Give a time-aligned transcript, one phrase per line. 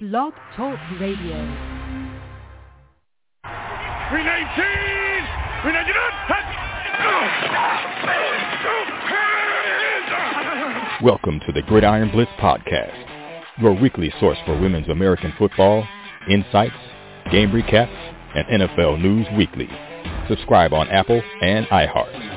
[0.00, 1.36] Blog Talk Radio.
[4.10, 5.28] Renee Cheese!
[5.62, 6.14] Renee, get up!
[11.02, 12.96] Welcome to the Gridiron Blitz Podcast,
[13.60, 15.86] your weekly source for women's American football,
[16.30, 16.72] insights,
[17.30, 19.68] game recaps, and NFL news weekly.
[20.30, 22.29] Subscribe on Apple and iHeart.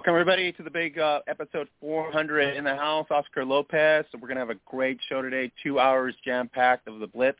[0.00, 3.06] Welcome everybody to the big uh, episode 400 in the house.
[3.10, 4.06] Oscar Lopez.
[4.10, 5.52] So we're gonna have a great show today.
[5.62, 7.36] Two hours jam packed of the Blitz.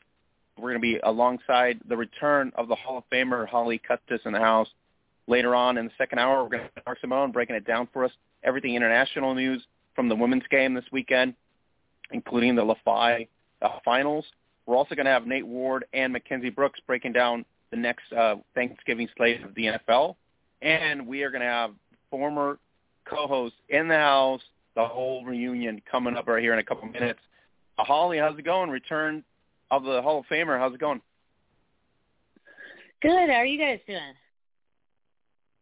[0.59, 4.39] We're gonna be alongside the return of the Hall of Famer Holly Custis in the
[4.39, 4.67] house.
[5.25, 8.05] Later on in the second hour, we're gonna have Mark Simon breaking it down for
[8.05, 8.11] us.
[8.43, 9.63] Everything international news
[9.95, 11.33] from the women's game this weekend,
[12.11, 13.27] including the LaFi
[13.63, 14.25] uh, finals.
[14.67, 19.07] We're also gonna have Nate Ward and Mackenzie Brooks breaking down the next uh, Thanksgiving
[19.17, 20.15] slate of the NFL.
[20.61, 21.71] And we are going to have
[22.11, 22.59] former
[23.05, 24.41] co-host in the house,
[24.75, 27.19] the whole reunion coming up right here in a couple minutes.
[27.79, 28.69] Uh, Holly, how's it going?
[28.69, 29.23] Return
[29.71, 30.59] of the Hall of Famer.
[30.59, 31.01] How's it going?
[33.01, 33.29] Good.
[33.29, 33.99] How are you guys doing?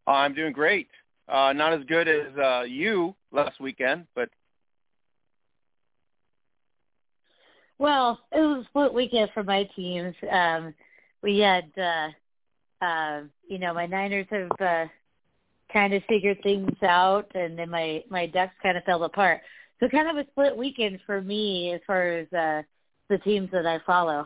[0.05, 0.89] Uh, I'm doing great.
[1.29, 4.29] Uh, not as good as uh, you last weekend, but
[7.77, 10.13] well, it was a split weekend for my teams.
[10.29, 10.73] Um,
[11.21, 12.09] we had, uh,
[12.83, 14.85] uh, you know, my Niners have uh,
[15.71, 19.41] kind of figured things out, and then my my Ducks kind of fell apart.
[19.79, 22.63] So kind of a split weekend for me as far as uh,
[23.09, 24.25] the teams that I follow.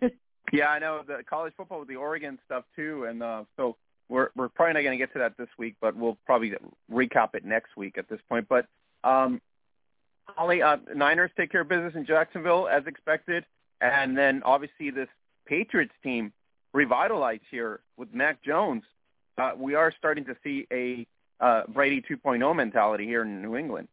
[0.52, 3.76] yeah, I know the college football with the Oregon stuff too, and uh, so
[4.08, 6.52] we're we're probably not going to get to that this week, but we'll probably
[6.90, 8.46] recap it next week at this point.
[8.48, 8.66] But
[9.02, 9.40] um,
[10.26, 13.44] Holly, uh, Niners take care of business in Jacksonville as expected,
[13.80, 15.08] and then obviously this
[15.46, 16.32] Patriots team
[16.72, 18.84] revitalized here with Mac Jones
[19.38, 21.06] uh, we are starting to see a
[21.44, 23.88] uh, Brady 2.0 mentality here in New England.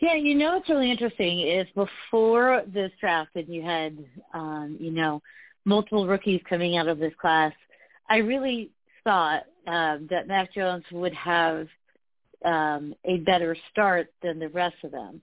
[0.00, 3.96] Yeah, you know what's really interesting is before this draft and you had,
[4.34, 5.22] um, you know,
[5.64, 7.52] multiple rookies coming out of this class,
[8.08, 8.72] I really
[9.04, 11.68] thought um, that Mac Jones would have
[12.44, 15.22] um, a better start than the rest of them.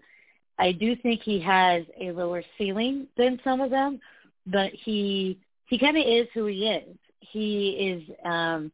[0.58, 4.00] I do think he has a lower ceiling than some of them,
[4.46, 8.72] but he he kind of is who he is he is um,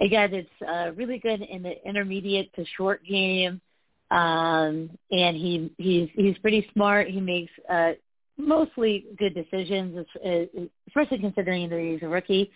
[0.00, 3.60] a guy that's uh, really good in the intermediate to short game,
[4.10, 7.08] um, and he he's he's pretty smart.
[7.08, 7.92] He makes uh,
[8.36, 10.06] mostly good decisions,
[10.88, 12.50] especially considering that he's a rookie.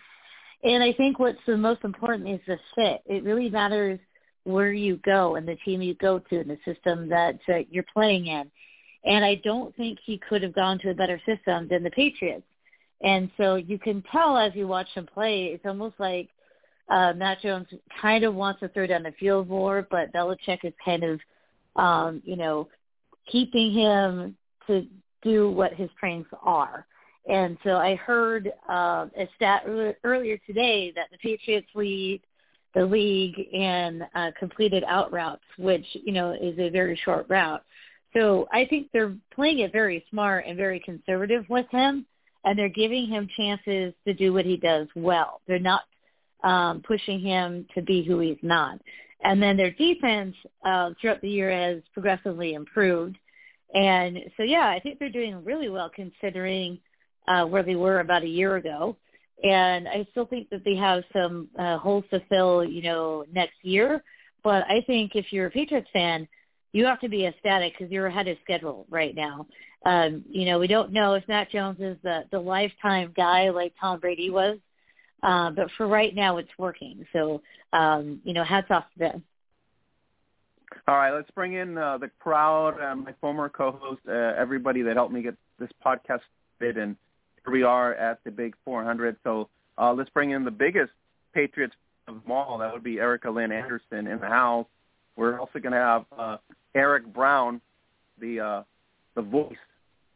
[0.65, 3.03] And I think what's the most important is the fit.
[3.06, 4.00] It really matters
[4.44, 7.84] where you go and the team you go to and the system that uh, you're
[7.93, 8.50] playing in.
[9.04, 12.44] And I don't think he could have gone to a better system than the Patriots.
[13.03, 16.28] And so you can tell as you watch him play, it's almost like
[16.88, 17.66] uh, Mac Jones
[18.00, 21.20] kind of wants to throw down the field more, but Belichick is kind of,
[21.76, 22.69] um, you know,
[23.31, 24.36] keeping him
[24.66, 24.86] to
[25.22, 26.86] do what his strengths are.
[27.28, 29.65] And so I heard uh, a stat
[30.03, 32.22] earlier today that the Patriots lead
[32.75, 37.62] the league in uh, completed out routes, which you know is a very short route.
[38.15, 42.06] So I think they're playing it very smart and very conservative with him
[42.48, 45.42] and they're giving him chances to do what he does well.
[45.47, 45.82] They're not
[46.42, 48.81] um, pushing him to be who he's not.
[49.22, 53.19] And then their defense uh, throughout the year has progressively improved.
[53.75, 56.78] And so, yeah, I think they're doing really well considering
[57.26, 58.97] uh, where they were about a year ago.
[59.44, 63.56] And I still think that they have some uh, holes to fill, you know, next
[63.62, 64.03] year.
[64.42, 66.26] But I think if you're a Patriots fan,
[66.73, 69.47] you have to be ecstatic because you're ahead of schedule right now.
[69.84, 73.75] Um, you know, we don't know if Mac Jones is the the lifetime guy like
[73.81, 74.59] Tom Brady was,
[75.23, 77.07] uh, but for right now, it's working.
[77.12, 77.43] So,
[77.73, 79.23] um, you know, hats off to them.
[80.87, 84.97] All right, let's bring in uh, the crowd, uh, my former co-host, uh, everybody that
[84.97, 86.21] helped me get this podcast
[86.59, 86.97] fit, and
[87.45, 89.17] here we are at the big 400.
[89.25, 90.93] So uh, let's bring in the biggest
[91.34, 91.75] Patriots
[92.07, 92.59] of them all.
[92.59, 94.67] That would be Erica Lynn Anderson in the house.
[95.16, 96.37] We're also going to have uh,
[96.78, 97.60] Eric Brown,
[98.21, 98.63] the uh,
[99.16, 99.57] the voice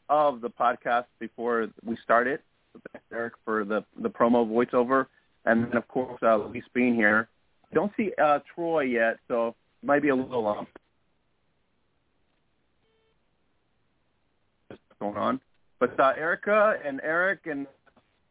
[0.08, 2.40] of the podcast before we started.
[2.92, 5.06] Thanks, Eric, for the the promo voiceover,
[5.44, 7.28] and then of course uh, Louise Bean here.
[7.74, 10.66] Don't see uh, Troy yet, so it might be a little um,
[15.00, 15.40] going on.
[15.80, 17.66] But uh, Erica and Eric and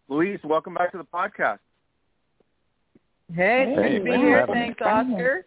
[0.08, 1.60] Louise, welcome back to the podcast.
[3.36, 4.46] Hey, hey to be here.
[4.48, 5.46] Thanks, Oscar.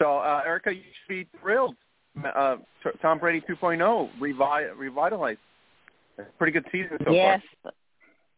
[0.00, 1.76] So, uh, Erica, you should be thrilled
[2.24, 2.56] uh,
[3.02, 5.38] Tom Brady 2.0 revi- revitalized.
[6.38, 7.40] Pretty good season so yes.
[7.62, 7.72] far.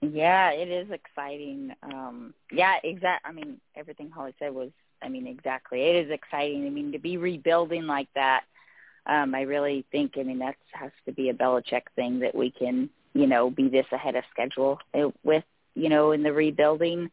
[0.03, 1.73] Yeah, it is exciting.
[1.82, 4.70] Um yeah, exact I mean everything Holly said was
[5.00, 5.82] I mean exactly.
[5.82, 6.67] It is exciting.
[6.67, 8.43] I mean to be rebuilding like that
[9.06, 12.50] um I really think I mean that has to be a Belichick thing that we
[12.50, 14.79] can, you know, be this ahead of schedule
[15.23, 15.44] with,
[15.75, 17.11] you know, in the rebuilding.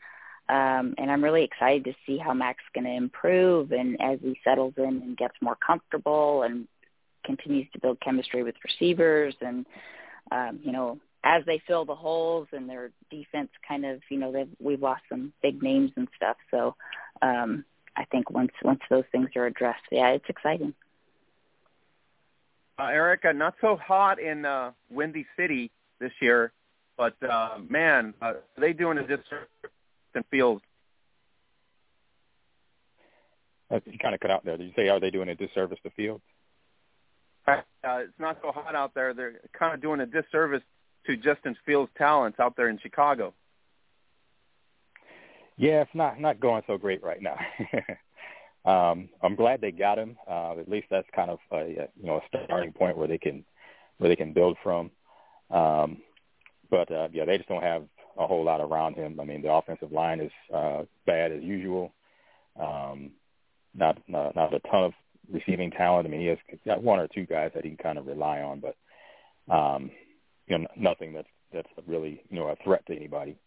[0.50, 4.40] Um and I'm really excited to see how Mac's going to improve and as he
[4.44, 6.68] settles in and gets more comfortable and
[7.26, 9.66] continues to build chemistry with receivers and
[10.32, 14.32] um you know as they fill the holes and their defense kind of, you know,
[14.32, 16.38] they've, we've lost some big names and stuff.
[16.50, 16.76] So
[17.22, 20.74] um, I think once once those things are addressed, yeah, it's exciting.
[22.78, 25.70] Uh, Erica, not so hot in uh, Windy City
[26.00, 26.54] this year,
[26.98, 29.50] but uh, man, uh, they doing a disservice
[30.16, 30.62] in Fields.
[33.72, 34.58] Uh, you kind of cut out there.
[34.58, 36.24] Did you say are they doing a disservice to Fields?
[37.48, 39.14] Uh, it's not so hot out there.
[39.14, 40.62] They're kind of doing a disservice
[41.08, 43.34] to Justin Fields' talents out there in Chicago.
[45.58, 47.38] Yeah, it's not not going so great right now.
[48.66, 50.18] um, I'm glad they got him.
[50.30, 53.44] Uh, at least that's kind of a you know a starting point where they can
[53.98, 54.92] where they can build from.
[55.50, 55.98] Um,
[56.70, 57.84] but uh, yeah, they just don't have
[58.20, 59.20] a whole lot around him.
[59.20, 61.94] I mean, the offensive line is uh, bad as usual.
[62.60, 63.12] Um,
[63.74, 64.94] not, not not a ton of
[65.32, 66.06] receiving talent.
[66.06, 68.42] I mean, he has got one or two guys that he can kind of rely
[68.42, 68.76] on, but
[69.54, 69.90] um,
[70.48, 73.38] you know, nothing that's that's really you know a threat to anybody.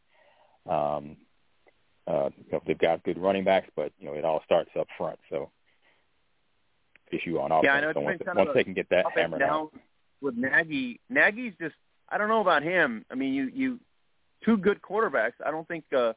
[0.69, 1.17] Um,
[2.07, 4.87] uh, you know, they've got good running backs, but you know it all starts up
[4.97, 5.19] front.
[5.29, 5.51] So
[7.11, 7.65] issue on offense.
[7.65, 7.93] Yeah, I know.
[7.93, 9.73] So once, once they can get that hammered down out.
[10.23, 11.75] with Nagy, Nagy's just
[12.09, 13.05] I don't know about him.
[13.11, 13.81] I mean, you you
[14.45, 15.35] two good quarterbacks.
[15.45, 16.13] I don't think uh,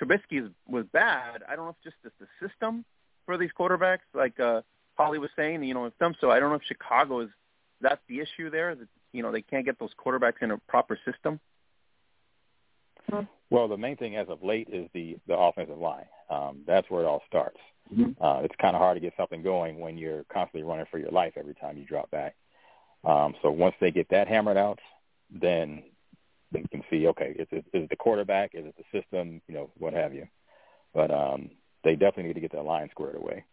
[0.00, 1.42] Trubisky was bad.
[1.48, 2.84] I don't know if just it's the system
[3.26, 4.62] for these quarterbacks, like uh,
[4.94, 5.62] Holly was saying.
[5.64, 6.14] You know, in some.
[6.20, 7.30] So I don't know if Chicago is
[7.80, 8.74] that's the issue there.
[8.74, 11.40] That you know they can't get those quarterbacks in a proper system?
[13.50, 16.06] Well, the main thing as of late is the the offensive line.
[16.30, 17.58] Um, that's where it all starts.
[17.92, 18.22] Mm-hmm.
[18.22, 21.10] Uh, it's kind of hard to get something going when you're constantly running for your
[21.10, 22.34] life every time you drop back.
[23.04, 24.80] Um, so once they get that hammered out,
[25.30, 25.82] then
[26.54, 29.54] they can see okay, is it, is it the quarterback, is it the system, you
[29.54, 30.26] know, what have you.
[30.94, 31.50] But um,
[31.82, 33.44] they definitely need to get that line squared away.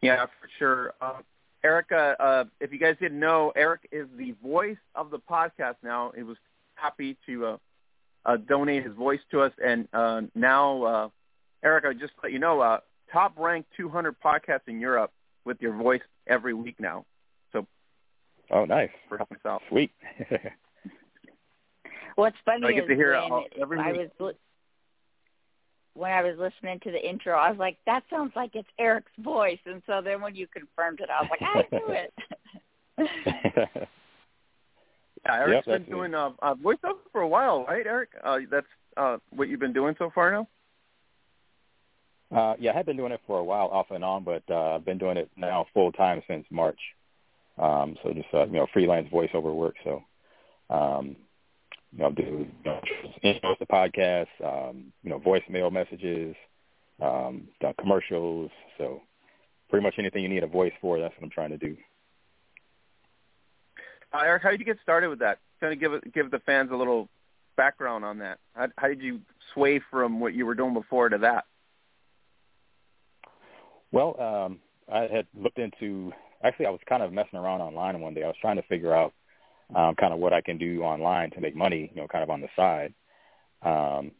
[0.00, 0.94] Yeah, for sure.
[1.00, 1.24] Um,
[1.64, 6.12] Erica, uh, if you guys didn't know, Eric is the voice of the podcast now.
[6.14, 6.36] He was
[6.74, 7.56] happy to uh,
[8.24, 11.08] uh, donate his voice to us, and uh, now, uh,
[11.64, 12.78] Erica, just to let you know, uh,
[13.12, 15.12] top ranked 200 podcasts in Europe
[15.44, 17.04] with your voice every week now.
[17.52, 17.66] So,
[18.50, 19.62] oh, nice for helping us out.
[19.68, 19.90] Sweet.
[22.18, 24.10] What's funny I get is to hear when it every I week.
[24.18, 24.34] was
[25.94, 29.12] when I was listening to the intro, I was like, that sounds like it's Eric's
[29.20, 29.60] voice.
[29.66, 31.92] And so then when you confirmed it, I was like, I knew
[33.68, 33.78] it.
[35.24, 38.08] yeah, Eric's Yep, been doing uh, uh, voiceover for a while, right, Eric?
[38.24, 38.66] Uh, that's
[38.96, 40.48] uh, what you've been doing so far now?
[42.36, 44.74] Uh, yeah, I have been doing it for a while, off and on, but uh,
[44.74, 46.80] I've been doing it now full time since March.
[47.58, 49.76] Um, so just uh, you know, freelance voiceover work.
[49.84, 50.02] So
[50.68, 51.14] um,
[51.92, 52.80] you know, do you know,
[53.24, 56.34] intros to podcasts, um, you know, voicemail messages,
[57.00, 58.50] um, done commercials.
[58.76, 59.00] So
[59.70, 61.76] pretty much anything you need a voice for, that's what I'm trying to do.
[64.12, 65.38] Uh, Eric, how did you get started with that?
[65.60, 67.08] Kind of give give the fans a little
[67.56, 68.38] background on that.
[68.54, 69.20] How, how did you
[69.52, 71.44] sway from what you were doing before to that?
[73.92, 74.60] Well, um,
[74.90, 76.12] I had looked into.
[76.42, 78.22] Actually, I was kind of messing around online one day.
[78.22, 79.12] I was trying to figure out
[79.74, 82.30] um, kind of what I can do online to make money, you know, kind of
[82.30, 82.94] on the side.
[83.62, 84.12] Um,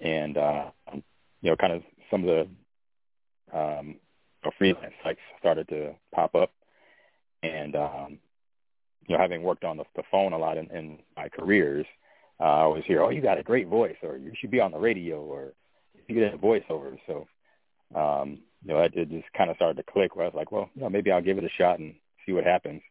[0.00, 2.46] and, uh, you know, kind of some of
[3.52, 3.96] the um,
[4.58, 6.50] freelance sites started to pop up.
[7.42, 8.18] And, um,
[9.06, 11.86] you know, having worked on the, the phone a lot in, in my careers,
[12.40, 14.72] uh, I always hear, oh, you got a great voice, or you should be on
[14.72, 15.52] the radio, or
[16.08, 16.98] you get a voiceover.
[17.06, 17.26] So,
[17.94, 20.52] um, you know, it, it just kind of started to click where I was like,
[20.52, 21.94] well, you know, maybe I'll give it a shot and
[22.24, 22.82] see what happens.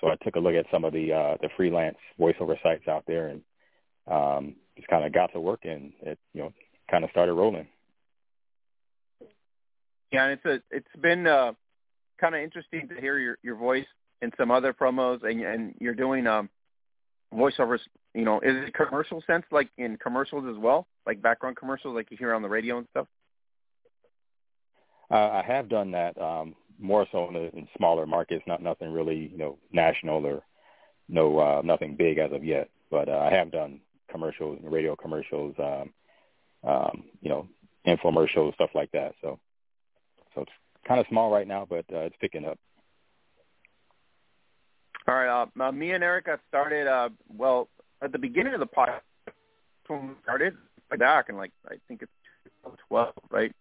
[0.00, 3.04] So I took a look at some of the uh, the freelance voiceover sites out
[3.06, 3.42] there and
[4.06, 6.52] um, just kind of got to work and it you know
[6.90, 7.66] kind of started rolling.
[10.12, 11.52] Yeah, and it's a it's been uh,
[12.20, 13.86] kind of interesting to hear your your voice
[14.22, 16.48] in some other promos, and and you're doing um
[17.34, 17.80] voiceovers.
[18.14, 22.10] You know, is it commercial sense like in commercials as well, like background commercials, like
[22.10, 23.06] you hear on the radio and stuff?
[25.10, 28.92] Uh, I have done that um, more so in, the, in smaller markets, not nothing
[28.92, 30.42] really you know national or
[31.08, 32.68] no uh, nothing big as of yet.
[32.90, 33.80] But uh, I have done
[34.10, 35.92] commercials, radio commercials, um,
[36.68, 37.46] um, you know,
[37.86, 39.14] infomercials, stuff like that.
[39.22, 39.38] So
[40.34, 40.52] so it's
[40.86, 42.58] kind of small right now, but uh, it's picking up.
[45.06, 45.42] All right.
[45.42, 47.68] Uh, uh, me and Erica started, uh, well,
[48.02, 49.00] at the beginning of the podcast
[49.86, 50.54] when we started
[50.98, 52.12] back in like I think it's
[52.66, 53.52] 2012, right?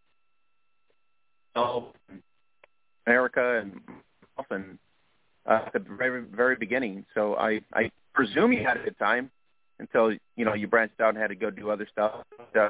[1.56, 1.94] So
[3.08, 3.80] America and
[4.38, 4.78] often
[5.46, 7.06] uh, at the very very beginning.
[7.14, 9.32] So I I presume you had a good time
[9.80, 12.26] until you know you branched out and had to go do other stuff.
[12.38, 12.70] But, uh,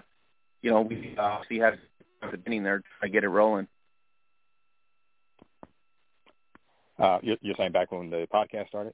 [0.62, 1.80] you know we obviously had
[2.22, 3.68] at the beginning there to get it rolling.
[7.00, 8.94] Uh, you're, you're saying back when the podcast started?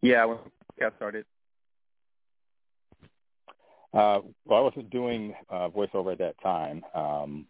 [0.00, 1.26] Yeah, when the podcast started.
[3.92, 6.82] Uh, well, I wasn't doing uh, voiceover at that time.
[6.94, 7.46] Um,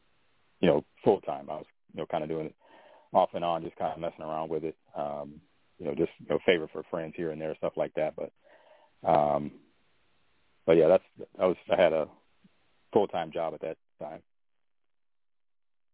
[0.61, 1.49] you know, full time.
[1.49, 2.55] I was, you know, kind of doing it
[3.13, 4.77] off and on, just kind of messing around with it.
[4.97, 5.41] Um,
[5.79, 8.15] you know, just you know, favor for friends here and there, stuff like that.
[8.15, 8.33] But,
[9.09, 9.53] um,
[10.67, 11.05] but yeah, that's
[11.39, 12.07] I was I had a
[12.93, 14.21] full time job at that time.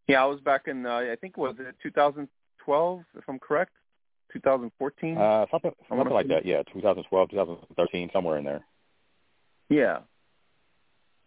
[0.08, 3.73] Yeah, I was back in uh, I think was it 2012 if I'm correct,
[4.32, 5.16] 2014.
[5.16, 6.44] Uh, something something like that.
[6.44, 8.64] Yeah, 2012, 2013, somewhere in there.
[9.68, 10.00] Yeah.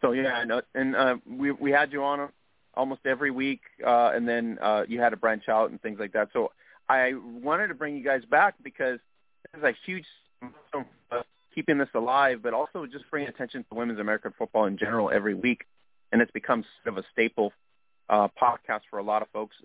[0.02, 2.30] So yeah, I know, and uh, we we had you on
[2.74, 6.14] almost every week, uh, and then uh, you had to branch out and things like
[6.14, 6.30] that.
[6.34, 6.52] So
[6.88, 9.00] I wanted to bring you guys back because
[9.56, 10.06] is a huge
[11.54, 15.34] keeping this alive, but also just bringing attention to women's American football in general every
[15.34, 15.66] week,
[16.12, 17.52] and it's become sort of a staple
[18.10, 19.56] uh, podcast for a lot of folks,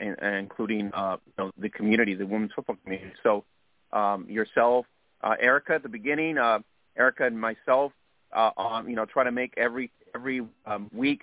[0.00, 3.12] and, and including uh, you know, the community, the women's football community.
[3.22, 3.44] So
[3.92, 4.86] um, yourself,
[5.22, 6.60] uh, Erica, at the beginning, uh,
[6.96, 7.92] Erica and myself,
[8.32, 11.22] uh, on you know try to make every every um, week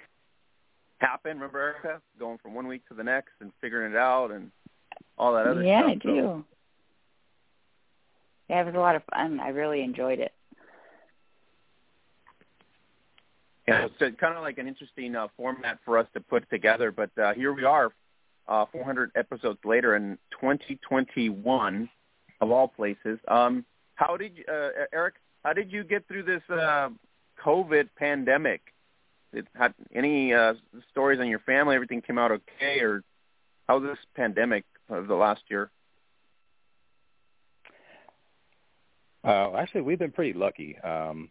[1.00, 1.38] happen.
[1.38, 4.51] Remember Erica going from one week to the next and figuring it out and
[5.18, 6.01] all that other yeah, stuff.
[6.03, 6.22] Yeah, I do.
[6.22, 6.46] So,
[8.50, 9.39] yeah, it was a lot of fun.
[9.39, 10.34] I really enjoyed it.
[13.68, 16.91] Yeah, it's kind of like an interesting uh, format for us to put together.
[16.91, 17.91] But uh, here we are,
[18.48, 21.88] uh, 400 episodes later in 2021,
[22.41, 23.20] of all places.
[23.27, 23.63] Um,
[23.94, 25.15] how did you, uh, Eric?
[25.44, 26.89] How did you get through this uh,
[27.46, 28.62] COVID pandemic?
[29.33, 30.53] Did, had any uh,
[30.91, 31.75] stories on your family?
[31.75, 33.03] Everything came out okay, or
[33.67, 35.69] how's this pandemic of the last year?
[39.24, 40.77] Uh, actually, we've been pretty lucky.
[40.79, 41.29] Um,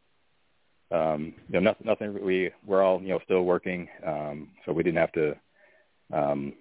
[0.90, 2.24] um, you know, nothing, nothing.
[2.24, 5.36] We we're all you know still working, um, so we didn't have to.
[6.12, 6.54] Um,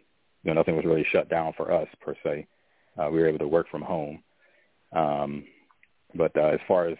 [0.44, 2.48] you know, nothing was really shut down for us per se.
[2.98, 4.24] Uh, we were able to work from home.
[4.94, 5.46] Um,
[6.16, 6.98] but uh, as far as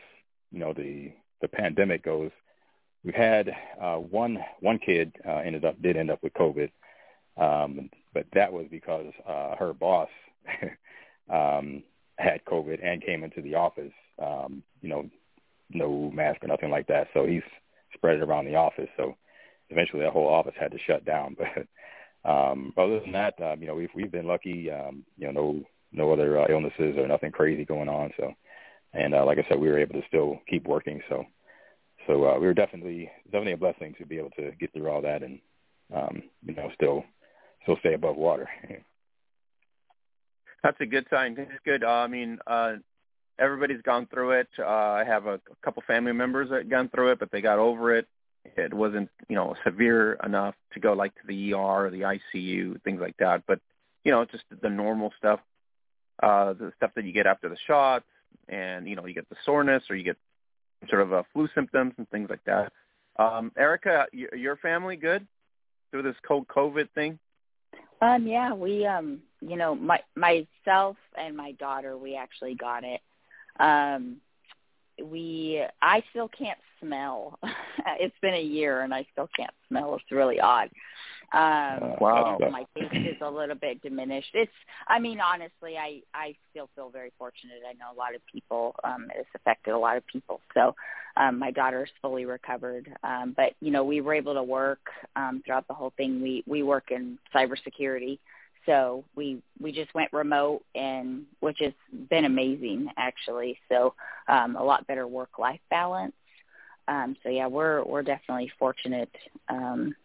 [0.52, 2.32] you know, the the pandemic goes,
[3.04, 3.50] we've had
[3.82, 6.72] uh, one one kid uh, ended up did end up with COVID,
[7.38, 10.10] um, but that was because uh, her boss
[11.30, 11.84] um,
[12.18, 13.94] had COVID and came into the office.
[14.22, 15.10] Um, you know,
[15.70, 17.08] no mask or nothing like that.
[17.14, 17.44] So he's
[17.94, 18.90] spread it around the office.
[18.98, 19.16] So
[19.70, 21.36] eventually, the whole office had to shut down.
[22.24, 24.70] But um, other than that, um, you know, we've we've been lucky.
[24.70, 25.64] Um, you know, no
[25.94, 28.12] no other uh, illnesses or nothing crazy going on.
[28.18, 28.34] So,
[28.94, 31.02] and uh, like I said, we were able to still keep working.
[31.08, 31.26] So,
[32.08, 35.02] so uh, we were definitely definitely a blessing to be able to get through all
[35.02, 35.40] that and
[35.94, 37.04] um, you know still
[37.64, 38.50] still stay above water.
[40.64, 41.36] That's a good sign.
[41.38, 41.84] It's good.
[41.84, 42.74] Uh, I mean, uh,
[43.38, 44.48] everybody's gone through it.
[44.58, 47.60] Uh, I have a, a couple family members that gone through it, but they got
[47.60, 48.08] over it.
[48.56, 52.82] It wasn't, you know, severe enough to go like to the ER or the ICU,
[52.84, 53.44] things like that.
[53.46, 53.60] But
[54.04, 55.42] you know, just the normal stuff,
[56.24, 58.06] uh, the stuff that you get after the shots,
[58.48, 60.18] and you know, you get the soreness or you get
[60.90, 62.72] sort of uh, flu symptoms and things like that.
[63.18, 65.26] Um, Erica, your family good
[65.92, 67.18] through this cold COVID thing?
[68.02, 73.02] Um, yeah, we um, you know, my myself and my daughter, we actually got it.
[73.60, 74.18] Um,
[75.04, 77.40] we I still can't smell.
[78.00, 79.96] it's been a year and I still can't smell.
[79.96, 80.70] It's really odd.
[81.34, 82.38] Um wow.
[82.40, 84.30] my taste is a little bit diminished.
[84.34, 84.52] It's
[84.88, 87.58] I mean honestly I I still feel very fortunate.
[87.68, 90.40] I know a lot of people um it's affected a lot of people.
[90.54, 90.76] So
[91.18, 92.90] um my daughter's fully recovered.
[93.04, 94.80] Um but you know we were able to work
[95.16, 96.22] um throughout the whole thing.
[96.22, 98.20] We we work in cybersecurity
[98.68, 101.74] so we we just went remote and which has
[102.10, 103.96] been amazing actually so
[104.28, 106.14] um a lot better work life balance
[106.88, 109.10] um so yeah we're we're definitely fortunate
[109.50, 109.96] um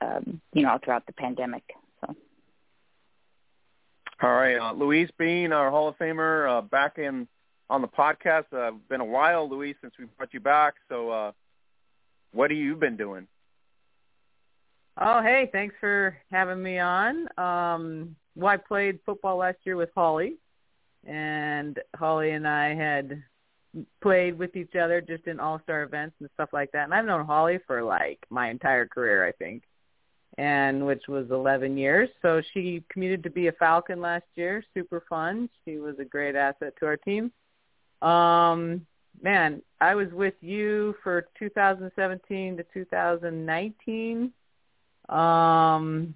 [0.00, 1.62] um you know throughout the pandemic
[2.00, 2.14] so
[4.22, 7.26] all right uh, louise bean our hall of famer uh, back in
[7.70, 11.32] on the podcast uh been a while louise since we brought you back so uh
[12.32, 13.26] what have you been doing
[15.00, 17.26] Oh, hey, thanks for having me on.
[17.36, 20.36] Um, well, I played football last year with Holly,
[21.04, 23.22] and Holly and I had
[24.00, 26.84] played with each other just in all-star events and stuff like that.
[26.84, 29.64] And I've known Holly for like my entire career, I think,
[30.38, 32.08] and which was 11 years.
[32.22, 34.64] So she commuted to be a Falcon last year.
[34.74, 35.48] Super fun.
[35.64, 37.30] She was a great asset to our team.
[38.02, 38.84] Um,
[39.22, 44.32] man, I was with you for 2017 to 2019.
[45.08, 46.14] Um,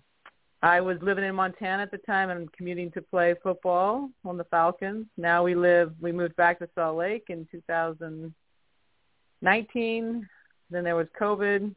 [0.60, 4.44] I was living in Montana at the time and commuting to play football on the
[4.44, 5.06] Falcons.
[5.16, 10.28] Now we live, we moved back to Salt Lake in 2019.
[10.70, 11.75] Then there was COVID.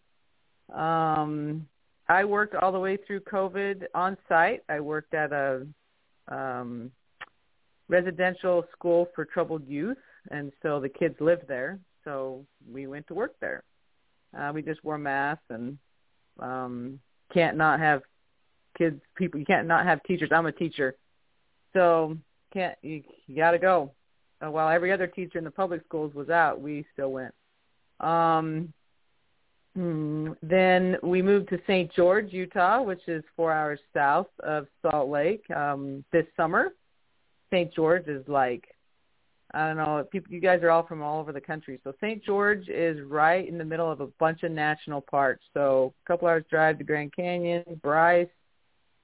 [0.74, 1.68] Um,
[2.12, 4.64] I worked all the way through COVID on site.
[4.68, 5.66] I worked at a
[6.28, 6.92] um,
[7.88, 9.98] residential school for troubled youth,
[10.30, 11.80] and so the kids lived there.
[12.04, 13.64] So we went to work there.
[14.38, 15.78] Uh, we just wore masks and
[16.42, 17.00] um,
[17.34, 18.02] can't not have
[18.78, 20.96] kids people you can't not have teachers i'm a teacher
[21.74, 22.18] so
[22.54, 23.92] can't you, you got to go
[24.42, 27.34] uh, while every other teacher in the public schools was out we still went
[28.00, 28.72] um
[29.76, 35.10] hmm, then we moved to st george utah which is four hours south of salt
[35.10, 36.74] lake um this summer
[37.52, 38.68] st george is like
[39.54, 40.06] I don't know.
[40.10, 41.80] People, you guys are all from all over the country.
[41.84, 42.24] So St.
[42.24, 45.44] George is right in the middle of a bunch of national parks.
[45.54, 48.30] So a couple hours drive to Grand Canyon, Bryce,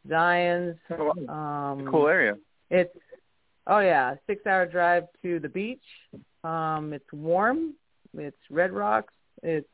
[0.08, 0.78] Zion's.
[0.90, 2.38] Oh, Um, cool area.
[2.70, 2.96] It's
[3.68, 5.84] oh yeah, six hour drive to the beach.
[6.44, 7.74] Um, it's warm.
[8.18, 9.14] It's Red Rocks.
[9.44, 9.68] It's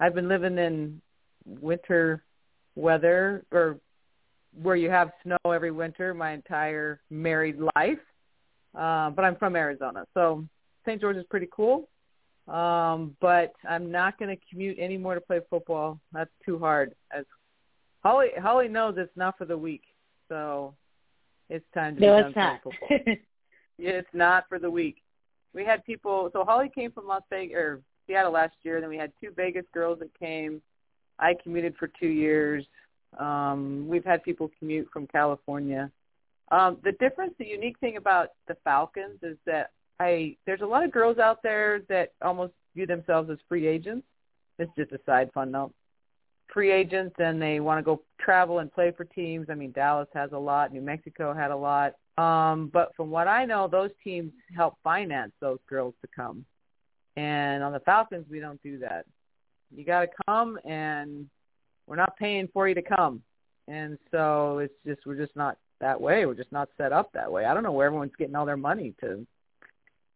[0.00, 1.00] I've been living in
[1.46, 2.24] winter
[2.74, 3.78] weather or
[4.60, 7.98] where you have snow every winter my entire married life.
[8.76, 10.44] Uh, but I'm from Arizona, so
[10.86, 11.00] St.
[11.00, 11.88] George is pretty cool.
[12.48, 16.00] Um, but I'm not going to commute anymore to play football.
[16.12, 16.94] That's too hard.
[17.12, 17.24] As
[18.02, 19.82] Holly Holly knows it's not for the weak.
[20.28, 20.74] So
[21.48, 22.62] it's time to No, be it's done not.
[22.62, 23.14] playing football.
[23.78, 24.96] it's not for the weak.
[25.52, 26.30] We had people.
[26.32, 27.80] So Holly came from Las Vegas or
[28.10, 28.80] Seattle last year.
[28.80, 30.60] Then we had two Vegas girls that came.
[31.18, 32.64] I commuted for two years.
[33.18, 35.90] Um, we've had people commute from California.
[36.50, 40.84] Um, the difference, the unique thing about the Falcons is that I there's a lot
[40.84, 44.06] of girls out there that almost view themselves as free agents.
[44.58, 45.72] It's just a side fun note.
[46.52, 49.46] Free agents and they want to go travel and play for teams.
[49.50, 50.72] I mean, Dallas has a lot.
[50.72, 51.94] New Mexico had a lot.
[52.18, 56.44] Um, but from what I know, those teams help finance those girls to come.
[57.16, 59.04] And on the Falcons, we don't do that.
[59.74, 61.28] You got to come, and
[61.86, 63.22] we're not paying for you to come.
[63.68, 66.26] And so it's just we're just not that way.
[66.26, 67.44] We're just not set up that way.
[67.44, 69.26] I don't know where everyone's getting all their money to.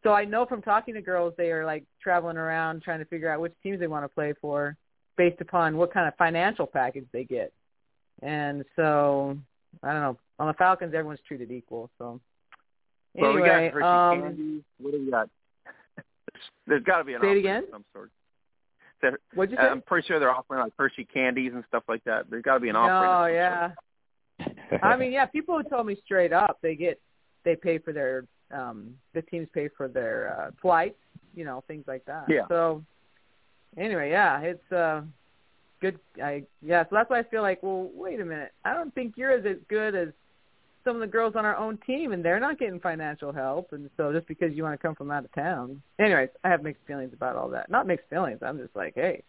[0.03, 3.29] So I know from talking to girls, they are like traveling around trying to figure
[3.29, 4.77] out which teams they want to play for,
[5.17, 7.51] based upon what kind of financial package they get.
[8.21, 9.37] And so
[9.83, 10.17] I don't know.
[10.37, 11.89] On the Falcons, everyone's treated equal.
[11.97, 12.19] So
[13.15, 14.63] Well, we anyway, got um, candy.
[14.79, 15.29] What do we got?
[16.67, 17.63] There's got to be an Say it again?
[17.63, 18.11] of some sort.
[19.35, 19.63] What'd you say?
[19.63, 22.29] I'm pretty sure they're offering like Hershey candies and stuff like that.
[22.29, 23.35] There's got to be an offering.
[23.37, 23.75] of some
[24.71, 24.77] yeah.
[24.83, 26.99] I mean, yeah, people have told me straight up they get
[27.43, 30.97] they pay for their um the teams pay for their uh flights,
[31.35, 32.25] you know, things like that.
[32.27, 32.47] Yeah.
[32.49, 32.83] So
[33.77, 35.01] anyway, yeah, it's uh
[35.81, 38.51] good I yeah, so that's why I feel like, well, wait a minute.
[38.63, 40.09] I don't think you're as good as
[40.85, 43.89] some of the girls on our own team and they're not getting financial help and
[43.97, 45.81] so just because you want to come from out of town.
[45.99, 47.69] Anyways, I have mixed feelings about all that.
[47.69, 48.39] Not mixed feelings.
[48.41, 49.23] I'm just like, hey,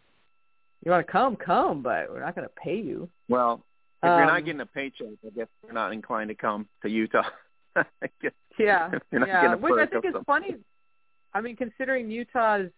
[0.84, 3.08] you want to come, come, but we're not going to pay you.
[3.28, 3.64] Well,
[4.02, 6.88] if you're Um, not getting a paycheck, I guess you're not inclined to come to
[6.90, 7.22] Utah.
[7.76, 7.84] I
[8.58, 9.54] Yeah, yeah.
[9.54, 10.56] Which I think is some- funny.
[11.34, 12.70] I mean, considering Utah's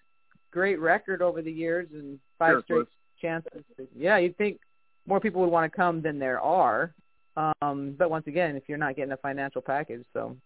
[0.50, 2.86] great record over the years and five Sure, straight
[3.20, 3.62] chances,
[3.96, 4.60] yeah, you'd think
[5.06, 6.92] more people would want to come than there are.
[7.38, 10.36] Um, but once again, if you're not getting a financial package, so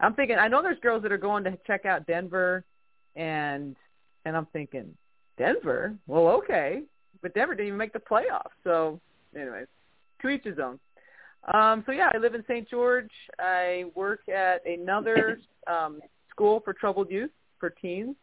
[0.00, 0.38] I'm thinking.
[0.38, 2.64] I know there's girls that are going to check out Denver,
[3.16, 3.76] and
[4.24, 4.94] and I'm thinking
[5.36, 5.94] Denver.
[6.06, 6.82] Well, okay,
[7.20, 8.54] but Denver didn't even make the playoffs.
[8.64, 9.00] So,
[9.36, 9.66] anyways,
[10.22, 10.78] to each his own.
[11.52, 12.68] Um, so yeah, I live in St.
[12.68, 13.10] George.
[13.38, 17.30] I work at another um, school for troubled youth
[17.60, 18.16] for teens,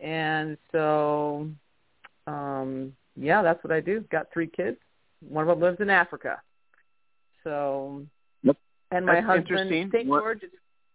[0.00, 1.48] and so
[2.28, 4.04] um, yeah, that's what I do.
[4.12, 4.76] Got three kids.
[5.28, 6.40] One of them lives in Africa.
[7.48, 8.04] So,
[8.42, 8.56] Yep.
[8.90, 9.70] and my That's husband.
[9.90, 10.06] St.
[10.06, 10.50] George, is,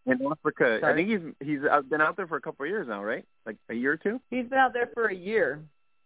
[0.05, 3.03] in Africa, I think he's he's been out there for a couple of years now,
[3.03, 3.25] right?
[3.47, 4.21] Like a year or two.
[4.29, 5.63] he's been out there for a year,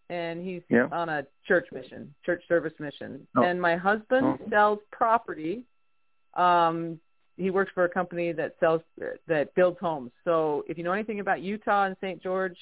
[0.10, 0.88] and he's Yeah.
[0.92, 3.28] on a church mission, church service mission.
[3.36, 3.44] Oh.
[3.44, 4.50] And my husband Oh.
[4.50, 5.66] sells property.
[6.36, 7.02] Um,
[7.36, 8.82] he works for a company that sells
[9.28, 10.12] that builds homes.
[10.24, 12.22] So if you know anything about Utah and St.
[12.24, 12.58] George,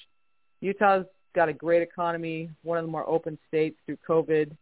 [0.61, 4.55] Utah's got a great economy, one of the more open states through COVID.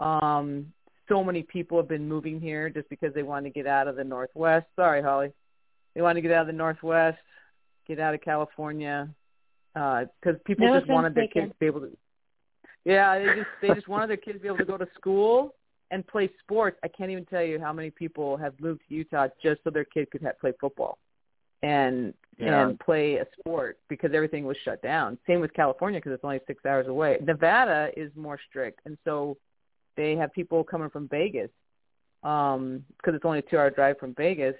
[0.00, 0.72] Um,
[1.08, 3.96] so many people have been moving here just because they want to get out of
[3.96, 4.66] the Northwest.
[4.76, 5.32] Sorry, Holly.
[5.94, 7.18] They want to get out of the Northwest,
[7.86, 9.08] get out of California,
[9.74, 11.42] uh, because people No just wanted their taken.
[11.44, 11.96] kids to be able to.
[12.84, 15.54] Yeah, they just they just wanted their kids to be able to go to school
[15.90, 16.78] and play sports.
[16.84, 19.84] I can't even tell you how many people have moved to Utah just so their
[19.84, 20.98] kid could have, play football.
[21.62, 22.68] and Yeah.
[22.68, 25.18] and play a sport because everything was shut down.
[25.26, 27.18] Same with California because it's only six hours away.
[27.20, 29.36] Nevada is more strict, and so
[29.98, 31.50] they have people coming from Vegas
[32.22, 34.54] um because it's only a two hour drive from Vegas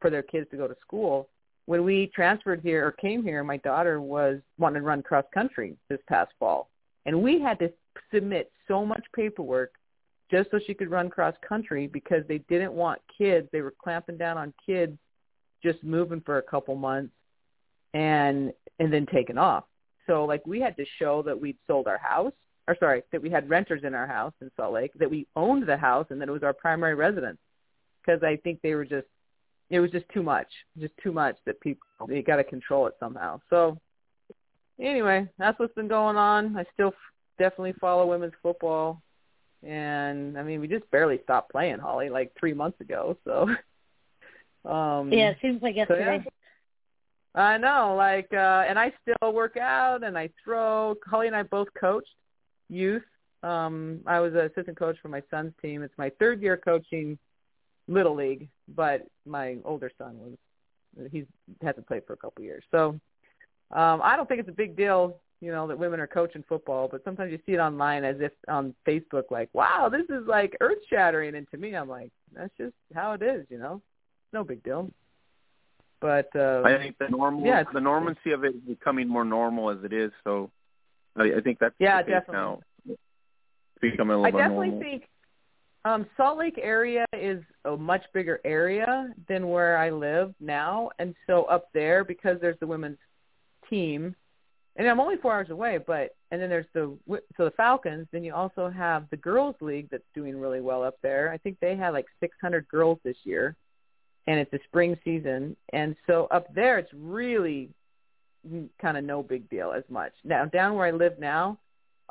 [0.00, 1.28] for their kids to go to school.
[1.66, 5.76] When we transferred here or came here, my daughter was wanting to run cross country
[5.88, 6.68] this past fall,
[7.06, 7.72] and we had to
[8.12, 9.72] submit so much paperwork
[10.30, 13.48] just so she could run cross country because they didn't want kids.
[13.52, 14.96] They were clamping down on kids
[15.62, 17.12] just moving for a couple months
[17.94, 19.64] and and then taking off.
[20.06, 22.32] So like we had to show that we'd sold our house,
[22.70, 25.66] or sorry, that we had renters in our house in Salt Lake, that we owned
[25.66, 27.38] the house, and that it was our primary residence.
[28.00, 29.08] Because I think they were just,
[29.70, 30.46] it was just too much,
[30.78, 33.40] just too much that people they got to control it somehow.
[33.50, 33.76] So
[34.78, 36.56] anyway, that's what's been going on.
[36.56, 36.94] I still f-
[37.40, 39.02] definitely follow women's football,
[39.66, 43.16] and I mean we just barely stopped playing Holly like three months ago.
[43.24, 43.48] So
[44.70, 46.22] um Yeah, it seems like so, yesterday.
[46.24, 46.30] yeah.
[47.32, 50.96] I know, like, uh, and I still work out and I throw.
[51.06, 52.08] Holly and I both coached
[52.70, 53.02] youth.
[53.42, 55.82] Um, I was an assistant coach for my son's team.
[55.82, 57.18] It's my third year coaching
[57.88, 61.24] little league, but my older son was he's
[61.62, 62.64] hasn't played for a couple years.
[62.70, 63.00] So
[63.70, 66.88] um, I don't think it's a big deal, you know, that women are coaching football.
[66.90, 70.56] But sometimes you see it online as if on Facebook, like, wow, this is like
[70.60, 71.34] earth shattering.
[71.34, 73.80] And to me, I'm like, that's just how it is, you know.
[74.32, 74.90] No big deal.
[76.00, 79.70] But uh, I think the normal, yeah, the normancy of it is becoming more normal
[79.70, 80.10] as it is.
[80.24, 80.50] So
[81.16, 82.34] I, I think that's Yeah, the definitely.
[82.34, 82.60] now.
[82.88, 82.98] It's
[83.80, 84.80] becoming a little more I definitely normal.
[84.80, 85.08] think
[85.84, 91.14] um Salt Lake area is a much bigger area than where I live now, and
[91.26, 92.98] so up there because there's the women's
[93.68, 94.14] team,
[94.76, 96.96] and I'm only four hours away, but and then there's the
[97.36, 98.06] so the Falcons.
[98.12, 101.30] Then you also have the girls' league that's doing really well up there.
[101.32, 103.56] I think they had like 600 girls this year,
[104.26, 107.70] and it's a spring season, and so up there it's really
[108.80, 110.12] kind of no big deal as much.
[110.24, 111.58] Now down where I live now,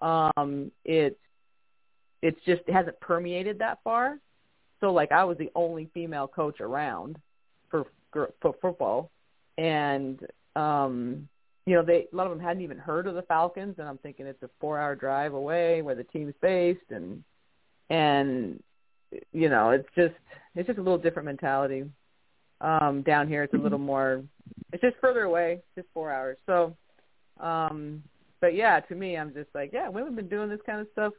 [0.01, 1.19] um, it's
[2.21, 4.19] it's just it hasn't permeated that far.
[4.79, 7.17] So like I was the only female coach around
[7.69, 9.11] for for football,
[9.57, 10.19] and
[10.55, 11.27] um,
[11.65, 13.97] you know they a lot of them hadn't even heard of the Falcons, and I'm
[13.97, 17.23] thinking it's a four hour drive away where the team's based, and
[17.89, 18.61] and
[19.31, 20.15] you know it's just
[20.55, 21.85] it's just a little different mentality.
[22.61, 24.23] Um, down here it's a little more
[24.73, 26.37] it's just further away, just four hours.
[26.45, 26.75] So,
[27.39, 28.03] um,
[28.41, 30.87] but yeah, to me, I'm just like, yeah, women have been doing this kind of
[30.91, 31.13] stuff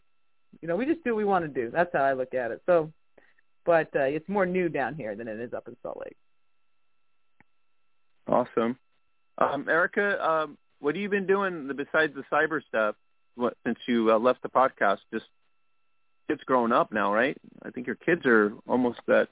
[0.61, 1.70] you know, we just do what we want to do.
[1.70, 2.62] That's how I look at it.
[2.66, 2.92] So,
[3.64, 6.16] but uh, it's more new down here than it is up in Salt Lake.
[8.26, 8.76] Awesome.
[9.38, 12.94] Um, Erica, um, what have you been doing besides the cyber stuff
[13.35, 14.98] what, since you uh, left the podcast?
[15.12, 15.26] Just
[16.29, 17.37] kids growing up now, right?
[17.62, 19.29] I think your kids are almost that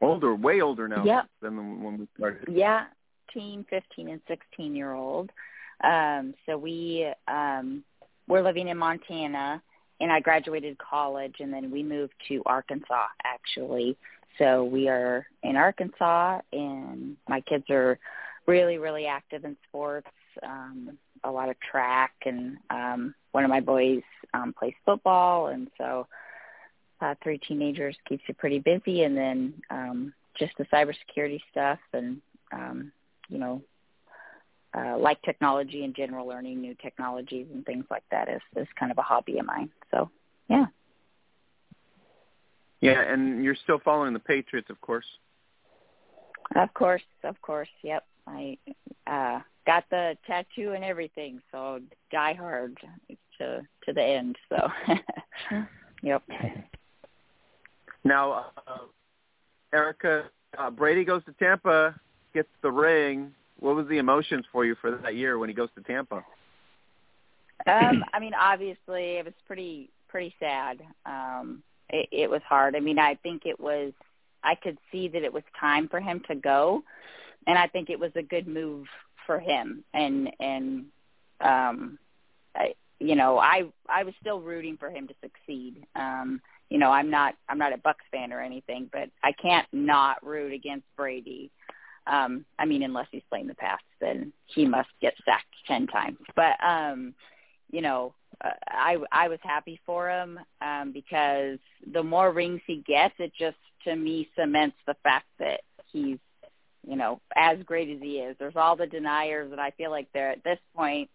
[0.00, 1.26] older, way older now Yep.
[1.42, 2.48] than when we started.
[2.50, 2.86] Yeah,
[3.32, 5.30] teen, 15, and 16 year old.
[5.82, 7.84] Um, so we um,
[8.26, 9.62] we're living in Montana,
[10.00, 13.96] and I graduated college, and then we moved to Arkansas actually.
[14.38, 17.98] So we are in Arkansas, and my kids are
[18.46, 20.08] really, really active in sports.
[20.42, 24.02] Um, a lot of track, and um, one of my boys
[24.34, 26.06] um, plays football, and so
[27.00, 32.20] uh, three teenagers keeps you pretty busy, and then um, just the cybersecurity stuff, and
[32.52, 32.92] um,
[33.28, 33.62] you know,
[34.74, 38.92] uh, like technology in general, learning new technologies and things like that is is kind
[38.92, 39.70] of a hobby of mine.
[39.90, 40.10] So,
[40.48, 40.66] yeah.
[42.80, 45.06] Yeah, and you're still following the Patriots, of course.
[46.54, 47.68] Of course, of course.
[47.82, 48.04] Yep.
[48.26, 48.58] I
[49.06, 51.80] uh got the tattoo and everything, so
[52.10, 52.78] die hard
[53.38, 54.36] to to the end.
[54.48, 54.68] So
[56.02, 56.22] yep.
[58.04, 58.78] Now, uh,
[59.72, 60.24] Erica,
[60.56, 61.94] uh, Brady goes to Tampa,
[62.34, 63.32] gets the ring.
[63.60, 66.24] What was the emotions for you for that year when he goes to Tampa?
[67.66, 70.80] Um, I mean, obviously, it was pretty pretty sad.
[71.04, 72.76] Um, it, it was hard.
[72.76, 73.92] I mean, I think it was.
[74.44, 76.84] I could see that it was time for him to go,
[77.46, 78.86] and I think it was a good move
[79.26, 79.84] for him.
[79.92, 80.84] And and
[81.40, 81.98] um,
[82.54, 85.84] I, you know, I I was still rooting for him to succeed.
[85.96, 89.66] Um, you know, I'm not I'm not a Bucs fan or anything, but I can't
[89.72, 91.50] not root against Brady.
[92.06, 96.18] Um, I mean, unless he's playing the Pats, then he must get sacked ten times.
[96.36, 97.14] But um,
[97.70, 101.58] you know, uh, I I was happy for him um, because
[101.92, 105.60] the more rings he gets, it just to me cements the fact that
[105.92, 106.18] he's
[106.86, 108.36] you know as great as he is.
[108.38, 111.10] There's all the deniers, and I feel like they're at this point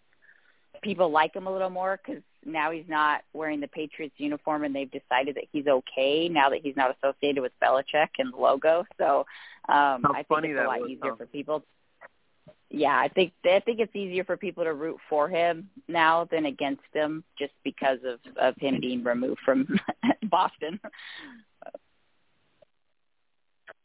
[0.82, 4.76] people like him a little more because now he's not wearing the Patriots uniform, and
[4.76, 8.86] they've decided that he's okay now that he's not associated with Belichick and the logo.
[8.98, 9.26] So
[9.70, 11.16] um, I think it's a lot was, easier huh?
[11.18, 11.64] for people.
[12.70, 16.46] Yeah, I think I think it's easier for people to root for him now than
[16.46, 19.68] against him, just because of of him being removed from
[20.24, 20.80] Boston.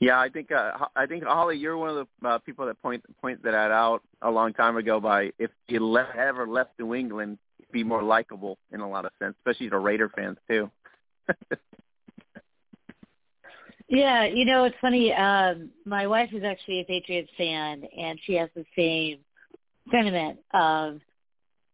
[0.01, 2.81] Yeah, I think uh, Ho- I think Holly, you're one of the uh, people that
[2.81, 5.01] point point that out a long time ago.
[5.01, 9.05] By if he le- ever left New England, he'd be more likable in a lot
[9.05, 10.71] of sense, especially to Raider fans too.
[13.89, 15.13] Yeah, you know, it's funny.
[15.15, 19.21] Um, my wife is actually a Patriots fan, and she has the same
[19.91, 21.01] sentiment of.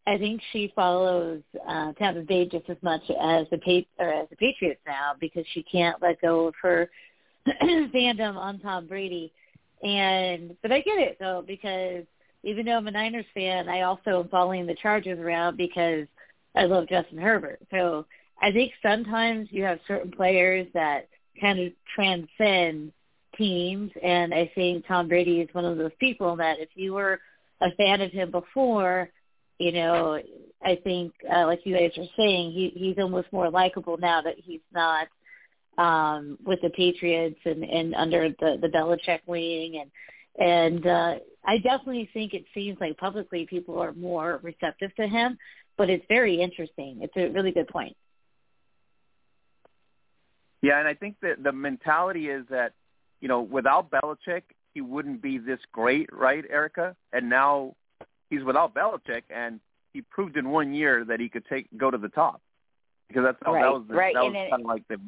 [0.06, 4.28] I think she follows uh, Tampa Bay just as much as the pa- or as
[4.28, 6.90] the Patriots now because she can't let go of her
[7.48, 9.32] fandom on Tom Brady.
[9.82, 12.04] And but I get it though because
[12.44, 16.06] even though I'm a Niners fan, I also am following the Chargers around because
[16.54, 17.60] I love Justin Herbert.
[17.70, 18.06] So
[18.40, 21.08] I think sometimes you have certain players that
[21.40, 22.92] kind of transcend
[23.36, 27.20] teams, and I think Tom Brady is one of those people that if you were
[27.60, 29.08] a fan of him before,
[29.58, 30.20] you know,
[30.62, 34.36] I think uh, like you guys are saying, he he's almost more likable now that
[34.38, 35.08] he's not
[35.76, 39.90] um with the Patriots and and under the the Belichick wing and
[40.38, 41.14] and uh
[41.46, 45.36] I definitely think it seems like publicly people are more receptive to him,
[45.76, 47.00] but it's very interesting.
[47.02, 47.94] It's a really good point.
[50.62, 52.72] Yeah, and I think that the mentality is that,
[53.20, 54.42] you know, without Belichick,
[54.72, 56.96] he wouldn't be this great, right, Erica?
[57.12, 57.74] And now
[58.30, 59.60] he's without Belichick, and
[59.92, 62.40] he proved in one year that he could take go to the top.
[63.08, 64.88] Because that's how Right, that was the, right, that and was it- kind of like
[64.88, 64.98] the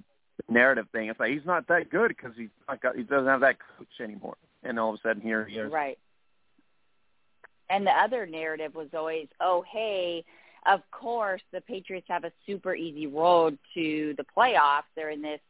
[0.50, 1.08] narrative thing.
[1.08, 3.88] It's like he's not that good because he's not got he doesn't have that coach
[4.02, 4.36] anymore.
[4.66, 5.72] And all of a sudden here he is.
[5.72, 5.98] Right.
[7.68, 10.24] And the other narrative was always, oh, hey,
[10.66, 14.82] of course the Patriots have a super easy road to the playoffs.
[14.94, 15.40] They're in this,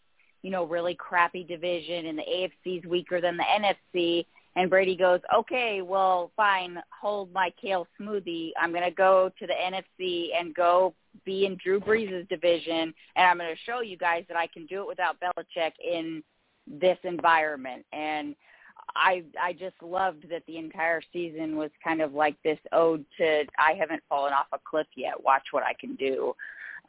[0.43, 4.27] you know, really crappy division, and the AFC's weaker than the NFC.
[4.55, 8.53] And Brady goes, okay, well, fine, hold my kale smoothie.
[8.59, 10.95] I'm going to go to the NFC and go
[11.27, 14.65] be in Drew Brees' division, and I'm going to show you guys that I can
[14.65, 16.23] do it without Belichick in
[16.67, 17.85] this environment.
[17.93, 18.35] And
[18.97, 23.45] I I just loved that the entire season was kind of like this ode to
[23.59, 25.23] I haven't fallen off a cliff yet.
[25.23, 26.35] Watch what I can do.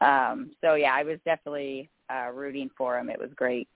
[0.02, 3.10] Um, so yeah, I was definitely uh, rooting for him.
[3.10, 3.68] It was great.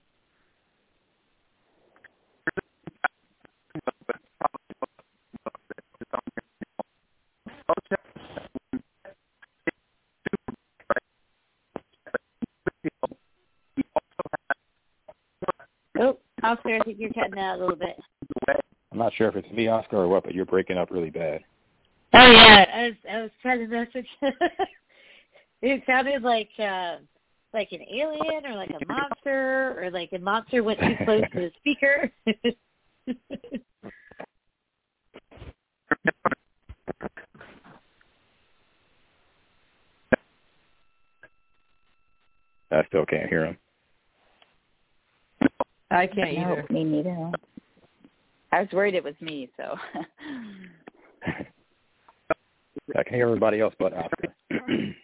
[15.98, 17.96] Oh, Oscar, I think you're cutting out a little bit.
[18.92, 21.40] I'm not sure if it's me, Oscar, or what, but you're breaking up really bad.
[22.12, 24.06] Oh yeah, I was I was trying to message.
[25.62, 26.96] it sounded like uh
[27.54, 31.40] like an alien or like a monster or like a monster went too close to
[31.40, 32.12] the speaker.
[42.70, 43.56] I still can't hear him.
[45.90, 46.66] I can't No, either.
[46.70, 47.32] me neither.
[48.52, 49.76] I was worried it was me, so
[52.96, 54.34] I can hear everybody else but Oscar.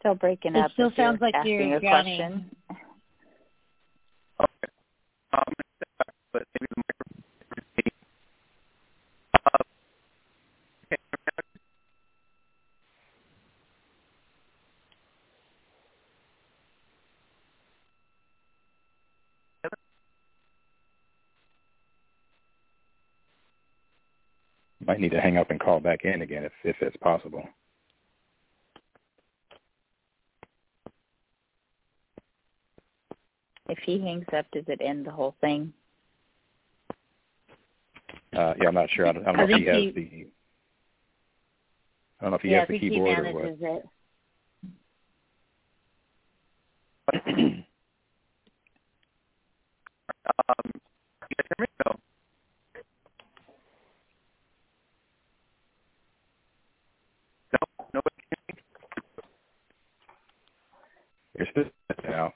[0.00, 0.72] still breaking It up.
[0.72, 2.16] still if you're sounds like you're a drowning.
[2.16, 2.50] question.
[5.32, 5.52] Um,
[6.32, 7.22] but maybe the microphone.
[9.34, 9.58] Uh,
[10.86, 10.96] okay.
[24.84, 27.42] Might need to hang up and call back in again if if it's possible.
[33.70, 35.72] If he hangs up, does it end the whole thing?
[38.36, 39.06] Uh, yeah, I'm not sure.
[39.06, 40.26] I don't, I don't I know if he has he- the.
[42.20, 43.44] I don't know if he yeah, has the keyboard or what.
[50.48, 50.70] Um,
[51.30, 51.66] you guys hear me?
[51.86, 51.92] No.
[57.52, 57.58] No,
[57.94, 58.62] nobody can me?
[61.38, 62.34] You're still out.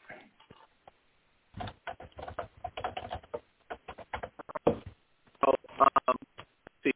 [5.47, 6.17] Oh, um,
[6.83, 6.93] see,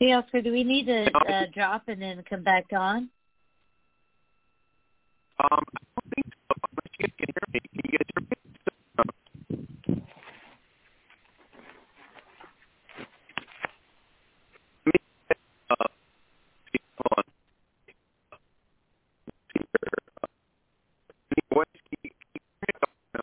[0.00, 3.10] Hey, Oscar, do we need to uh, drop and then come back on?
[5.40, 6.54] Um, I don't think so.
[6.70, 7.60] Unless you guys can hear me.
[7.60, 8.36] Can you guys hear me?
[14.86, 15.00] Let me,
[15.70, 15.86] uh,
[16.70, 17.24] see, hold on.
[19.50, 19.90] Speaker,
[20.22, 20.26] uh,
[21.32, 21.66] any voice?
[21.74, 22.86] Can you, can you hear me?
[23.14, 23.22] No.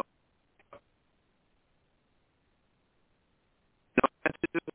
[3.96, 4.68] No messages?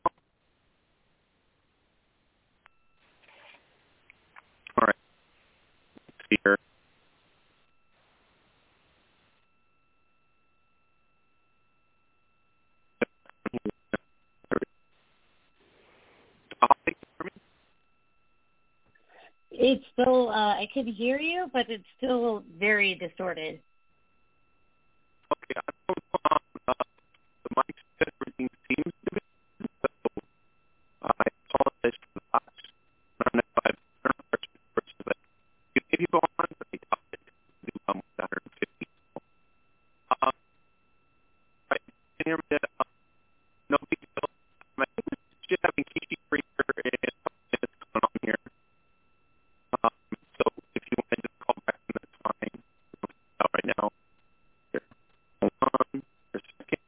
[4.81, 5.01] All right.
[6.25, 6.57] Speaker.
[16.63, 17.31] Uh, can you hear me?
[19.63, 23.61] It's still, uh, I can hear you, but it's still very distorted.
[25.29, 26.85] Okay, I don't know um, uh,
[27.45, 29.21] the mic said everything seems to be,
[29.61, 29.89] so
[31.05, 32.49] uh, I apologize for the box.
[33.21, 35.17] I don't know if I've turned on first, first, but
[35.77, 39.21] you maybe go on, but they talk it do um, with 150 people.
[40.25, 40.33] Um,
[41.69, 42.57] right, can you hear me?
[42.57, 42.89] Uh,
[43.69, 44.25] no big deal.
[44.25, 48.41] Um, I think we're just having Kishi Breaker and it's going on here.
[49.85, 49.91] Um,
[50.37, 50.45] so
[50.75, 52.57] if you want to just call back, then that's fine.
[53.41, 53.91] Out right now.
[54.73, 54.83] Here.
[55.41, 56.83] Hold on for a second.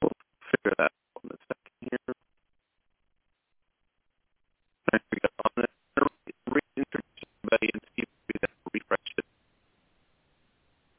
[0.00, 0.16] We'll
[0.50, 2.14] figure that out in a second here.
[4.88, 5.28] There we go.
[5.44, 6.04] I'm going to
[6.48, 9.26] reintroduce everybody and see if we can refresh it.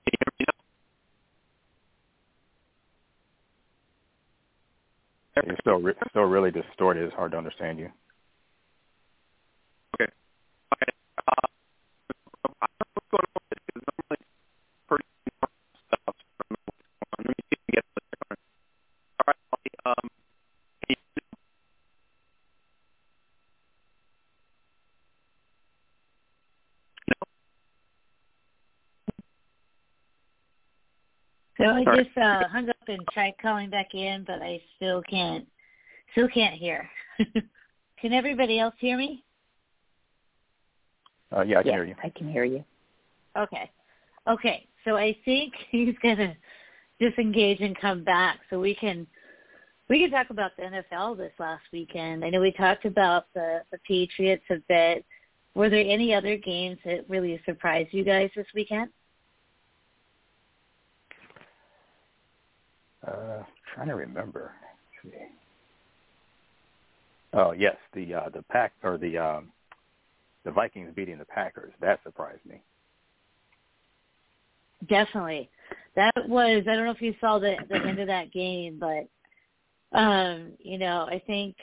[0.05, 0.59] Can you hear me now?
[5.45, 7.03] You're still re- still really distorted.
[7.03, 7.89] It's hard to understand you.
[9.95, 10.11] Okay.
[10.73, 10.91] Okay.
[11.27, 11.47] Uh,
[12.61, 14.29] I don't know what's going on with this because normally it's
[14.89, 15.05] pretty
[15.39, 15.53] normal
[15.87, 15.99] stuff.
[16.05, 17.19] I don't know what's going on.
[17.19, 18.39] Let me see if we can get this going.
[19.19, 20.05] All right, Molly, um,
[20.87, 21.15] can you?
[31.57, 35.47] So I just uh, hung up and tried calling back in, but I still can't,
[36.15, 36.89] still can't hear.
[37.99, 39.23] can everybody else hear me?
[41.35, 41.95] Uh, yeah, I can yeah, hear you.
[42.03, 42.63] I can hear you.
[43.37, 43.69] Okay.
[44.27, 44.67] Okay.
[44.85, 46.35] So I think he's gonna
[46.99, 49.05] disengage and come back so we can
[49.89, 52.23] we can talk about the NFL this last weekend.
[52.23, 55.05] I know we talked about the, the Patriots a bit.
[55.53, 58.89] Were there any other games that really surprised you guys this weekend?
[63.05, 63.43] Uh,
[63.75, 64.44] trying to remember.
[67.35, 69.51] Oh yes, the uh, the pack or the um,
[70.45, 71.73] the Vikings beating the Packers.
[71.81, 72.61] That surprised me.
[74.87, 75.49] Definitely.
[75.95, 79.97] That was I don't know if you saw the the end of that game, but
[79.97, 81.57] um, you know, I think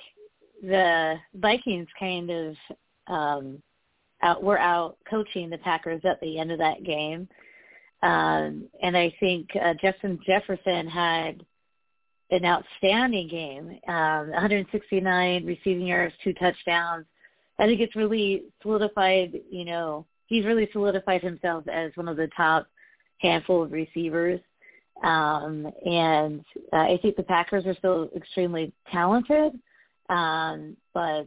[0.63, 2.57] the Vikings kind of
[3.07, 3.63] um
[4.23, 7.29] out were out coaching the Packers at the end of that game.
[8.03, 11.45] Um and I think uh, Justin Jefferson had
[12.33, 13.79] an outstanding game.
[13.89, 17.07] Um 169 receiving yards, two touchdowns.
[17.59, 22.29] I think it's really solidified, you know, he's really solidified himself as one of the
[22.37, 22.67] top
[23.19, 24.41] handful of receivers.
[25.05, 29.53] Um, and uh, I think the Packers are still extremely talented.
[30.09, 31.27] Um, but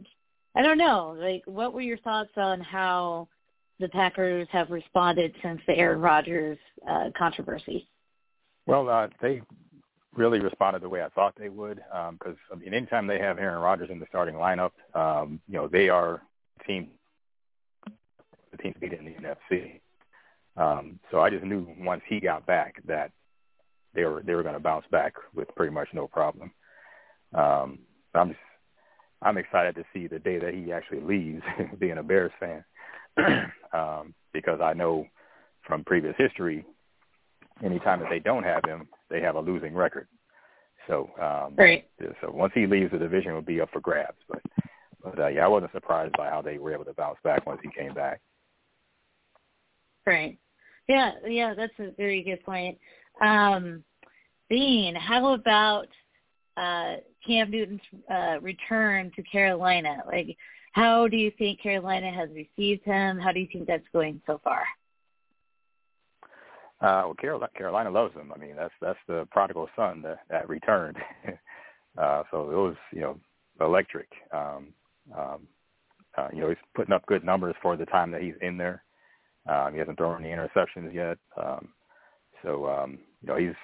[0.54, 3.28] I don't know, like, what were your thoughts on how
[3.78, 7.88] the Packers have responded since the Aaron Rodgers uh, controversy?
[8.66, 9.42] Well, uh, they
[10.16, 11.76] really responded the way I thought they would
[12.12, 15.68] because I mean, anytime they have Aaron Rodgers in the starting lineup, um, you know
[15.68, 16.22] they are
[16.66, 16.90] team
[18.50, 19.80] the team beat in the NFC.
[20.56, 23.12] Um, so I just knew once he got back that
[23.94, 26.52] they were they were going to bounce back with pretty much no problem.
[27.34, 27.80] Um,
[28.14, 28.40] I'm just
[29.22, 31.42] I'm excited to see the day that he actually leaves,
[31.78, 32.64] being a Bears fan,
[33.72, 35.06] um, because I know
[35.66, 36.64] from previous history,
[37.64, 40.08] anytime that they don't have him, they have a losing record.
[40.86, 41.88] So, um, Right.
[42.20, 44.18] so once he leaves, the division will be up for grabs.
[44.28, 44.42] But,
[45.02, 47.60] but uh, yeah, I wasn't surprised by how they were able to bounce back once
[47.62, 48.20] he came back.
[50.06, 50.38] Right.
[50.88, 52.78] Yeah, yeah, that's a very good point.
[53.20, 53.82] Um,
[54.48, 55.88] Bean, how about
[56.56, 56.96] uh,
[57.26, 60.04] Cam Newton's uh, return to Carolina?
[60.06, 60.36] Like,
[60.72, 63.18] how do you think Carolina has received him?
[63.18, 64.62] How do you think that's going so far?
[66.80, 68.32] Uh, well, Carolina, Carolina loves him.
[68.34, 70.96] I mean, that's that's the prodigal son that that returned.
[71.98, 73.18] uh, so it was you know
[73.60, 74.08] electric.
[74.32, 74.68] Um,
[75.16, 75.48] um,
[76.16, 78.82] Uh, you know, he's putting up good numbers for the time that he's in there.
[79.46, 81.18] Um, he hasn't thrown any interceptions yet.
[81.36, 81.68] Um,
[82.42, 83.54] so, um, you know, he's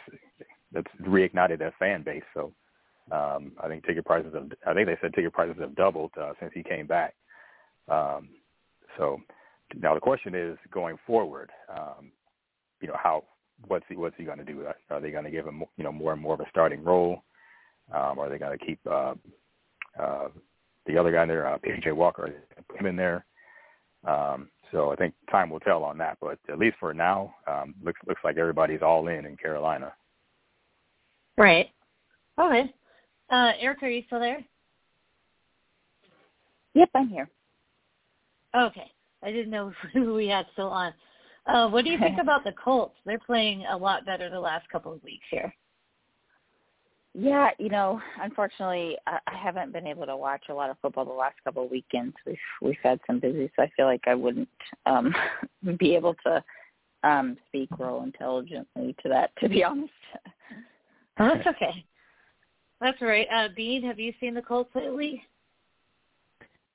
[0.72, 2.22] that's reignited that fan base.
[2.34, 2.52] So
[3.10, 6.32] um, I think ticket prices have, I think they said ticket prices have doubled uh,
[6.40, 7.14] since he came back.
[7.88, 8.28] Um,
[8.98, 9.18] so
[9.80, 12.12] now the question is going forward, um,
[12.82, 13.24] you know, how,
[13.68, 14.66] what's he, what's he going to do?
[14.90, 17.22] Are they going to give him, you know, more and more of a starting role?
[17.92, 19.14] Um, are they going to keep uh,
[19.98, 20.28] uh,
[20.86, 22.34] the other guy there, uh, PJ Walker,
[22.68, 23.24] put him in there?
[24.06, 26.18] Um, so I think time will tell on that.
[26.20, 29.92] But at least for now, um, looks looks like everybody's all in in Carolina.
[31.36, 31.70] Right.
[32.38, 32.74] Okay.
[33.30, 34.44] Uh, Erica, are you still there?
[36.74, 37.28] Yep, I'm here.
[38.56, 38.90] Okay.
[39.22, 40.92] I didn't know who we had still on.
[41.46, 42.94] Uh, what do you think about the Colts?
[43.04, 45.52] They're playing a lot better the last couple of weeks here.
[47.14, 51.04] Yeah, you know, unfortunately, I, I haven't been able to watch a lot of football
[51.04, 52.14] the last couple of weekends.
[52.24, 54.48] We've we've had some busy, so I feel like I wouldn't
[54.86, 55.14] um
[55.78, 56.42] be able to
[57.02, 59.30] um speak real intelligently to that.
[59.40, 59.92] To be honest.
[61.18, 61.84] Oh, that's okay.
[62.80, 63.28] That's all right.
[63.34, 65.22] Uh, Bean, have you seen the Colts lately?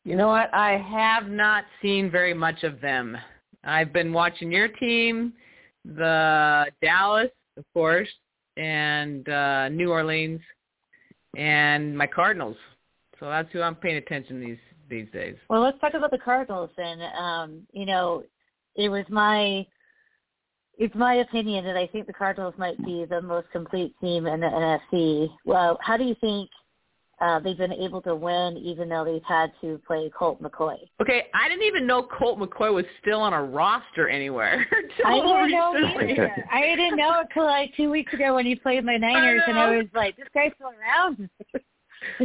[0.04, 0.54] You know what?
[0.54, 3.18] I have not seen very much of them.
[3.64, 5.34] I've been watching your team,
[5.86, 8.10] the Dallas, of course,
[8.56, 10.42] and uh, New Orleans,
[11.36, 12.58] and my Cardinals.
[13.20, 14.58] So that's who I'm paying attention these
[14.90, 15.36] these days.
[15.50, 16.70] Well, let's talk about the Cardinals.
[16.78, 18.24] And um, you know,
[18.76, 19.66] it was my
[20.78, 24.40] it's my opinion that I think the Cardinals might be the most complete team in
[24.40, 25.30] the NFC.
[25.46, 26.50] Well, how do you think
[27.20, 30.78] uh, they've been able to win even though they've had to play Colt McCoy?
[31.02, 34.68] Okay, I didn't even know Colt McCoy was still on a roster anywhere.
[35.06, 36.12] I didn't know recently.
[36.14, 36.46] either.
[36.52, 39.58] I didn't know it till like two weeks ago when he played my Niners, and
[39.58, 41.30] I was like, this guy's still around.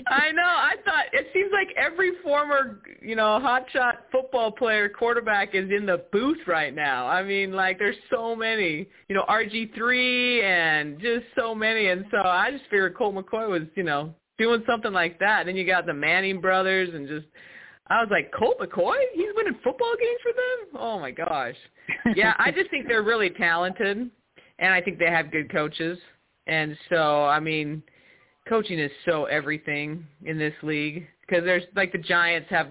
[0.06, 0.42] I know.
[0.42, 5.86] I thought it seems like every former, you know, hotshot football player, quarterback is in
[5.86, 7.06] the booth right now.
[7.06, 12.04] I mean, like there's so many, you know, RG three and just so many, and
[12.10, 15.46] so I just figured Colt McCoy was, you know, doing something like that.
[15.46, 17.26] Then you got the Manning brothers, and just
[17.88, 20.80] I was like, Colt McCoy, he's winning football games for them.
[20.82, 21.56] Oh my gosh.
[22.16, 24.10] Yeah, I just think they're really talented,
[24.58, 25.98] and I think they have good coaches,
[26.46, 27.82] and so I mean
[28.48, 32.68] coaching is so everything in this league because there's like the Giants have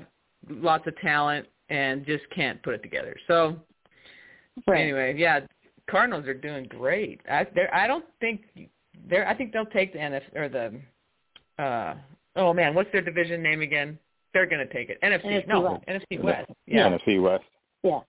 [0.49, 3.15] lots of talent and just can't put it together.
[3.28, 3.55] So
[4.67, 4.82] Right.
[4.82, 5.41] anyway, yeah,
[5.89, 7.22] Cardinals are doing great.
[7.30, 8.41] I they're, I don't think
[9.09, 10.74] they're I think they'll take the NF or the
[11.62, 11.95] uh
[12.36, 13.97] oh man, what's their division name again?
[14.34, 14.97] They're going to take it.
[15.01, 15.26] NFC.
[15.26, 15.84] NFC no, West.
[15.88, 16.51] NFC West.
[16.66, 16.89] Yeah.
[16.89, 17.43] NFC West.
[17.84, 17.99] Yeah.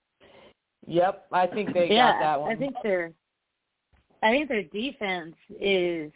[0.86, 2.52] Yep, I think they yeah, got that one.
[2.52, 3.12] I think their
[4.22, 6.12] I think their defense is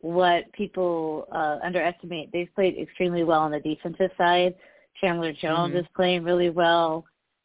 [0.00, 2.30] what people uh, underestimate.
[2.32, 4.54] They've played extremely well on the defensive side.
[5.00, 5.80] Chandler Jones Mhm.
[5.80, 7.04] is playing really well.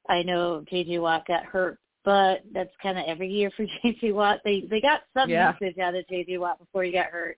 [0.10, 4.40] I know JJ Watt got hurt, but that's kind of every year for JJ Watt.
[4.44, 5.54] They they got some Yeah.
[5.60, 7.38] usage out of JJ Watt before he got hurt.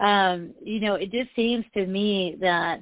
[0.00, 2.80] Um, you know, it just seems to me that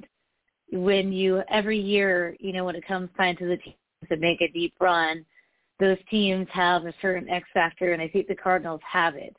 [0.71, 3.75] when you every year, you know, when it comes time to the teams
[4.09, 5.25] to make a deep run,
[5.79, 9.35] those teams have a certain X factor, and I think the Cardinals have it.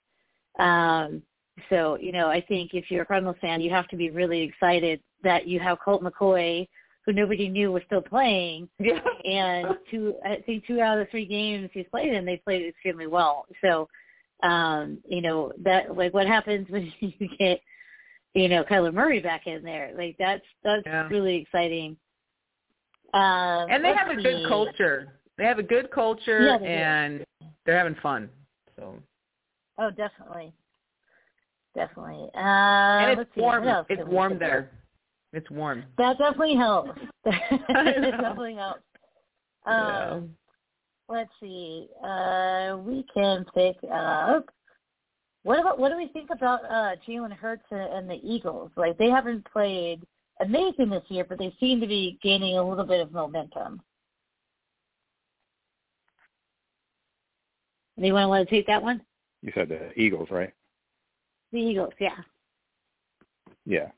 [0.59, 1.22] Um,
[1.70, 4.43] so, you know, I think if you're a Cardinals fan, you have to be really
[4.43, 6.68] excited that you have Colt McCoy,
[7.05, 8.68] who nobody knew was still playing,
[9.25, 12.66] and two, I think two out of the three games he's played in, they played
[12.66, 13.47] extremely well.
[13.62, 13.89] So,
[14.43, 17.61] um, you know, that like what happens when you get,
[18.35, 19.93] you know, Kyler Murray back in there?
[19.97, 21.09] Like that's that's Yeah.
[21.09, 21.97] really exciting.
[23.14, 25.20] Um, and they have a good culture.
[25.39, 26.70] They have a good culture Yeah, they do.
[26.70, 27.26] and
[27.64, 28.28] they're having fun.
[28.76, 28.99] So
[29.78, 30.53] Oh, definitely,
[31.74, 32.28] definitely.
[32.35, 33.66] Uh, and it's warm.
[33.89, 34.70] It's warm there.
[35.32, 35.85] It's warm.
[35.99, 36.99] That definitely helps.
[37.26, 38.11] know.
[38.11, 38.82] definitely helps.
[39.66, 40.11] Yeah.
[40.11, 40.37] Um,
[41.09, 41.89] let's see.
[42.03, 44.49] Uh, we can pick up.
[45.43, 48.71] What about what do we think about uh, Jalen Hurts and, and the Eagles?
[48.77, 50.03] Like they haven't played
[50.41, 53.83] amazing this year, but they seem to be gaining a little bit of momentum.
[57.99, 59.03] Anyone want to take that one?
[59.43, 60.53] You said the Eagles, right?
[61.53, 62.17] The Eagles, yeah.
[63.67, 63.91] Yeah.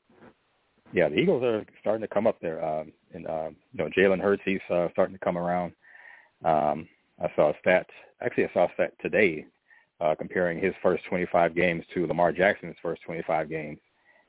[0.93, 2.63] Yeah, the Eagles are starting to come up there.
[2.63, 5.73] Um, and um, you know, Jalen Hurts, he's uh, starting to come around.
[6.45, 6.87] Um,
[7.21, 7.87] I saw a stat.
[8.21, 9.45] Actually, I saw a stat today
[9.99, 13.79] uh, comparing his first 25 games to Lamar Jackson's first 25 games,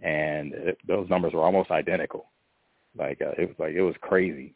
[0.01, 2.31] and it, those numbers were almost identical.
[2.97, 4.55] Like uh, it was like it was crazy.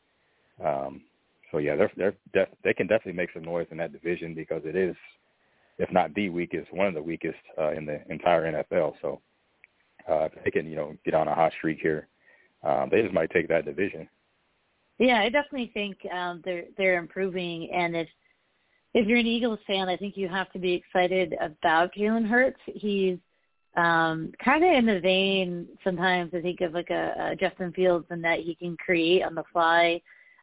[0.64, 1.02] Um,
[1.50, 4.62] so yeah, they're they're def- they can definitely make some noise in that division because
[4.64, 4.96] it is,
[5.78, 8.94] if not the weakest, one of the weakest uh, in the entire NFL.
[9.02, 9.20] So
[10.08, 12.08] uh, if they can you know get on a hot streak here,
[12.64, 14.08] um, they just might take that division.
[14.98, 18.08] Yeah, I definitely think um, they're they're improving, and if
[18.94, 22.60] if you're an Eagles fan, I think you have to be excited about Jalen Hurts.
[22.66, 23.18] He's
[23.76, 28.06] um, kind of in the vein sometimes I think of like a, a Justin Fields
[28.10, 30.00] and that he can create on the fly.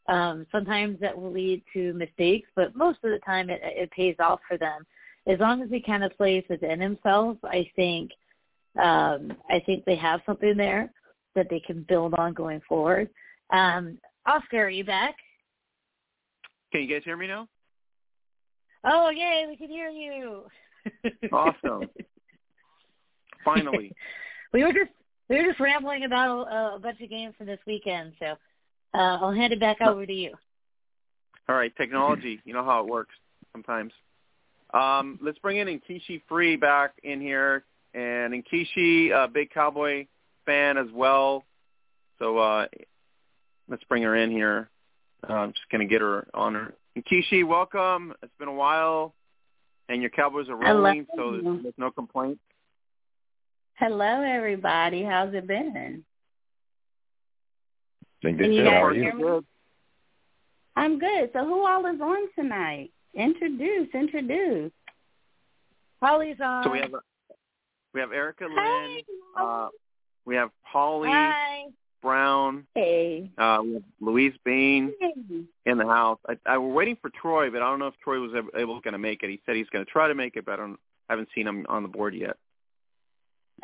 [0.07, 4.15] Um, sometimes that will lead to mistakes, but most of the time it, it pays
[4.19, 4.85] off for them.
[5.27, 8.11] As long as he kind of plays within himself, I think
[8.81, 10.91] um, I think they have something there
[11.35, 13.09] that they can build on going forward.
[13.51, 15.15] Um, Oscar, are you back?
[16.71, 17.47] Can you guys hear me now?
[18.83, 20.43] Oh, yay, we can hear you.
[21.31, 21.89] Awesome.
[23.45, 23.93] Finally.
[24.53, 24.91] we were just
[25.29, 28.25] we were just rambling about a, a bunch of games from this weekend, so
[28.93, 30.33] uh, I'll hand it back over to you.
[31.47, 32.39] All right, technology.
[32.45, 33.13] You know how it works
[33.51, 33.91] sometimes.
[34.73, 37.63] Um, let's bring in Nkeshi Free back in here,
[37.93, 40.05] and Nkeshi, a big Cowboy
[40.45, 41.43] fan as well.
[42.19, 42.67] So uh,
[43.67, 44.69] let's bring her in here.
[45.27, 46.73] Uh, I'm just going to get her on her.
[46.99, 48.13] Nkeshi, welcome.
[48.21, 49.13] It's been a while,
[49.87, 52.41] and your Cowboys are rolling, so there's, there's no complaints.
[53.75, 55.03] Hello, everybody.
[55.03, 56.03] How's it been?
[58.21, 58.63] Been Can you.
[58.65, 59.39] How guys are hear you?
[59.39, 59.47] me?
[60.75, 61.29] I'm good.
[61.33, 62.91] So who all is on tonight?
[63.13, 64.71] Introduce, introduce.
[66.01, 66.63] Holly's on.
[66.63, 66.91] So we have
[67.93, 68.55] we have Erica Lynn.
[68.55, 69.03] Hey.
[69.39, 69.67] Uh,
[70.25, 71.63] we have Holly Hi.
[72.01, 72.65] Brown.
[72.75, 73.31] Hey.
[73.37, 73.61] Uh,
[73.99, 75.13] Louise Bean Hey.
[75.65, 76.19] in the house.
[76.27, 78.81] I, I we're waiting for Troy, but I don't know if Troy was able, able
[78.81, 79.29] going to make it.
[79.29, 80.79] He said he's going to try to make it, but I don't
[81.09, 82.37] haven't seen him on the board yet.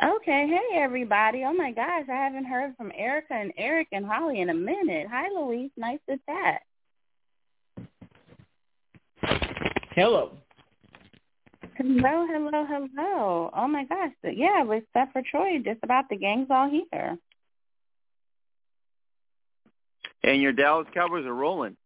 [0.04, 0.48] Okay.
[0.48, 1.44] Hey, everybody.
[1.46, 2.04] Oh, my gosh.
[2.10, 5.08] I haven't heard from Erica and Eric and Holly in a minute.
[5.10, 5.72] Hi, Louise.
[5.78, 6.62] Nice to chat.
[9.92, 10.32] Hello.
[11.78, 13.50] Hello, hello, hello.
[13.54, 14.12] Oh, my gosh.
[14.24, 17.18] Yeah, except for Troy, just about the gang's all here.
[20.26, 21.78] And your Dallas Cowboys are rolling.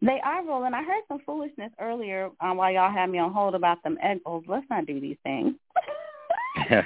[0.00, 0.72] They are rolling.
[0.72, 4.22] I heard some foolishness earlier um, while y'all had me on hold about them egg
[4.24, 4.44] bowls.
[4.46, 5.54] Let's not do these things.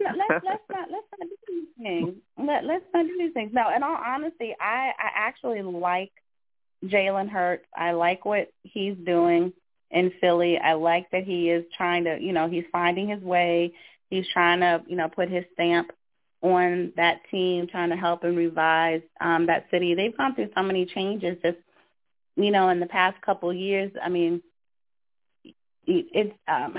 [0.00, 2.14] No, let's let's not let's not do these things.
[2.38, 3.50] Let let's not do these things.
[3.52, 6.12] No, in all honesty, I I actually like
[6.84, 7.66] Jalen Hurts.
[7.76, 9.52] I like what he's doing
[9.90, 10.56] in Philly.
[10.58, 13.72] I like that he is trying to, you know, he's finding his way.
[14.08, 15.90] He's trying to, you know, put his stamp
[16.40, 19.94] on that team, trying to help and revise um, that city.
[19.94, 21.58] They've gone through so many changes just,
[22.36, 23.90] you know, in the past couple years.
[24.02, 24.42] I mean,
[25.86, 26.76] it's um,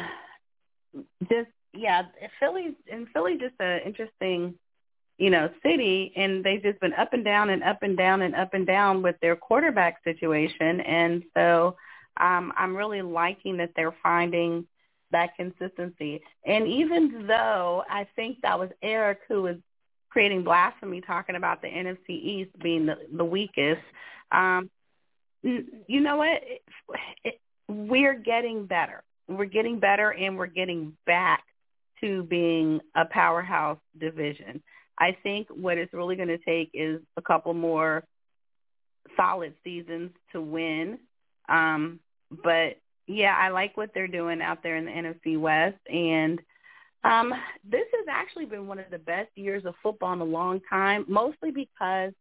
[1.23, 2.03] just yeah,
[2.39, 4.55] Philly's and Philly's just an interesting,
[5.17, 8.35] you know, city, and they've just been up and down and up and down and
[8.35, 11.75] up and down with their quarterback situation, and so
[12.17, 14.65] um, I'm really liking that they're finding
[15.11, 16.21] that consistency.
[16.45, 19.57] And even though I think that was Eric who was
[20.09, 23.81] creating blasphemy, talking about the NFC East being the, the weakest,
[24.31, 24.69] um,
[25.41, 26.41] you know what?
[26.43, 26.61] It,
[27.23, 29.03] it, we're getting better.
[29.27, 31.43] We're getting better, and we're getting back
[32.01, 34.61] to being a powerhouse division.
[34.97, 38.03] I think what it's really going to take is a couple more
[39.15, 40.99] solid seasons to win.
[41.47, 41.99] Um,
[42.31, 42.77] but
[43.09, 46.39] yeah, I like what they're doing out there in the NFC West, and
[47.03, 47.33] um,
[47.67, 51.05] this has actually been one of the best years of football in a long time,
[51.07, 52.13] mostly because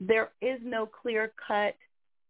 [0.00, 1.76] there is no clear-cut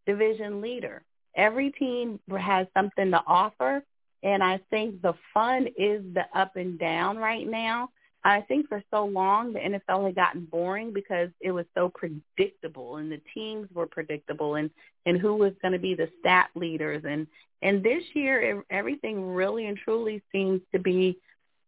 [0.07, 1.03] division leader.
[1.35, 3.83] Every team has something to offer,
[4.23, 7.91] and I think the fun is the up and down right now.
[8.23, 12.97] I think for so long the NFL had gotten boring because it was so predictable
[12.97, 14.71] and the teams were predictable and
[15.07, 17.27] and who was going to be the stat leaders and
[17.63, 21.19] and this year everything really and truly seems to be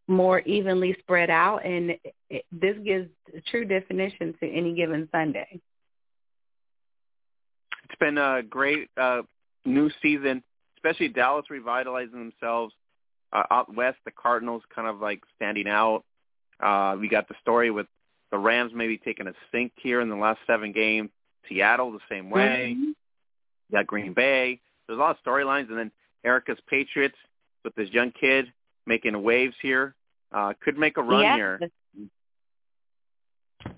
[0.08, 1.96] more evenly spread out and
[2.28, 5.60] it, this gives a true definition to any given Sunday.
[7.84, 9.22] It's been a great uh,
[9.64, 10.42] new season,
[10.76, 12.74] especially Dallas revitalizing themselves.
[13.32, 16.04] Uh, out west, the Cardinals kind of like standing out.
[16.62, 17.86] Uh, we got the story with
[18.30, 21.10] the Rams maybe taking a sink here in the last seven games.
[21.48, 22.74] Seattle the same way.
[22.76, 22.84] Mm-hmm.
[22.84, 22.94] You
[23.72, 24.60] got Green Bay.
[24.86, 25.90] There's a lot of storylines, and then
[26.24, 27.16] Erica's Patriots
[27.64, 28.52] with this young kid
[28.86, 29.94] making waves here.
[30.32, 31.34] Uh, could make a run Yeah.
[31.36, 31.60] here.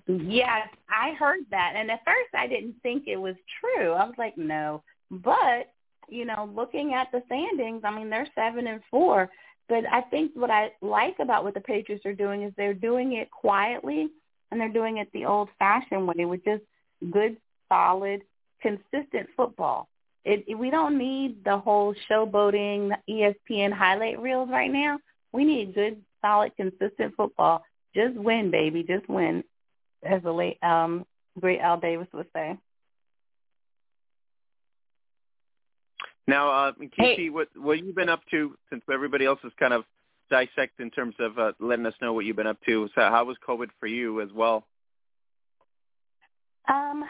[0.07, 1.73] Yes, I heard that.
[1.75, 3.91] And at first I didn't think it was true.
[3.91, 4.83] I was like, no.
[5.11, 5.71] But,
[6.07, 9.29] you know, looking at the standings, I mean, they're seven and four.
[9.67, 13.13] But I think what I like about what the Patriots are doing is they're doing
[13.13, 14.09] it quietly
[14.51, 16.63] and they're doing it the old fashioned way with just
[17.11, 17.37] good,
[17.67, 18.21] solid,
[18.61, 19.87] consistent football.
[20.23, 24.99] It, it, we don't need the whole showboating ESPN highlight reels right now.
[25.31, 27.63] We need good, solid, consistent football
[27.95, 29.43] just win, baby, just win,
[30.03, 31.05] as the late um
[31.39, 32.57] great Al Davis would say.
[36.27, 37.29] Now, uh, Kishi, Hey.
[37.29, 39.85] what what you been up to since everybody else is kind of
[40.29, 42.89] dissect in terms of uh, letting us know what you've been up to?
[42.95, 44.65] So, how was COVID for you as well?
[46.67, 47.05] Um,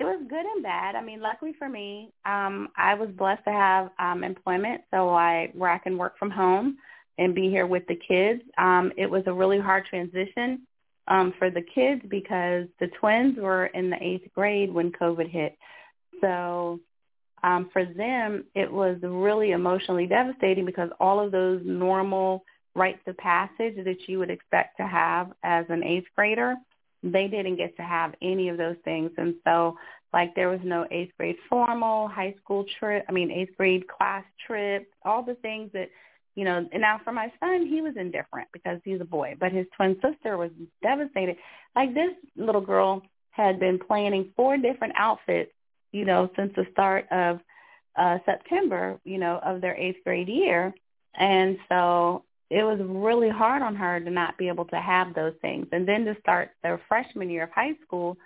[0.00, 0.96] it was good and bad.
[0.96, 5.50] I mean, luckily for me, um, I was blessed to have um, employment, so I
[5.54, 6.78] where I can work from home
[7.18, 8.42] and be here with the kids.
[8.58, 10.66] Um, it was a really hard transition
[11.08, 15.56] um, for the kids because the twins were in the eighth grade when COVID hit.
[16.20, 16.80] So
[17.44, 22.42] um, for them, it was really emotionally devastating because all of those normal
[22.74, 26.54] rites of passage that you would expect to have as an eighth grader,
[27.02, 29.10] they didn't get to have any of those things.
[29.18, 29.76] And so
[30.14, 34.24] like there was no eighth grade formal, high school trip, I mean eighth grade class
[34.46, 35.90] trip, all the things that,
[36.36, 39.52] you know, and now for my son, he was indifferent because he's a boy, but
[39.52, 40.50] his twin sister was
[40.82, 41.36] devastated.
[41.76, 45.52] Like this little girl had been planning four different outfits,
[45.94, 47.40] you know, since the start of
[47.96, 50.74] uh September, you know, of their eighth grade year.
[51.16, 55.34] And so it was really hard on her to not be able to have those
[55.40, 55.66] things.
[55.72, 58.16] And then to start their freshman year of high school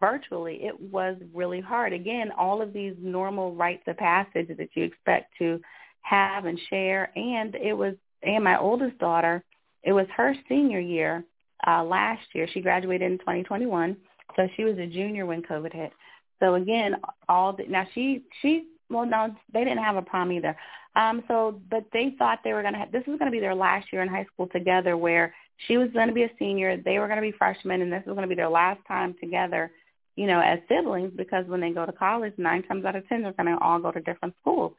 [0.00, 1.92] virtually, it was really hard.
[1.92, 5.60] Again, all of these normal rites of passage that you expect to
[6.02, 7.10] have and share.
[7.16, 9.42] And it was, and my oldest daughter,
[9.82, 11.24] it was her senior year
[11.66, 12.46] uh, last year.
[12.52, 13.96] She graduated in 2021.
[14.36, 15.92] So she was a junior when COVID hit.
[16.40, 16.96] So again,
[17.28, 20.56] all the, now she, she, well, no, they didn't have a prom either.
[20.96, 23.92] Um, so, but they thought they were to have, this was to be their last
[23.92, 25.34] year in high school together where
[25.66, 28.26] she was to be a senior, they were to be freshmen, and this was to
[28.26, 29.70] be their last time together,
[30.16, 33.22] you know, as siblings because when they go to college, nine times out of ten,
[33.22, 34.72] they're to all go to different schools.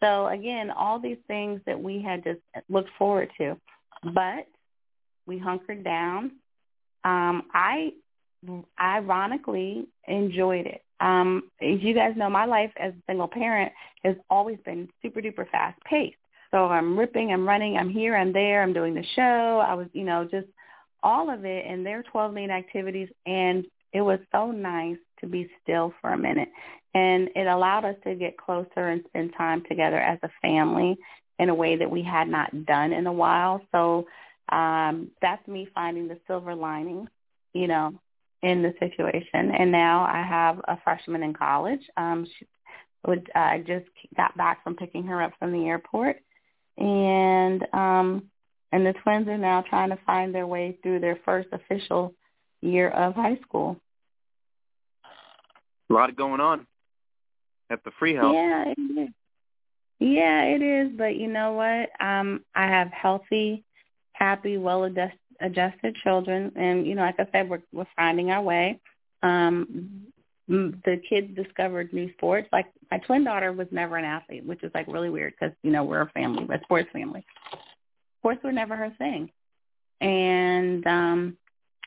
[0.00, 3.56] So again, all these things that we had just looked forward to,
[4.14, 4.46] but
[5.26, 6.32] we hunkered down.
[7.04, 7.92] Um, I
[8.80, 10.82] ironically enjoyed it.
[11.00, 13.72] Um, as you guys know, my life as a single parent
[14.04, 16.16] has always been super duper fast paced.
[16.50, 19.62] So I'm ripping, I'm running, I'm here, I'm there, I'm doing the show.
[19.66, 20.46] I was, you know, just
[21.02, 25.26] all of it and there are 12 main activities and it was so nice to
[25.26, 26.48] be still for a minute.
[26.94, 30.96] And it allowed us to get closer and spend time together as a family
[31.38, 33.60] in a way that we had not done in a while.
[33.72, 34.06] So
[34.50, 37.08] um, that's me finding the silver lining,
[37.52, 37.98] you know,
[38.42, 39.52] in the situation.
[39.58, 41.80] And now I have a freshman in college.
[41.96, 42.46] Um, she
[43.06, 43.86] would I just
[44.16, 46.16] got back from picking her up from the airport,
[46.76, 48.24] and um,
[48.72, 52.14] and the twins are now trying to find their way through their first official
[52.60, 53.80] year of high school.
[55.90, 56.66] A lot going on
[57.70, 58.34] at the free house.
[58.34, 59.08] Yeah, it is.
[60.00, 60.92] Yeah, it is.
[60.96, 61.90] But you know what?
[62.04, 63.64] Um, I have healthy,
[64.12, 64.84] happy, well
[65.40, 68.80] adjusted children, and you know, like I said, we're we're finding our way.
[69.22, 70.06] Um,
[70.48, 72.48] the kids discovered new sports.
[72.52, 75.70] Like my twin daughter was never an athlete, which is like really weird because you
[75.70, 77.24] know we're a family, a sports family.
[78.20, 79.30] Sports were never her thing,
[80.00, 81.36] and um,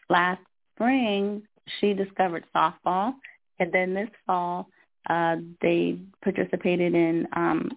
[0.10, 0.42] last
[0.76, 1.44] spring
[1.80, 3.14] she discovered softball,
[3.60, 4.68] and then this fall
[5.10, 7.72] uh, they participated in um,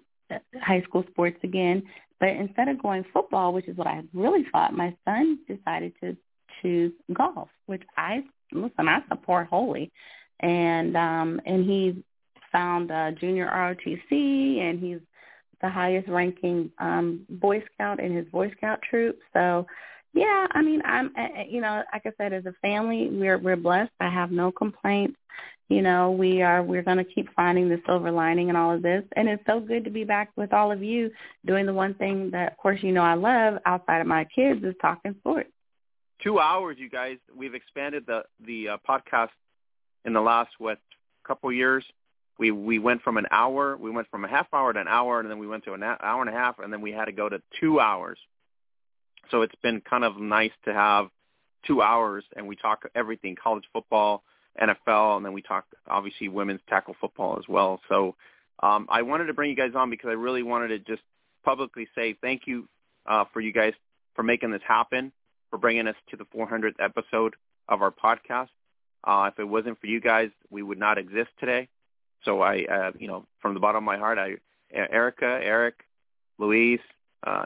[0.63, 1.83] high school sports again.
[2.21, 6.17] But instead of going football, which is what I really thought, my son decided to
[6.63, 8.23] choose golf, which I
[8.53, 9.93] listen, I support wholly.
[10.41, 12.05] And um and he
[12.53, 15.01] found a junior ROTC and he's
[15.61, 19.19] the highest ranking um Boy Scout in his Boy Scout troop.
[19.33, 19.67] So
[20.15, 23.57] yeah, I mean, I'm uh, you know, like I said as a family, we're we're
[23.57, 23.93] blessed.
[24.01, 25.17] I have no complaints
[25.69, 28.83] you know we are we're going to keep finding the silver lining in all of
[28.83, 31.11] this and it's so good to be back with all of you
[31.47, 34.63] doing the one thing that of course you know i love outside of my kids
[34.63, 35.51] is talking sports
[36.23, 37.19] Two hours, you guys.
[37.37, 39.29] We've expanded the the uh, podcast
[40.05, 40.79] in the last what
[41.27, 41.85] couple years.
[42.39, 45.21] We we went from an hour, we went from a half hour to an hour,
[45.21, 47.13] and then we went to an hour and a half, and then we had to
[47.13, 48.19] go to two hours.
[49.31, 51.09] So it's been kind of nice to have
[51.67, 54.23] two hours, and we talk everything: college football,
[54.61, 57.81] NFL, and then we talk obviously women's tackle football as well.
[57.89, 58.15] So
[58.63, 61.03] um, I wanted to bring you guys on because I really wanted to just
[61.45, 62.69] publicly say thank you
[63.07, 63.73] uh, for you guys
[64.15, 65.13] for making this happen,
[65.51, 67.35] for bringing us to the 400th episode
[67.69, 68.49] of our podcast.
[69.03, 71.69] Uh, if it wasn't for you guys, we would not exist today.
[72.25, 74.37] So I, uh, you know, from the bottom of my heart, I,
[74.73, 75.75] Erica, Eric,
[76.39, 76.81] Louise,
[77.27, 77.45] uh,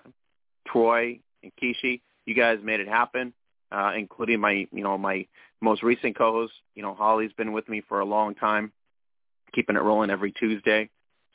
[0.67, 3.33] Troy, and Kishi, you guys made it happen,
[3.73, 5.27] uh, including my, you know, my
[5.61, 6.53] most recent co-host.
[6.75, 8.73] You know, Holly's been with me for a long time,
[9.55, 10.91] keeping it rolling every Tuesday.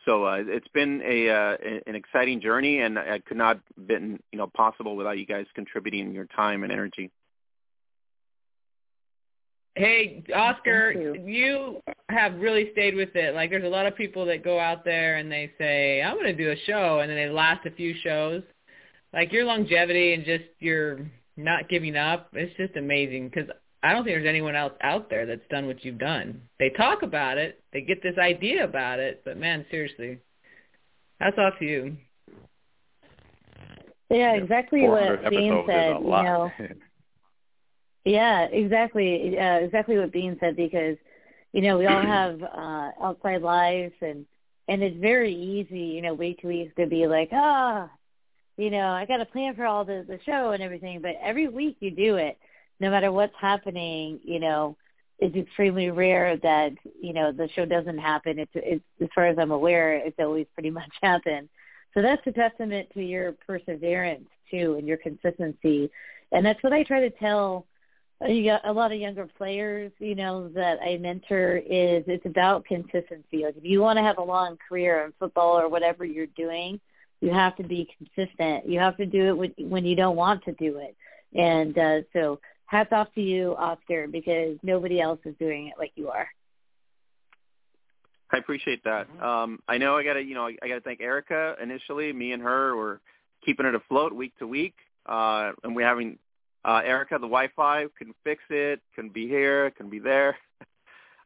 [0.05, 4.19] So uh, it's been a uh, an exciting journey, and it could not have been
[4.31, 7.09] you know possible without you guys contributing your time and energy.
[9.75, 11.15] Hey, Oscar, you.
[11.25, 11.81] you.
[12.09, 13.33] have really stayed with it.
[13.33, 16.25] Like, there's a lot of people that go out there and they say, "I'm going
[16.25, 18.43] to do a show," and then they last a few shows.
[19.13, 20.99] Like your longevity and just your
[21.35, 23.29] not giving up, it's just amazing.
[23.29, 23.49] Because
[23.81, 26.41] I don't think there's anyone else out there that's done what you've done.
[26.59, 30.19] They talk about it, they get this idea about it, but man, seriously,
[31.19, 31.97] that's off to you.
[34.09, 35.95] Yeah, exactly what Bean said.
[35.99, 36.51] You know.
[38.05, 39.37] Yeah, exactly.
[39.37, 40.97] Uh, exactly what Bean said because,
[41.51, 44.25] you know, we all have uh, outside lives and
[44.67, 47.97] and it's very easy, you know, week to week to be like, ah, oh,
[48.57, 51.01] you know, I got to plan for all the the show and everything.
[51.01, 52.37] But every week you do it,
[52.79, 54.77] no matter what's happening, you know,
[55.19, 58.39] it's extremely rare that you know the show doesn't happen.
[58.39, 61.49] It's, it's as far as I'm aware, it's always pretty much happened.
[61.93, 65.89] So that's a testament to your perseverance too and your consistency.
[66.31, 67.67] And that's what I try to tell
[68.27, 72.65] you got a lot of younger players, you know, that I mentor is it's about
[72.65, 73.43] consistency.
[73.43, 76.79] Like if you want to have a long career in football or whatever you're doing,
[77.23, 78.67] you have to be consistent.
[78.69, 80.93] You have to do it when, when you don't want to do it.
[81.33, 85.93] And uh, so hats off to you, Oscar, because nobody else is doing it like
[85.95, 86.27] you are.
[88.29, 89.07] I appreciate that.
[89.21, 92.11] Um, I know I got to, you know, I got to thank Erica initially.
[92.11, 92.99] Me and her were
[93.45, 96.17] keeping it afloat week to week, uh, and we're having
[96.65, 100.37] uh, Erica, the Wi-Fi can fix it, can be here, can be there.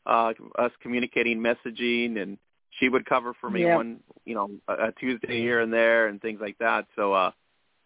[0.05, 2.37] Uh, us communicating, messaging, and
[2.80, 3.75] she would cover for me yeah.
[3.75, 6.86] one, you know, a, a Tuesday here and there, and things like that.
[6.95, 7.32] So uh,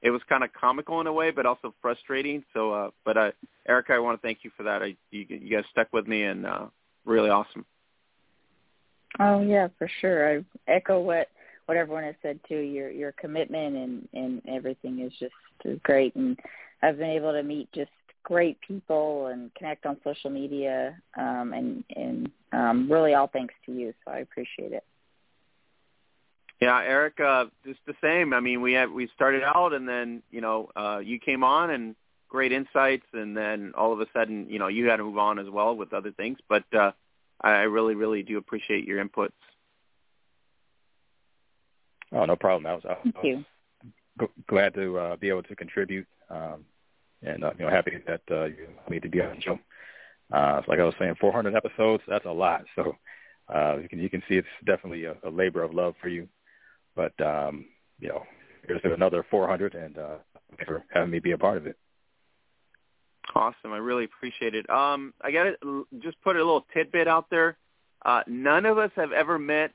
[0.02, 2.44] it was kind of comical in a way, but also frustrating.
[2.54, 3.32] So, uh, but uh,
[3.68, 4.82] Erica, I want to thank you for that.
[4.82, 6.66] I, you, you guys stuck with me, and uh,
[7.06, 7.66] really awesome.
[9.20, 10.38] Oh yeah, for sure.
[10.38, 11.28] I echo what
[11.66, 12.60] what everyone has said too.
[12.60, 16.40] Your your commitment and and everything is just great, and
[16.82, 17.92] I've been able to meet just
[18.24, 23.72] great people and connect on social media um, and and um, really all thanks to
[23.72, 23.94] you.
[24.06, 24.84] So I appreciate it.
[26.62, 28.34] Yeah, Eric, uh, just the same.
[28.34, 31.72] I mean, we had we started out, and then you know uh, you came on
[31.72, 31.96] and
[32.32, 35.38] great insights, and then all of a sudden, you know, you had to move on
[35.38, 36.38] as well with other things.
[36.48, 36.92] But uh,
[37.42, 39.32] I really, really do appreciate your inputs.
[42.14, 42.66] Oh, no problem.
[42.68, 43.26] I was, I was, Thank
[44.20, 44.30] you.
[44.48, 46.08] glad to uh, be able to contribute.
[46.30, 46.66] Um,
[47.24, 49.60] and uh, you know happy that uh, you need to be on the show.
[50.32, 52.64] Uh, like I was saying, 400 episodes, that's a lot.
[52.76, 52.96] So
[53.54, 56.28] uh, you can you can see it's definitely a, a labor of love for you.
[56.96, 57.66] But um,
[58.00, 58.24] you know,
[58.68, 60.18] here's another 400, and uh,
[60.66, 61.78] for having me be a part of it.
[63.36, 64.70] Awesome, I really appreciate it.
[64.70, 67.58] Um, I got to just put a little tidbit out there.
[68.04, 69.72] Uh, none of us have ever met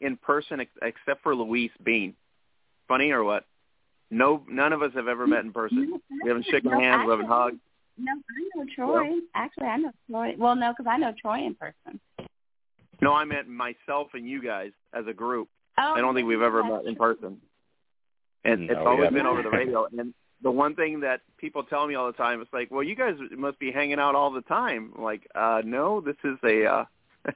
[0.00, 2.14] in person ex- except for Louise Bean.
[2.88, 3.44] Funny or what?
[4.10, 6.00] No, none of us have ever met in person.
[6.22, 7.02] We haven't shaken no, hands.
[7.06, 7.58] we haven't hugged.
[7.98, 9.10] No, I know Troy.
[9.34, 10.34] Actually, I know Troy.
[10.38, 12.00] Well, no, because I know Troy in person.
[13.00, 15.48] No, I meant myself and you guys as a group.
[15.78, 17.38] Oh, I don't think we've ever met in person.
[18.44, 19.86] And no, it's always been over the radio.
[19.98, 22.94] And the one thing that people tell me all the time is like, well, you
[22.94, 24.92] guys must be hanging out all the time.
[24.96, 26.84] I'm like, uh, no, this is a uh,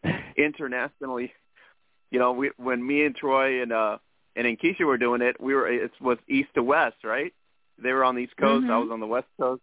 [0.37, 1.33] internationally.
[2.11, 3.99] You know, we when me and Troy and uh
[4.37, 7.33] and in Keisha were doing it, we were it was east to west, right?
[7.83, 8.73] They were on the east coast, mm-hmm.
[8.73, 9.63] I was on the west coast.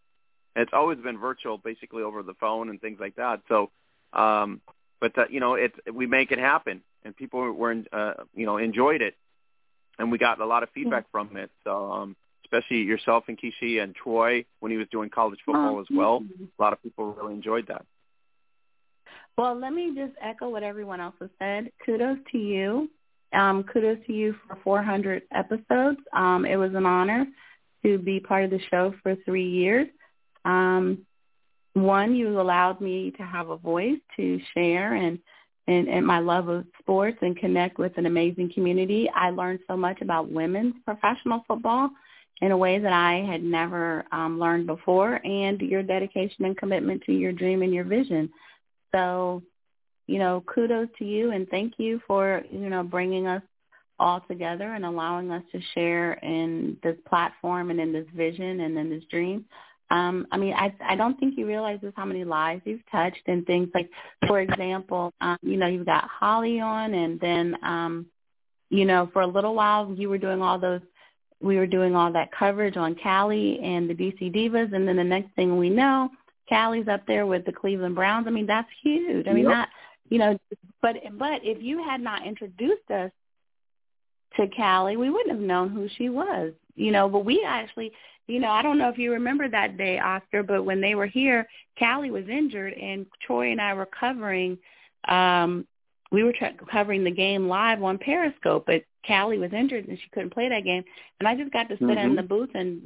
[0.55, 3.41] And it's always been virtual, basically over the phone and things like that.
[3.47, 3.69] So,
[4.13, 4.61] um,
[4.99, 8.57] but uh, you know, it's we make it happen, and people were uh, you know
[8.57, 9.15] enjoyed it,
[9.99, 11.11] and we got a lot of feedback yeah.
[11.11, 11.51] from it.
[11.63, 12.15] So, um,
[12.45, 16.21] especially yourself and Kishi and Troy when he was doing college football oh, as well.
[16.21, 16.45] Mm-hmm.
[16.57, 17.85] A lot of people really enjoyed that.
[19.37, 21.71] Well, let me just echo what everyone else has said.
[21.85, 22.89] Kudos to you
[23.33, 25.99] um, kudos to you for 400 episodes.
[26.13, 27.25] Um, it was an honor
[27.83, 29.87] to be part of the show for three years.
[30.45, 31.05] Um,
[31.73, 35.19] one, you allowed me to have a voice to share and,
[35.67, 39.09] and, and my love of sports and connect with an amazing community.
[39.13, 41.89] I learned so much about women's professional football
[42.41, 47.03] in a way that I had never um, learned before and your dedication and commitment
[47.05, 48.29] to your dream and your vision.
[48.93, 49.43] So
[50.07, 53.41] you know, kudos to you and thank you for, you know, bringing us
[53.99, 58.77] all together and allowing us to share in this platform and in this vision and
[58.77, 59.45] in this dream.
[59.89, 63.21] Um, I mean, I I don't think you realize just how many lives you've touched
[63.27, 63.89] and things like,
[64.27, 68.05] for example, um, you know, you've got Holly on, and then, um,
[68.69, 70.81] you know, for a little while you were doing all those,
[71.41, 75.03] we were doing all that coverage on Callie and the DC Divas, and then the
[75.05, 76.09] next thing we know,
[76.49, 78.27] Callie's up there with the Cleveland Browns.
[78.27, 79.25] I mean, that's huge.
[79.25, 79.53] I mean, yep.
[79.53, 79.69] that
[80.09, 80.37] you know,
[80.81, 83.11] but but if you had not introduced us
[84.37, 87.09] to Callie, we wouldn't have known who she was, you know.
[87.09, 87.91] But we actually,
[88.27, 91.07] you know, I don't know if you remember that day, Oscar, but when they were
[91.07, 91.47] here,
[91.79, 94.57] Callie was injured, and Troy and I were covering.
[95.07, 95.65] um
[96.11, 100.09] we were tra- covering the game live on Periscope, but Callie was injured and she
[100.11, 100.83] couldn't play that game.
[101.19, 101.97] And I just got to sit Mm-hmm.
[101.97, 102.81] in the booth and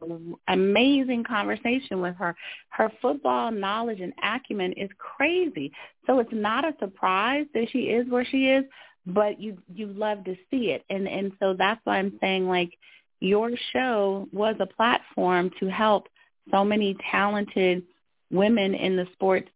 [0.00, 2.34] have an amazing conversation with her.
[2.70, 5.72] Her football knowledge and acumen is crazy.
[6.06, 8.64] So it's not a surprise that she is where she is,
[9.06, 10.84] but you you love to see it.
[10.90, 12.72] And and so that's why I'm saying like
[13.20, 16.08] your show was a platform to help
[16.50, 17.82] so many talented
[18.30, 19.48] women in the sports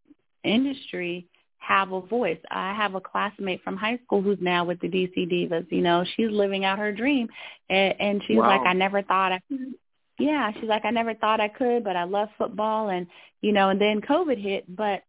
[0.43, 1.27] industry
[1.61, 2.39] have a voice.
[2.51, 5.71] I have a classmate from high school who's now with the DC Divas.
[5.71, 7.29] You know, she's living out her dream,
[7.69, 8.49] and, and she's Wow.
[8.49, 9.75] like, I never thought I could.
[10.19, 13.07] Yeah, she's like, I never thought I could, but I love football, and
[13.41, 15.03] you know, and then COVID hit, but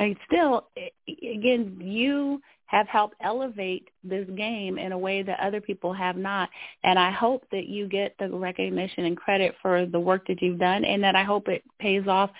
[0.00, 0.68] I still,
[1.08, 6.48] again, you have helped elevate this game in a way that other people have not.
[6.84, 10.58] And I hope that you get the recognition and credit for the work that you've
[10.58, 12.30] done and that I hope it pays off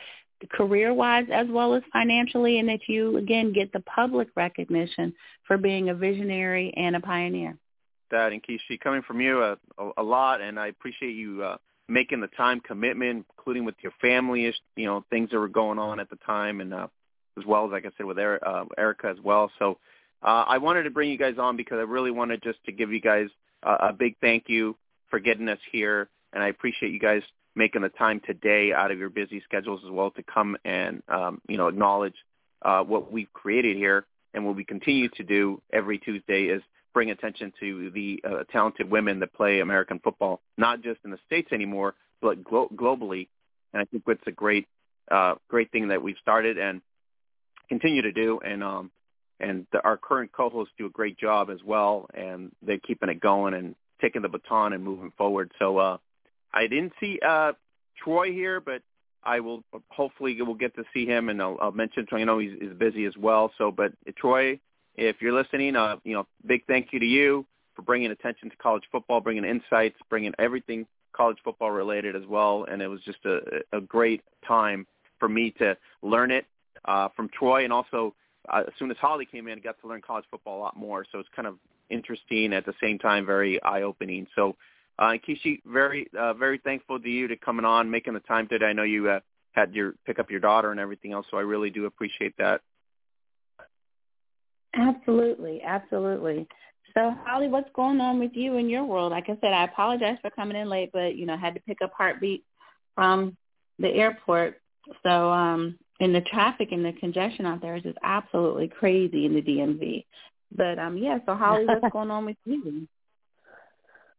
[0.51, 5.13] career wise as well as financially and that you again get the public recognition
[5.47, 7.57] for being a visionary and a pioneer.
[8.11, 11.57] that and Kishi coming from you uh, a, a lot and I appreciate you uh,
[11.89, 16.01] making the time commitment including with your family you know things that were going on
[16.01, 16.89] at the time and uh,
[17.39, 19.79] as well as like I said with Eric, uh, Erica as well so
[20.23, 22.93] uh, I wanted to bring you guys on because I really wanted just to give
[22.93, 23.29] you guys
[23.63, 24.77] uh, a big thank you
[25.11, 27.23] for getting us here and I appreciate you guys
[27.55, 31.41] making the time today out of your busy schedules as well to come and um,
[31.49, 32.15] you know acknowledge
[32.63, 36.63] uh, what we've created here and what we continue to do every Tuesday is
[36.95, 41.19] bring attention to the uh, talented women that play American football, not just in the
[41.27, 43.29] states anymore, but glo- globally.
[43.73, 44.67] And I think it's a great,
[45.11, 46.83] uh, great thing that we've started and
[47.69, 48.41] continue to do.
[48.45, 48.91] And um,
[49.41, 53.21] and the, our current co-hosts do a great job as well, and they're keeping it
[53.21, 55.51] going and taking the baton and moving forward.
[55.59, 55.97] So uh,
[56.55, 57.53] I didn't see uh,
[58.03, 58.83] Troy here, but
[59.25, 62.07] I will hopefully we'll get to see him, and I'll, I'll mention.
[62.07, 63.53] Troy, I know he's, he's busy as well.
[63.57, 64.59] So, but Troy,
[64.97, 68.57] if you're listening, uh, you know, big thank you to you for bringing attention to
[68.57, 72.67] college football, bringing insights, bringing everything college football related as well.
[72.71, 73.41] And it was just a,
[73.73, 74.87] a great time
[75.19, 76.47] for me to learn it
[76.85, 78.15] uh, from Troy, and also
[78.53, 80.77] uh, as soon as Holly came in, I got to learn college football a lot
[80.77, 81.07] more.
[81.13, 81.59] So it's kind of
[81.91, 84.27] interesting at the same time, very eye opening.
[84.35, 84.57] So.
[85.03, 88.67] Uh, Kishi, very, uh, very thankful to you to coming on, making the time today.
[88.67, 89.19] I know you uh,
[89.51, 92.61] had your pick up your daughter and everything else, so I really do appreciate that.
[94.77, 96.47] Absolutely, absolutely.
[96.95, 99.11] So, Holly, what's going on with you in your world?
[99.11, 101.83] Like I said, I apologize for coming in late, but you know, had to pick
[101.83, 102.45] up Heartbeat
[102.95, 103.37] from
[103.81, 104.61] the airport.
[105.03, 109.35] So, um, and the traffic and the congestion out there is just absolutely crazy in
[109.35, 110.05] the DMV.
[110.57, 111.19] But um, yeah.
[111.27, 112.87] So, Holly, what's going on with you?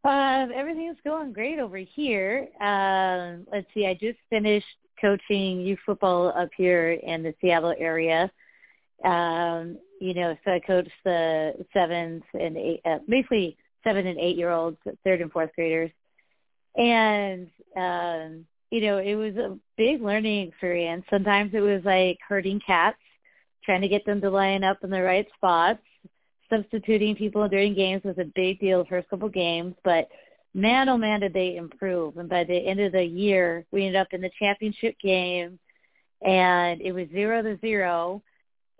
[0.04, 2.48] Um, everything's going great over here.
[2.60, 4.66] Um, let's see, I just finished
[5.00, 8.30] coaching youth football up here in the Seattle area.
[9.02, 14.36] Um, you know, so I coached the seventh and eight, uh, basically seven and eight
[14.36, 15.90] year olds, third and fourth graders.
[16.76, 21.06] And, um, you know, it was a big learning experience.
[21.08, 22.98] Sometimes it was like herding cats,
[23.64, 25.80] trying to get them to line up in the right spots
[26.54, 30.08] substituting people during games was a big deal the first couple games, but
[30.54, 32.16] man, oh man, did they improve.
[32.16, 35.58] And by the end of the year, we ended up in the championship game,
[36.22, 38.22] and it was zero to zero.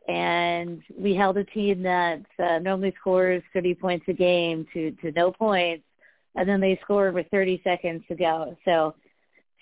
[0.06, 5.12] And we held a team that uh, normally scores 30 points a game to, to
[5.12, 5.84] no points,
[6.36, 8.56] and then they scored with 30 seconds to go.
[8.64, 8.94] So,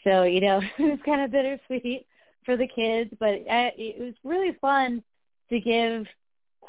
[0.05, 2.07] so you know, it was kind of bittersweet
[2.45, 5.03] for the kids, but I, it was really fun
[5.51, 6.07] to give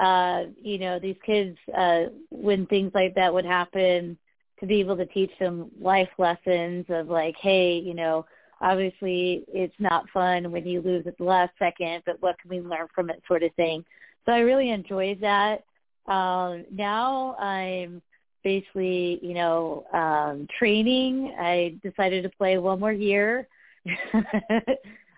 [0.00, 4.18] uh, you know, these kids, uh, when things like that would happen,
[4.60, 8.24] to be able to teach them life lessons of like, hey, you know,
[8.60, 12.60] obviously it's not fun when you lose at the last second, but what can we
[12.60, 13.84] learn from it sort of thing.
[14.24, 15.64] So I really enjoyed that.
[16.06, 18.00] Um, now I'm
[18.42, 21.34] basically, you know, um, training.
[21.38, 23.48] I decided to play one more year.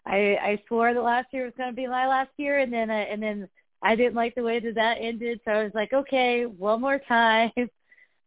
[0.07, 2.91] I, I swore that last year was going to be my last year, and then
[2.91, 3.49] uh, and then
[3.83, 6.99] I didn't like the way that that ended, so I was like, okay, one more
[6.99, 7.53] time.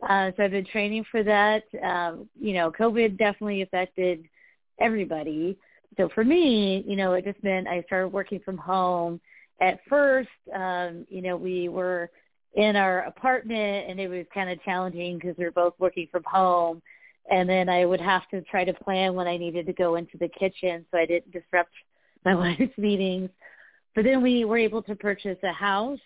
[0.01, 1.63] Uh, so I've been training for that.
[1.83, 4.23] Um, you know, COVID definitely affected
[4.79, 5.57] everybody.
[5.97, 9.19] So for me, you know, it just meant I started working from home.
[9.59, 12.09] At first, um, you know, we were
[12.55, 16.23] in our apartment and it was kind of challenging because we were both working from
[16.25, 16.81] home.
[17.29, 20.17] And then I would have to try to plan when I needed to go into
[20.17, 21.71] the kitchen so I didn't disrupt
[22.25, 23.29] my wife's meetings.
[23.95, 25.99] But then we were able to purchase a house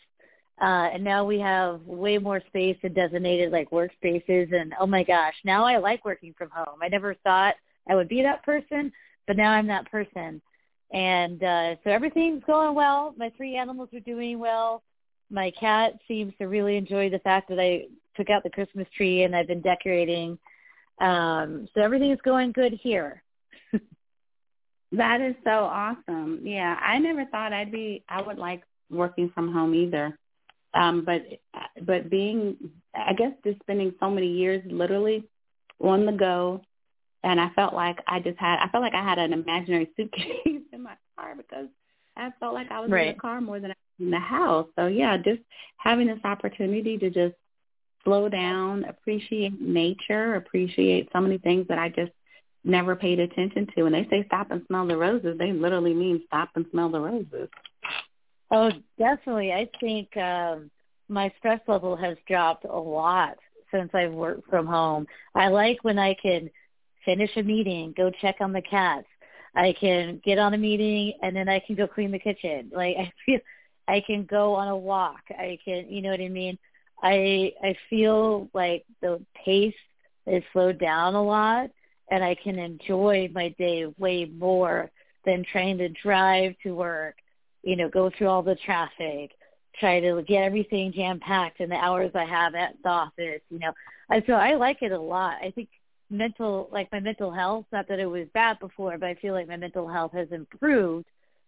[0.61, 4.53] Uh, and now we have way more space and designated like workspaces.
[4.53, 6.79] And oh my gosh, now I like working from home.
[6.81, 7.55] I never thought
[7.89, 8.91] I would be that person,
[9.27, 10.41] but now I'm that person.
[10.91, 13.15] And uh, so everything's going well.
[13.17, 14.83] My three animals are doing well.
[15.31, 19.23] My cat seems to really enjoy the fact that I took out the Christmas tree
[19.23, 20.37] and I've been decorating.
[21.01, 23.23] Um, so everything is going good here.
[24.93, 26.41] That is so awesome.
[26.43, 28.03] Yeah, I never thought I'd be.
[28.07, 30.17] I would like working from home either.
[30.73, 31.21] Um, but
[31.83, 32.57] but being,
[32.95, 35.23] I guess, just spending so many years literally
[35.79, 36.61] on the go,
[37.23, 38.59] and I felt like I just had.
[38.59, 40.37] I felt like I had an imaginary suitcase
[40.73, 41.67] in my car because
[42.15, 43.07] I felt like I was right.
[43.07, 44.67] in the car more than I was in the house.
[44.75, 45.41] So yeah, just
[45.77, 47.35] having this opportunity to just
[48.03, 52.11] slow down, appreciate nature, appreciate so many things that I just
[52.63, 53.83] never paid attention to.
[53.83, 56.99] When they say stop and smell the roses, they literally mean stop and smell the
[56.99, 57.49] roses.
[58.51, 59.51] Oh, definitely.
[59.51, 60.69] I think um,
[61.09, 63.37] my stress level has dropped a lot
[63.71, 65.07] since I've worked from home.
[65.33, 66.49] I like when I can
[67.03, 69.07] finish a meeting, go check on the cats.
[69.55, 72.71] I can get on a meeting and then I can go clean the kitchen.
[72.75, 73.39] Like I feel
[73.87, 75.21] I can go on a walk.
[75.29, 76.57] I can, you know what I mean?
[77.01, 79.73] I I feel like the pace
[80.25, 81.69] is slowed down a lot
[82.09, 84.91] and I can enjoy my day way more
[85.25, 87.15] than trying to drive to work,
[87.63, 89.31] you know, go through all the traffic,
[89.79, 93.59] try to get everything jam packed in the hours I have at the office, you
[93.59, 93.73] know.
[94.09, 95.37] And so I like it a lot.
[95.41, 95.69] I think
[96.09, 99.47] mental like my mental health, not that it was bad before, but I feel like
[99.47, 101.05] my mental health has improved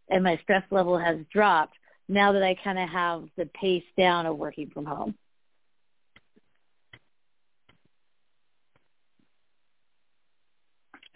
[0.09, 1.75] and my stress level has dropped
[2.07, 5.15] now that I kind of have the pace down of working from home.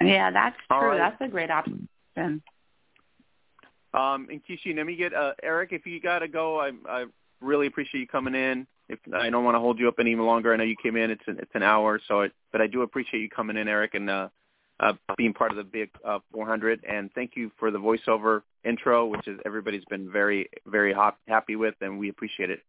[0.01, 0.89] Yeah, that's All true.
[0.89, 0.97] right.
[0.97, 1.87] That's a great option.
[2.15, 2.41] Um,
[3.93, 5.69] Nkeshi, let me get uh, Eric.
[5.71, 7.05] If you got to go, I, I
[7.41, 8.67] really appreciate you coming in.
[8.87, 11.11] If I don't want to hold you up any longer, I know you came in.
[11.11, 13.93] It's an, it's an hour, so I, but I do appreciate you coming in, Eric,
[13.93, 14.29] and uh,
[14.79, 16.83] uh, being part of the big uh, 400.
[16.87, 21.55] And thank you for the voiceover intro, which is everybody's been very very hop, happy
[21.55, 22.61] with, and we appreciate it.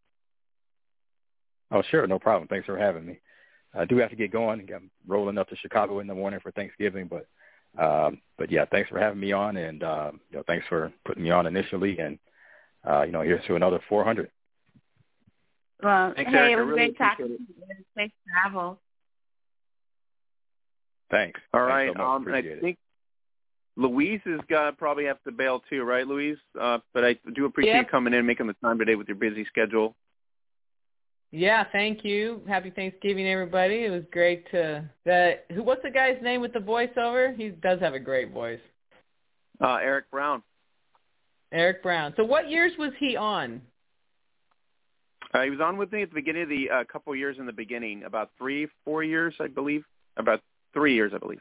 [1.70, 2.49] Oh, sure, no problem.
[2.49, 3.20] Thanks for having me.
[3.75, 4.68] I do have to get going.
[4.75, 7.27] I'm rolling up to Chicago in the morning for Thanksgiving, but
[7.79, 11.23] um, but yeah, thanks for having me on, and uh, you know, thanks for putting
[11.23, 12.18] me on initially, and
[12.89, 14.29] uh, you know, here's to another 400.
[15.83, 16.53] Well, Thanks, hey, Eric.
[16.53, 17.85] it was really great talking appreciate to you.
[17.97, 18.79] Safe travel.
[21.11, 21.41] Thanks.
[21.55, 21.93] All Thanks right.
[21.97, 22.61] so um, I Appreciate it.
[22.61, 22.79] think
[23.77, 26.37] Louise is gonna probably have to bail too, right, Louise?
[26.61, 27.87] Uh, but I do appreciate Yep.
[27.87, 29.95] you coming in, making the time today with your busy schedule.
[31.33, 32.43] Yeah, thank you.
[32.49, 33.85] Happy Thanksgiving, everybody.
[33.85, 35.47] It was great to that.
[35.53, 35.62] Who?
[35.62, 37.37] What's the guy's name with the voiceover?
[37.37, 38.61] He does have a great voice.
[39.61, 40.43] Uh, Eric Brown.
[41.53, 42.14] Eric Brown.
[42.16, 43.61] So, what years was he on?
[45.33, 47.47] Uh, he was on with me at the beginning of the uh, couple years in
[47.47, 49.85] the beginning, about three, four years, I believe.
[50.16, 50.41] About
[50.74, 51.41] three years, I believe.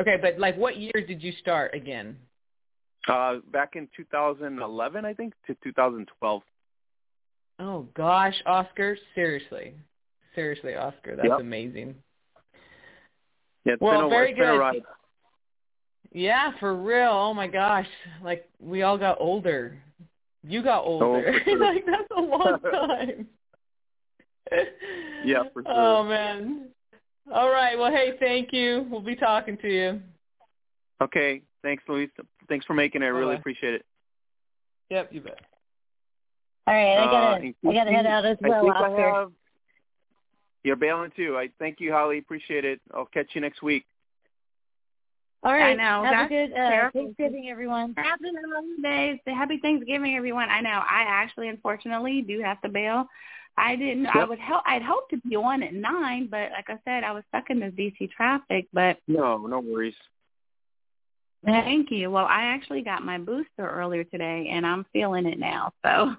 [0.00, 2.16] Okay, but like, what year did you start again?
[3.08, 6.42] Uh, back in 2011, I think, to 2012.
[7.60, 9.74] Oh gosh, Oscar, seriously,
[10.34, 11.40] seriously, Oscar, that's Yep.
[11.40, 11.94] amazing.
[13.64, 14.82] Yeah, it's Well, been a, very been good.
[16.12, 17.10] Yeah, for real.
[17.10, 17.86] Oh my gosh,
[18.22, 19.78] like we all got older.
[20.42, 21.32] You got oh, older.
[21.32, 21.58] for sure.
[21.58, 23.28] like that's a long time.
[25.24, 25.74] Yeah, for oh, sure.
[25.74, 26.68] Oh man.
[27.32, 27.78] All right.
[27.78, 28.86] Well, hey, thank you.
[28.90, 30.00] We'll be talking to you.
[31.02, 32.10] Okay, thanks, Louise.
[32.48, 33.06] Thanks for making it.
[33.06, 33.40] I really Bye-bye.
[33.40, 33.84] appreciate it.
[34.88, 35.38] Yep, you bet.
[36.66, 38.90] All right, I Uh, gotta and I gotta head out as I well, think I
[38.90, 39.32] have-
[40.62, 41.38] You're bailing too.
[41.38, 42.18] I thank you, Holly.
[42.18, 42.80] Appreciate it.
[42.92, 43.86] I'll catch you next week.
[45.42, 47.00] All right, I know, have a good uh, terrible.
[47.02, 47.94] Thanksgiving, everyone.
[47.96, 49.20] Happy holidays.
[49.26, 50.50] Happy Thanksgiving, everyone.
[50.50, 50.68] I know.
[50.68, 53.08] I actually, unfortunately, do have to bail.
[53.56, 54.06] I didn't.
[54.06, 54.62] I would help.
[54.66, 57.58] I'd hope to be on at nine, but like I said, I was stuck in
[57.58, 58.66] this DC traffic.
[58.74, 59.96] But No, no worries.
[61.42, 62.10] thank you.
[62.10, 65.72] Well, I actually got my booster earlier today, and I'm feeling it now.
[65.82, 66.14] So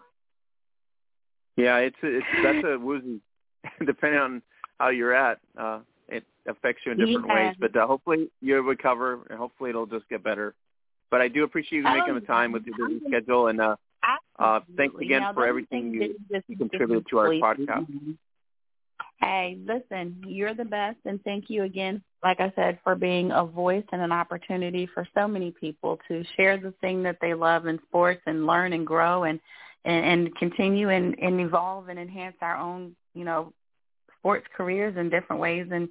[1.61, 3.19] Yeah, it's it's that's a woozy.
[3.85, 4.41] Depending on
[4.79, 7.35] how you're at, uh, it affects you in different Yeah.
[7.35, 7.55] ways.
[7.59, 10.55] But uh, hopefully you'll recover, and hopefully it'll just get better.
[11.11, 13.75] But I do appreciate you Oh, making the time with your busy schedule, and uh,
[14.39, 17.85] Uh, thanks again Now, for everything you- just you contribute to our podcast.
[19.19, 23.45] Hey, listen, you're the best, and thank you again, like I said, for being a
[23.45, 27.67] voice and an opportunity for so many people to share the thing that they love
[27.67, 29.39] in sports and learn and grow and
[29.85, 33.53] and, and continue and, and evolve and enhance our own, you know,
[34.19, 35.89] sports careers in different ways than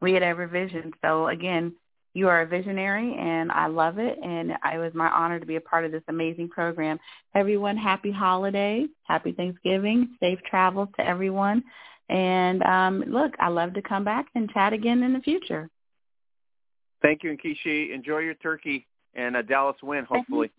[0.00, 0.92] we had ever Vision.
[1.02, 1.74] So again,
[2.14, 4.18] You are a visionary, and I love it.
[4.22, 6.98] And it was my honor to be a part of this amazing program.
[7.34, 11.64] Everyone, happy holidays, happy Thanksgiving, safe travels to everyone.
[12.10, 15.70] And um, look, I love to come back and chat again in the future.
[17.00, 17.94] Thank you, Nkeshi.
[17.94, 20.50] Enjoy your turkey and a Dallas win, hopefully.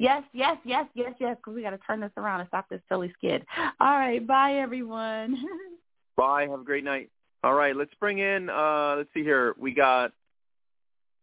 [0.00, 2.80] Yes, yes, yes, yes, yes, because we got to turn this around and stop this
[2.88, 3.44] silly skid.
[3.78, 5.36] All right, bye, everyone.
[6.16, 6.46] bye.
[6.50, 7.10] Have a great night.
[7.44, 9.54] All right, let's bring in, uh, let's see here.
[9.58, 10.12] We got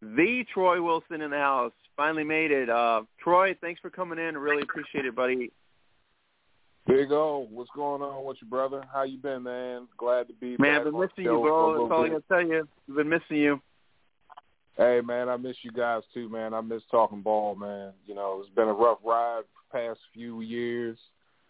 [0.03, 1.71] the Troy Wilson in the house.
[1.95, 2.69] Finally made it.
[2.69, 4.37] Uh, Troy, thanks for coming in.
[4.37, 5.51] Really appreciate it, buddy.
[6.85, 8.83] Big O, what's going on with you, brother?
[8.93, 9.87] How you been, man?
[9.97, 10.61] Glad to be man, back.
[10.61, 11.81] Man, I've been missing you, bro.
[11.81, 12.67] That's all I gotta tell you.
[12.89, 13.59] I've been missing you.
[14.77, 16.53] Hey, man, I miss you guys too, man.
[16.53, 17.93] I miss talking ball, man.
[18.05, 20.97] You know, it's been a rough ride past few years.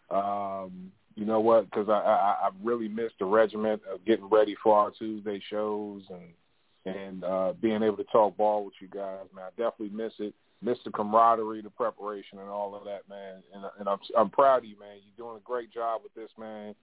[0.09, 1.65] Um, you know what?
[1.65, 6.03] Because I, I I really missed the regiment of getting ready for our Tuesday shows
[6.09, 9.45] and and uh, being able to talk ball with you guys, man.
[9.45, 10.33] I definitely miss it.
[10.61, 13.43] Miss the camaraderie, the preparation, and all of that, man.
[13.53, 14.99] And, and I'm I'm proud of you, man.
[15.03, 16.75] You're doing a great job with this, man.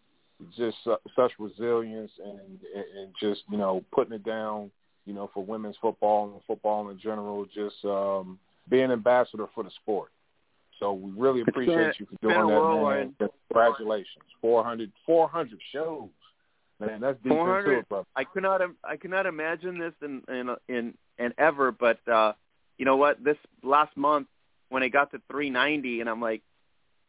[0.59, 2.59] Just uh, such resilience and
[2.99, 4.71] and just you know putting it down
[5.07, 8.39] you know, for women's football and football in general, just um,
[8.69, 10.11] being ambassador for the sport.
[10.81, 13.31] So we really appreciate you for doing that, man.
[13.49, 16.09] Congratulations, 400, 400 shows,
[16.81, 17.01] man.
[17.01, 18.07] That's deep into it, brother.
[18.17, 22.33] I cannot, I could not imagine this in in in, in ever, but uh,
[22.77, 23.23] you know what?
[23.23, 24.27] This last month
[24.71, 26.43] when I got to 390, and I'm like,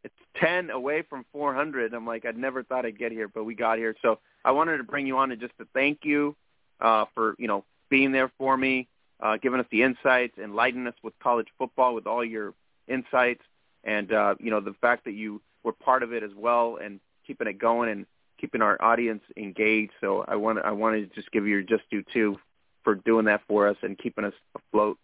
[0.04, 1.94] it's 10 away from 400.
[1.94, 3.96] I'm like, I never thought I'd get here, but we got here.
[4.04, 6.36] So I wanted to bring you on and just to thank you
[6.80, 8.88] uh, for you know being there for me,
[9.20, 12.54] uh, giving us the insights, enlightening us with college football with all your
[12.88, 13.42] insights,
[13.84, 17.00] and uh, you know the fact that you were part of it as well and
[17.26, 18.06] keeping it going and
[18.40, 19.94] keeping our audience engaged.
[20.02, 22.38] So I want I wanted to just give you your just due too
[22.84, 24.98] for doing that for us and keeping us afloat.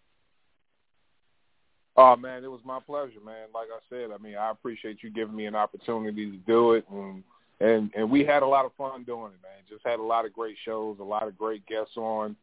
[1.96, 3.48] Oh man, it was my pleasure, man.
[3.54, 6.86] Like I said, I mean, I appreciate you giving me an opportunity to do it,
[6.90, 7.22] and
[7.60, 9.62] and and we had a lot of fun doing it, man.
[9.68, 12.34] Just had a lot of great shows, a lot of great guests on.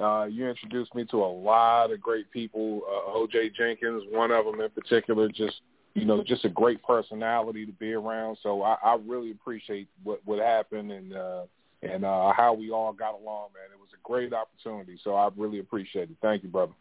[0.00, 2.82] Uh, you introduced me to a lot of great people.
[2.86, 3.50] Uh, O.J.
[3.50, 5.60] Jenkins, one of them in particular, just
[5.94, 8.38] you know, just a great personality to be around.
[8.42, 11.42] So I, I really appreciate what what happened and uh,
[11.82, 13.64] and uh, how we all got along, man.
[13.72, 14.98] It was a great opportunity.
[15.02, 16.16] So I really appreciate it.
[16.22, 16.72] Thank you, brother.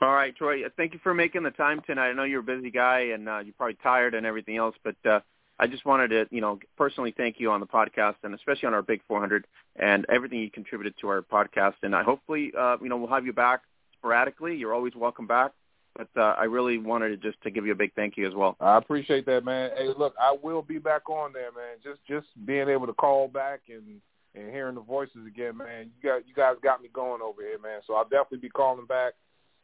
[0.00, 0.62] All right, Troy.
[0.76, 2.10] Thank you for making the time tonight.
[2.10, 4.96] I know you're a busy guy and uh, you're probably tired and everything else, but
[5.08, 5.20] uh,
[5.58, 8.74] I just wanted to, you know, personally thank you on the podcast and especially on
[8.74, 9.46] our Big 400
[9.76, 11.74] and everything you contributed to our podcast.
[11.82, 13.62] And I hopefully, uh, you know, we'll have you back
[13.98, 14.56] sporadically.
[14.56, 15.52] You're always welcome back.
[15.96, 18.34] But uh, I really wanted to just to give you a big thank you as
[18.34, 18.54] well.
[18.60, 19.70] I appreciate that, man.
[19.74, 21.78] Hey, look, I will be back on there, man.
[21.82, 24.02] Just just being able to call back and
[24.34, 25.90] and hearing the voices again, man.
[25.96, 27.80] You got you guys got me going over here, man.
[27.86, 29.14] So I'll definitely be calling back,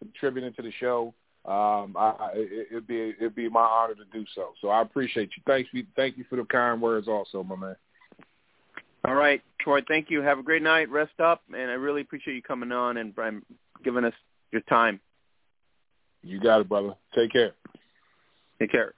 [0.00, 1.12] contributing to the show
[1.44, 4.52] um, I, it, it'd be it'd be my honor to do so.
[4.60, 5.42] So I appreciate you.
[5.46, 7.76] Thanks, thank you for the kind words, also, my man.
[9.04, 9.80] All right, Troy.
[9.88, 10.22] Thank you.
[10.22, 10.88] Have a great night.
[10.88, 13.12] Rest up, and I really appreciate you coming on and
[13.82, 14.14] giving us
[14.52, 15.00] your time.
[16.22, 16.94] You got it, brother.
[17.12, 17.52] Take care.
[18.60, 18.94] Take care.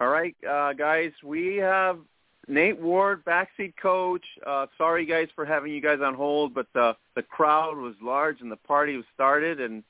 [0.00, 1.12] All right, uh, guys.
[1.22, 1.98] We have
[2.46, 4.24] Nate Ward, backseat coach.
[4.46, 8.40] Uh, sorry, guys, for having you guys on hold, but the the crowd was large
[8.40, 9.82] and the party was started, and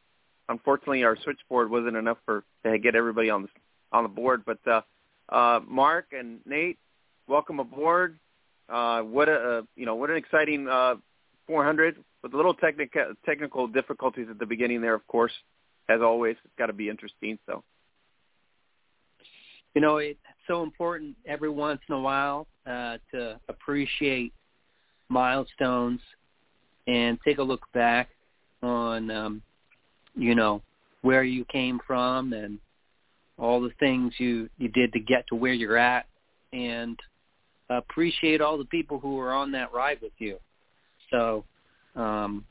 [0.49, 3.49] unfortunately our switchboard wasn't enough for to get everybody on the
[3.92, 4.42] on the board.
[4.44, 4.82] But uh,
[5.28, 6.78] uh, Mark and Nate,
[7.26, 8.18] welcome aboard.
[8.68, 10.96] Uh, what a uh, you know what an exciting uh,
[11.46, 15.32] 400 with a little technical technical difficulties at the beginning there, of course,
[15.88, 16.36] as always.
[16.44, 17.38] It's got to be interesting.
[17.46, 17.62] So,
[19.74, 24.33] you know, it's so important every once in a while uh, to appreciate
[25.08, 26.00] milestones
[26.87, 28.08] and take a look back
[28.62, 29.42] on um,
[30.18, 30.62] you know
[31.03, 32.58] where you came from and
[33.38, 36.07] all the things you you did to get to where you're at.
[36.53, 36.99] And
[37.70, 40.38] appreciate all the people who were on that ride with you.
[41.11, 41.45] So
[41.95, 42.45] um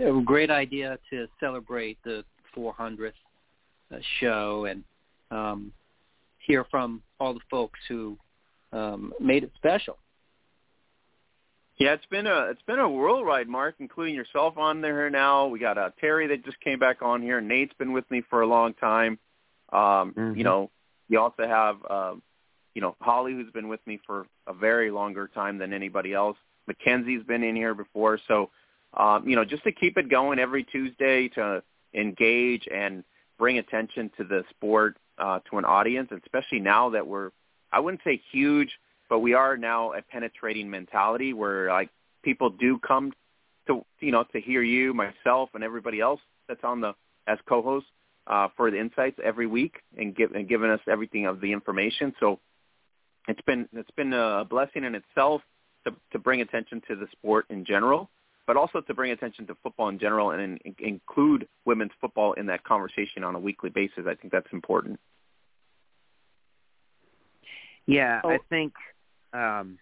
[0.00, 2.24] a great idea to celebrate the
[2.56, 3.12] 400th
[3.92, 4.82] uh, show and
[5.30, 5.72] um
[6.38, 8.16] hear from all the folks who
[8.72, 9.98] um made it special
[11.78, 15.46] yeah, it's been a it's been a whirlwind, Mark, including yourself on there now.
[15.46, 17.40] We got uh, Terry that just came back on here.
[17.40, 19.18] Nate's been with me for a long time.
[19.72, 20.34] Um, mm-hmm.
[20.36, 20.70] You know,
[21.08, 22.22] you also have um,
[22.74, 26.36] you know Holly, who's been with me for a very longer time than anybody else.
[26.66, 28.50] Mackenzie's been in here before, so
[28.94, 31.62] um, you know, just to keep it going every Tuesday to
[31.94, 33.02] engage and
[33.38, 37.30] bring attention to the sport uh, to an audience, especially now that we're
[37.72, 38.78] I wouldn't say huge
[39.12, 41.90] but we are now a penetrating mentality where like
[42.22, 43.12] people do come
[43.66, 46.94] to you know to hear you, myself, and everybody else that's on the
[47.26, 47.84] as co-host
[48.26, 52.14] uh, for the insights every week and give and giving us everything of the information.
[52.20, 52.40] So
[53.28, 55.42] it's been it's been a blessing in itself
[55.84, 58.08] to to bring attention to the sport in general,
[58.46, 62.46] but also to bring attention to football in general and in, include women's football in
[62.46, 64.04] that conversation on a weekly basis.
[64.08, 64.98] I think that's important.
[67.86, 68.72] Yeah, I think
[69.32, 69.78] um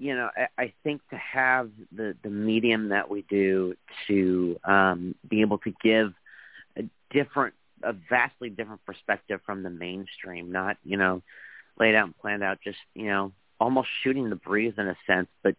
[0.00, 3.74] you know, I, I think to have the the medium that we do
[4.08, 6.14] to um, be able to give
[6.76, 11.22] a different, a vastly different perspective from the mainstream, not you know,
[11.78, 15.28] laid out and planned out, just you know, almost shooting the breeze in a sense,
[15.42, 15.54] but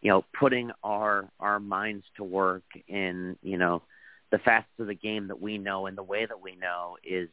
[0.00, 3.82] you know, putting our our minds to work in you know
[4.30, 7.28] the facets of the game that we know and the way that we know is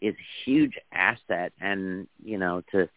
[0.00, 0.14] is
[0.44, 2.88] huge asset, and you know to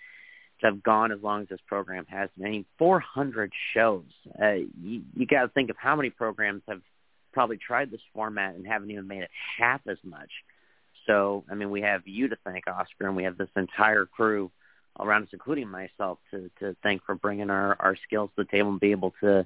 [0.61, 2.29] to have gone as long as this program has.
[2.37, 4.03] I mean, 400 shows.
[4.41, 6.81] Uh, you you got to think of how many programs have
[7.33, 10.29] probably tried this format and haven't even made it half as much.
[11.07, 14.51] So, I mean, we have you to thank, Oscar, and we have this entire crew
[14.99, 18.69] around us, including myself, to to thank for bringing our our skills to the table
[18.69, 19.45] and be able to,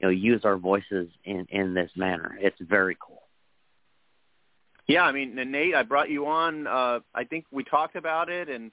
[0.00, 2.38] you know, use our voices in in this manner.
[2.40, 3.22] It's very cool.
[4.88, 6.66] Yeah, I mean, Nate, I brought you on.
[6.66, 8.72] Uh, I think we talked about it, and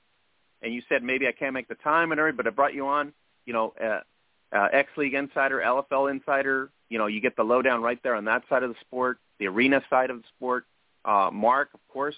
[0.61, 2.87] and you said maybe I can't make the time and everything, but I brought you
[2.87, 3.11] on,
[3.45, 3.99] you know, uh,
[4.55, 6.69] uh, X League Insider, LFL Insider.
[6.89, 9.47] You know, you get the lowdown right there on that side of the sport, the
[9.47, 10.65] arena side of the sport.
[11.03, 12.15] Uh, Mark, of course,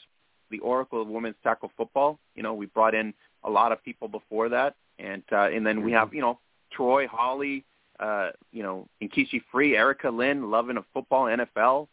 [0.51, 2.19] the oracle of women's tackle football.
[2.35, 5.83] You know, we brought in a lot of people before that, and uh, and then
[5.83, 6.37] we have you know
[6.71, 7.65] Troy, Holly,
[7.99, 11.87] uh, you know, Nkeshi Free, Erica Lynn, loving of football, NFL.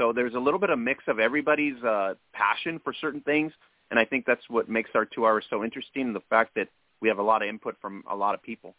[0.00, 3.52] So there's a little bit of mix of everybody's uh, passion for certain things
[3.90, 6.68] and I think that's what makes our two hours so interesting, the fact that
[7.00, 8.74] we have a lot of input from a lot of people.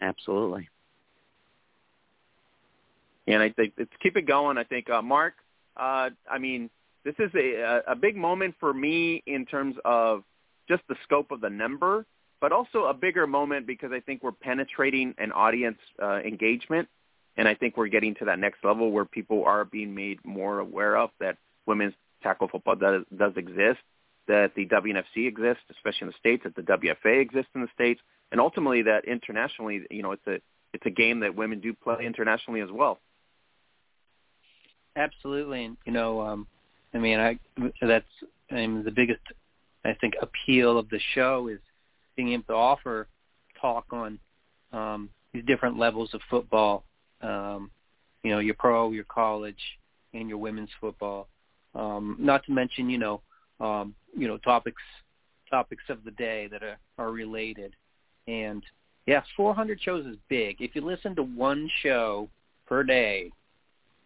[0.00, 0.68] Absolutely.
[3.26, 4.56] And I think let's keep it going.
[4.58, 5.34] I think, uh, Mark,
[5.76, 6.70] uh, I mean,
[7.04, 10.22] this is a, a big moment for me in terms of
[10.68, 12.06] just the scope of the number,
[12.40, 16.88] but also a bigger moment because I think we're penetrating an audience uh, engagement,
[17.36, 20.58] and I think we're getting to that next level where people are being made more
[20.58, 23.80] aware of that women's tackle football does does exist,
[24.28, 28.00] that the WNFC exists, especially in the states, that the WFA exists in the states,
[28.30, 30.40] and ultimately that internationally, you know, it's a
[30.72, 32.98] it's a game that women do play internationally as well.
[34.96, 36.46] Absolutely, and you know, um,
[36.94, 37.38] I mean, I
[37.80, 38.06] that's
[38.50, 39.20] I mean, the biggest
[39.84, 41.58] I think appeal of the show is
[42.16, 43.08] being able to offer
[43.60, 44.18] talk on
[44.72, 46.84] um, these different levels of football.
[47.22, 47.70] Um,
[48.22, 49.58] you know, your pro, your college,
[50.14, 51.28] and your women's football.
[51.74, 53.20] Um, not to mention, you know,
[53.60, 54.82] um, you know, topics
[55.50, 57.76] topics of the day that are, are related.
[58.26, 58.62] And
[59.06, 60.56] yeah, 400 shows is big.
[60.60, 62.28] If you listen to one show
[62.66, 63.30] per day,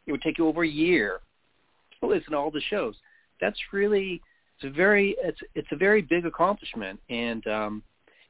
[0.07, 1.21] it would take you over a year
[2.01, 2.97] to listen to all the shows.
[3.41, 4.21] That's really
[4.57, 6.99] it's a very it's it's a very big accomplishment.
[7.11, 7.83] And um,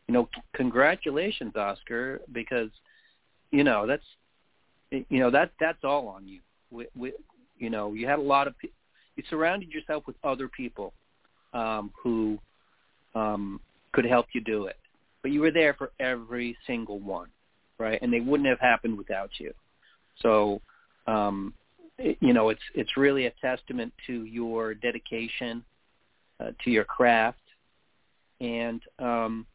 [0.08, 2.70] you know, congratulations, Oscar, because
[3.50, 4.04] you know that's
[4.90, 6.40] you know that that's all on you.
[6.70, 7.12] We, we,
[7.58, 10.92] you know, you had a lot of you surrounded yourself with other people
[11.52, 12.38] um, who
[13.14, 13.60] um,
[13.92, 14.76] could help you do it.
[15.22, 17.28] But you were there for every single one,
[17.78, 18.00] right?
[18.00, 19.52] And they wouldn't have happened without you.
[20.20, 20.60] So,
[21.06, 21.54] um,
[21.98, 25.64] it, you know, it's it's really a testament to your dedication
[26.38, 27.40] uh, to your craft,
[28.40, 29.46] and um,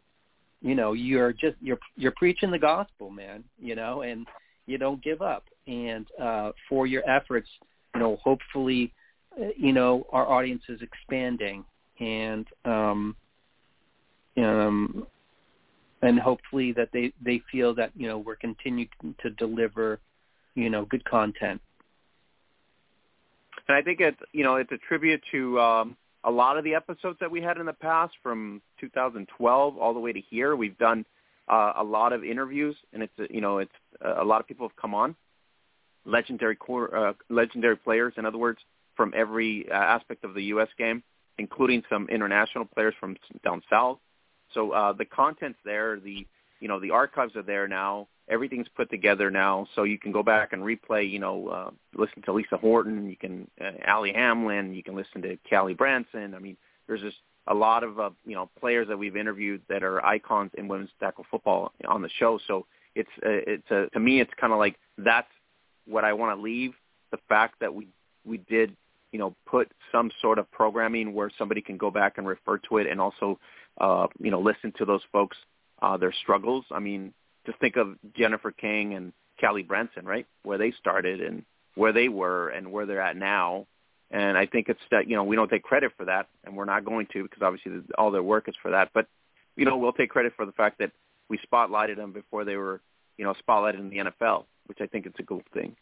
[0.61, 3.43] you know, you're just you're you're preaching the gospel, man.
[3.59, 4.25] You know, and
[4.65, 5.43] you don't give up.
[5.67, 7.47] And uh, for your efforts,
[7.93, 8.93] you know, hopefully
[9.55, 11.63] you know our audience is expanding
[11.99, 13.15] and um
[14.37, 15.05] um
[16.01, 18.89] and hopefully that they they feel that you know we're continuing
[19.21, 19.99] to deliver
[20.55, 21.61] you know good content
[23.67, 26.75] and i think it's you know it's a tribute to um a lot of the
[26.75, 30.77] episodes that we had in the past from 2012 all the way to here we've
[30.77, 31.05] done
[31.51, 33.71] uh, a lot of interviews and it's you know it's
[34.03, 35.15] uh, a lot of people have come on
[36.05, 38.59] legendary core uh, legendary players in other words
[38.95, 40.67] from every uh, aspect of the U.S.
[40.77, 41.03] game,
[41.37, 43.97] including some international players from down south.
[44.53, 45.99] So uh, the content's there.
[45.99, 46.27] The
[46.59, 48.07] you know the archives are there now.
[48.29, 51.09] Everything's put together now, so you can go back and replay.
[51.09, 53.09] You know, uh, listen to Lisa Horton.
[53.09, 54.73] You can uh, Allie Hamlin.
[54.73, 56.35] You can listen to Callie Brunson.
[56.35, 56.57] I mean,
[56.87, 57.17] there's just
[57.47, 60.91] a lot of uh, you know players that we've interviewed that are icons in women's
[60.99, 62.39] tackle football on the show.
[62.47, 62.65] So
[62.95, 65.27] it's uh, it's uh, to me it's kind of like that's
[65.87, 66.73] what I want to leave
[67.11, 67.87] the fact that we
[68.25, 68.75] we did
[69.11, 72.77] you know put some sort of programming where somebody can go back and refer to
[72.77, 73.39] it and also
[73.79, 75.37] uh, you know listen to those folks
[75.81, 76.65] uh, their struggles.
[76.71, 77.13] I mean,
[77.45, 80.27] just think of Jennifer King and Callie Brunson, right?
[80.43, 81.43] Where they started and
[81.75, 83.65] where they were and where they're at now.
[84.11, 86.65] And I think it's that you know we don't take credit for that, and we're
[86.65, 88.89] not going to because obviously all their work is for that.
[88.93, 89.07] But
[89.55, 90.91] you know we'll take credit for the fact that
[91.29, 92.81] we spotlighted them before they were
[93.17, 95.75] you know spotlighted in the NFL, which I think it's a good thing.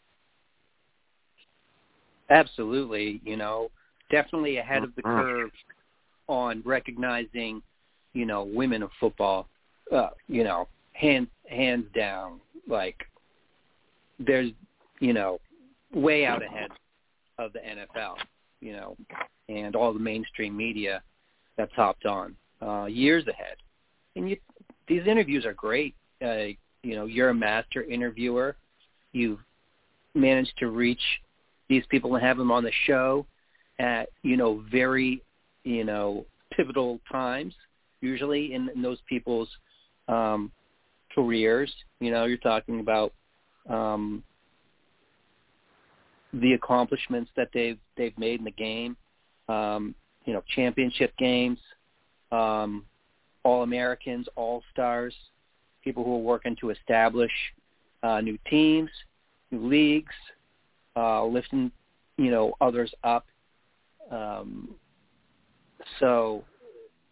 [2.30, 3.70] Absolutely, you know,
[4.12, 5.50] definitely ahead of the curve
[6.28, 7.60] on recognizing,
[8.12, 9.48] you know, women of football.
[9.90, 13.04] Uh, you know, hands hands down, like
[14.20, 14.52] there's,
[15.00, 15.40] you know,
[15.92, 16.70] way out ahead
[17.40, 18.16] of the NFL,
[18.60, 18.96] you know,
[19.48, 21.02] and all the mainstream media
[21.56, 23.56] that's hopped on uh, years ahead.
[24.16, 24.36] And you,
[24.88, 25.94] these interviews are great.
[26.22, 28.56] Uh, you know, you're a master interviewer.
[29.12, 29.40] You've
[30.14, 31.02] managed to reach
[31.68, 33.26] these people and have them on the show
[33.78, 35.22] at you know very
[35.64, 37.54] you know pivotal times
[38.00, 39.48] usually in, in those people's
[40.08, 40.50] um,
[41.14, 41.72] careers.
[42.00, 43.12] You know, you're talking about
[43.68, 44.22] um,
[46.32, 48.96] the accomplishments that they've they've made in the game.
[49.48, 49.94] Um,
[50.24, 51.58] you know, championship games,
[52.30, 52.84] um,
[53.42, 55.14] all Americans, all stars,
[55.82, 57.32] people who are working to establish
[58.02, 58.90] uh, new teams,
[59.50, 60.14] new leagues,
[60.96, 61.72] uh, lifting
[62.16, 63.26] you know others up.
[64.10, 64.74] Um,
[65.98, 66.44] so,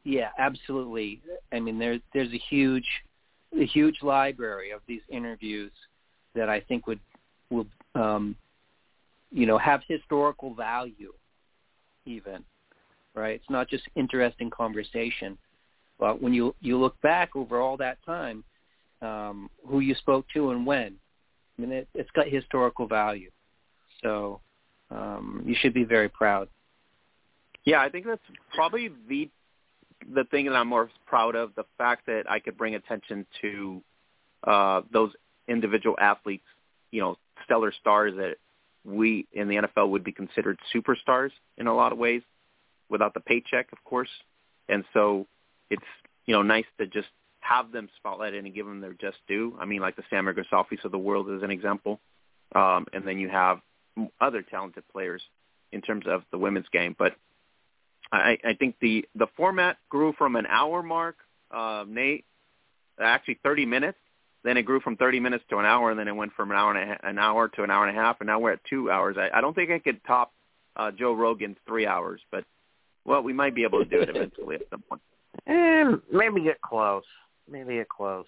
[0.04, 1.20] yeah, absolutely.
[1.52, 2.86] I mean, there's there's a huge
[3.58, 5.72] a huge library of these interviews
[6.34, 7.00] that I think would
[7.50, 8.36] will um,
[9.30, 11.12] you know have historical value
[12.04, 12.44] even
[13.18, 13.34] right?
[13.34, 15.36] It's not just interesting conversation.
[15.98, 18.44] But when you you look back over all that time
[19.02, 20.94] um, who you spoke to and when
[21.58, 23.30] I mean it, it's got historical value.
[24.02, 24.40] So
[24.90, 26.48] um, you should be very proud.
[27.64, 28.22] Yeah I think that's
[28.54, 29.28] probably the
[30.14, 33.82] the thing that I'm most proud of the fact that I could bring attention to
[34.44, 35.10] uh, those
[35.48, 36.46] individual athletes
[36.92, 38.36] you know stellar stars that
[38.88, 42.22] we in the NFL would be considered superstars in a lot of ways,
[42.88, 44.08] without the paycheck, of course.
[44.68, 45.26] And so
[45.70, 45.82] it's
[46.26, 47.08] you know nice to just
[47.40, 49.56] have them spotlighted and give them their just due.
[49.60, 52.00] I mean, like the Sami Grisafes of the world as an example,
[52.54, 53.60] um, and then you have
[54.20, 55.22] other talented players
[55.72, 56.94] in terms of the women's game.
[56.98, 57.14] But
[58.10, 61.16] I, I think the the format grew from an hour mark,
[61.50, 62.24] uh, Nate,
[63.00, 63.98] actually 30 minutes
[64.44, 66.56] then it grew from 30 minutes to an hour, and then it went from an
[66.56, 68.60] hour and a, an hour to an hour and a half, and now we're at
[68.68, 69.16] two hours.
[69.18, 70.32] I, I don't think I could top
[70.76, 72.44] uh, Joe Rogan's three hours, but
[73.04, 75.02] well, we might be able to do it eventually at some point.
[75.46, 77.04] And maybe get close.
[77.50, 78.26] Maybe get close.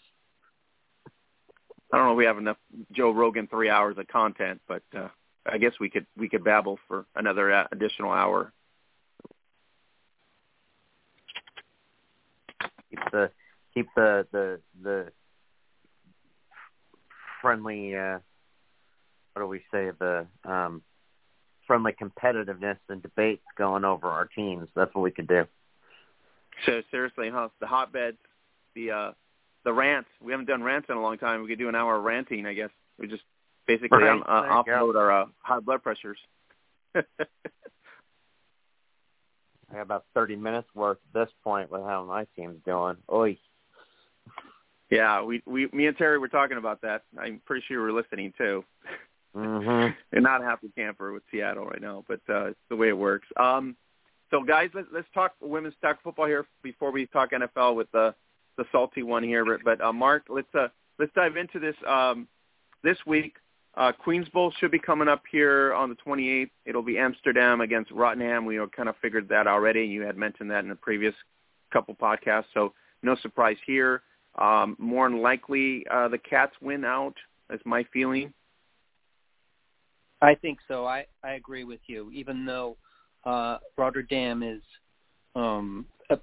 [1.92, 2.56] I don't know if we have enough
[2.92, 5.08] Joe Rogan three hours of content, but uh,
[5.44, 8.52] I guess we could we could babble for another uh, additional hour.
[12.90, 13.30] Keep the
[13.74, 15.06] keep the the the
[17.40, 18.18] friendly uh
[19.32, 20.82] what do we say the um
[21.70, 24.68] friendly competitiveness and debates going over our teams.
[24.74, 25.46] That's what we could do.
[26.66, 27.50] So seriously, huh?
[27.60, 28.18] The hotbeds,
[28.74, 29.12] the uh
[29.64, 30.08] the rants.
[30.20, 31.42] We haven't done rants in a long time.
[31.42, 32.70] We could do an hour of ranting, I guess.
[32.98, 33.22] We just
[33.68, 34.10] basically right.
[34.10, 36.18] um, uh, offload our uh, high blood pressures.
[36.96, 37.02] I
[39.70, 42.96] have about 30 minutes worth at this point with how my team's doing.
[43.12, 43.38] Oi.
[44.90, 47.02] Yeah, we we me and Terry were talking about that.
[47.18, 48.64] I'm pretty sure you were listening too.
[49.36, 49.92] Mm-hmm.
[50.12, 52.98] and not a happy camper with Seattle right now, but uh, it's the way it
[52.98, 53.28] works.
[53.38, 53.76] Um,
[54.30, 58.14] so guys, let's let's talk women's tackle football here before we talk NFL with the
[58.56, 59.44] the salty one here.
[59.44, 60.68] But, but uh, Mark, let's uh,
[60.98, 62.26] let's dive into this um,
[62.82, 63.34] this week.
[63.76, 66.50] Uh, Queens Bowl should be coming up here on the 28th.
[66.66, 68.44] It'll be Amsterdam against Rotterdam.
[68.44, 69.84] We kind of figured that already.
[69.84, 71.14] You had mentioned that in the previous
[71.72, 72.72] couple podcasts, so
[73.04, 74.02] no surprise here.
[74.38, 77.14] Um, more than likely, uh, the Cats win out.
[77.48, 78.32] That's my feeling.
[80.22, 80.86] I think so.
[80.86, 82.10] I I agree with you.
[82.12, 82.76] Even though
[83.24, 84.62] uh, Rotterdam is
[85.34, 86.18] um, a-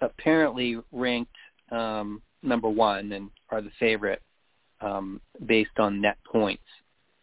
[0.00, 1.34] apparently ranked
[1.70, 4.22] um, number one and are the favorite
[4.80, 6.62] um, based on net points,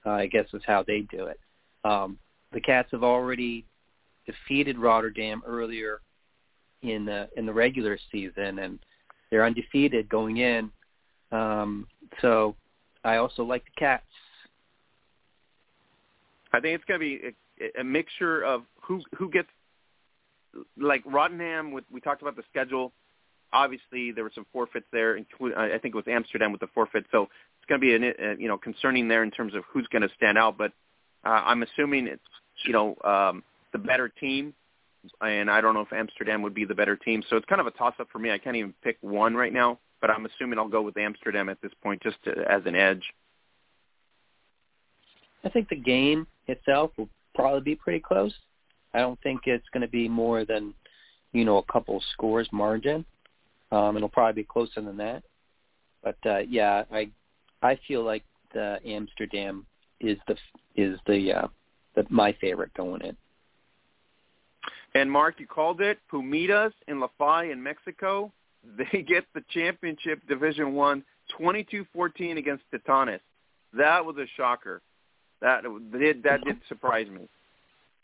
[0.05, 1.39] uh, I guess is how they do it.
[1.83, 2.17] Um,
[2.51, 3.65] the Cats have already
[4.25, 6.01] defeated Rotterdam earlier
[6.81, 8.79] in the in the regular season, and
[9.35, 10.71] they're undefeated going in.
[11.29, 11.87] Um,
[12.21, 12.55] so
[13.03, 14.05] I also like the Cats.
[16.53, 19.49] I think it's going to be a, a mixture of who who gets
[20.79, 21.73] like Rotterdam.
[21.73, 22.93] With we talked about the schedule.
[23.51, 25.17] Obviously, there were some forfeits there.
[25.17, 27.03] Including, I think it was Amsterdam with the forfeit.
[27.11, 29.87] So it's going to be an, a, you know concerning there in terms of who's
[29.91, 30.57] going to stand out.
[30.57, 30.71] But
[31.25, 32.23] uh, I'm assuming it's
[32.65, 33.43] you know um,
[33.73, 34.53] the better team,
[35.21, 37.23] and I don't know if Amsterdam would be the better team.
[37.29, 38.31] So it's kind of a toss up for me.
[38.31, 39.79] I can't even pick one right now.
[40.05, 43.03] but I'm assuming I'll go with Amsterdam at this point just to, as an edge.
[45.43, 48.33] I think the game itself will probably be pretty close.
[48.93, 50.73] I don't think it's going to be more than,
[51.33, 53.03] you know, a couple scores margin.
[53.71, 55.23] Um, it'll probably be closer than that.
[56.03, 57.09] But uh, yeah, I
[57.63, 58.23] I feel like
[58.53, 59.65] the Amsterdam
[59.99, 60.35] is the
[60.75, 61.47] is the uh,
[61.95, 63.17] the my favorite going in.
[64.95, 68.31] And Mark, you called it Pumitas in La Fay in Mexico.
[68.77, 71.03] They get the championship Division One,
[71.37, 73.19] twenty-two fourteen against Titanes.
[73.77, 74.81] That was a shocker.
[75.39, 75.61] That
[75.91, 77.29] did that did surprise me.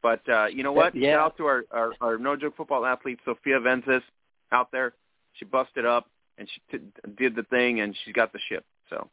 [0.03, 0.93] But uh, you know what?
[0.93, 1.13] Yeah.
[1.13, 4.03] Shout out to our, our our no joke football athlete Sofia Vences
[4.51, 4.93] out there.
[5.33, 6.05] She busted up
[6.37, 6.85] and she t-
[7.17, 8.63] did the thing and she got the ship.
[8.91, 9.09] So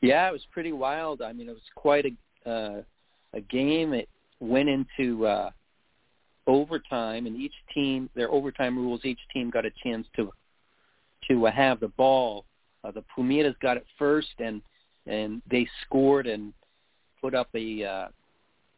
[0.00, 1.20] Yeah, it was pretty wild.
[1.20, 2.82] I mean, it was quite a uh,
[3.34, 3.92] a game.
[3.92, 4.08] It
[4.40, 5.50] went into uh,
[6.46, 10.32] overtime, and each team, their overtime rules, each team got a chance to
[11.28, 12.44] to uh, have the ball.
[12.82, 14.60] Uh, the Pumitas got it first, and
[15.06, 16.52] and they scored and
[17.20, 18.08] put up a uh,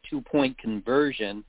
[0.09, 1.43] two point conversion.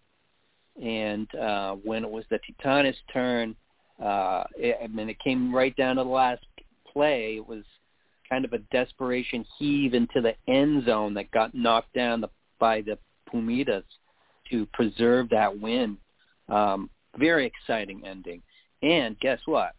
[0.83, 3.57] And uh, when it was the Titanes' turn,
[4.03, 6.45] uh, it, I mean, it came right down to the last
[6.93, 7.37] play.
[7.37, 7.65] It was
[8.29, 12.29] kind of a desperation heave into the end zone that got knocked down the,
[12.61, 12.99] by the
[13.33, 13.83] Pumitas
[14.51, 15.97] to preserve that win.
[16.49, 18.43] Um, very exciting ending.
[18.83, 19.75] And guess what?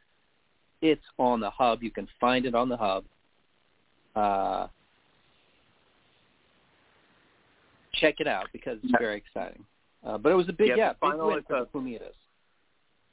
[0.82, 1.84] It's on the hub.
[1.84, 3.06] You can find it on the hub.
[4.16, 4.68] Uh,
[7.94, 9.64] check it out because it's very exciting.
[10.06, 12.14] Uh, but it was a big, Yeah, yeah, big win for uh, the Pumitas.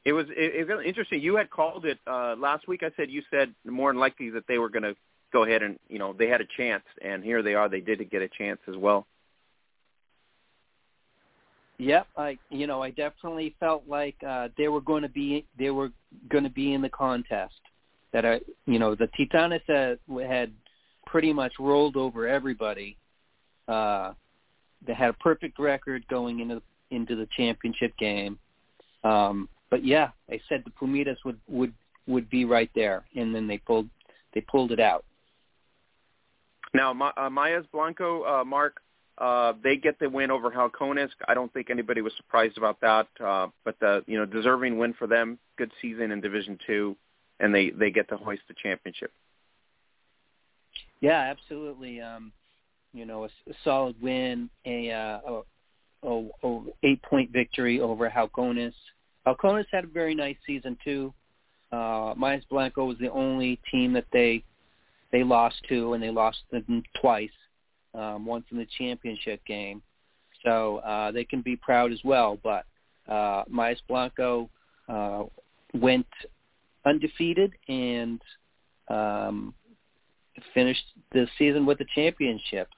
[0.05, 1.21] it was it, it was interesting.
[1.21, 2.83] You had called it uh, last week.
[2.83, 4.95] I said you said more than likely that they were going to
[5.33, 7.69] go ahead and you know they had a chance, and here they are.
[7.69, 9.07] They did get a chance as well.
[11.79, 15.71] Yep, I you know I definitely felt like uh, they were going to be they
[15.71, 15.91] were
[16.29, 17.61] going to be in the contest.
[18.13, 19.61] That I you know the Titanes
[20.27, 20.53] had,
[21.05, 22.97] pretty much rolled over everybody.
[23.69, 24.13] Uh,
[24.87, 28.39] they had a perfect record going into into the championship game.
[29.05, 31.75] Um, but yeah, I said the Pumitas would would
[32.07, 33.89] would be right there, and then they pulled
[34.33, 35.05] they pulled it out.
[36.75, 38.83] Now, uh, Mayas Blanco, uh, Mark,
[39.19, 41.09] uh, they get the win over Halcones.
[41.27, 44.95] I don't think anybody was surprised about that, uh, but the you know deserving win
[44.95, 45.39] for them.
[45.57, 46.97] Good season in Division Two,
[47.41, 49.11] and they they get to hoist the championship.
[51.01, 52.01] Yeah, absolutely.
[52.01, 52.33] Um,
[52.93, 55.43] you know, a, a solid win, a, uh, a,
[56.09, 58.73] a, a eight point victory over Halcones.
[59.27, 61.13] Halcones had a very nice season too.
[61.73, 64.45] Uh, Mayas Blanco was the only team that they
[65.13, 67.31] they lost to, and they lost them twice.
[67.97, 69.81] Um, once in the championship game,
[70.45, 72.39] so uh, they can be proud as well.
[72.43, 72.67] But
[73.09, 73.45] uh,
[73.89, 74.51] Blanco
[74.89, 75.25] uh,
[75.75, 76.07] went
[76.85, 78.21] undefeated and
[78.89, 79.55] um,
[80.55, 82.69] finished the season with the championship.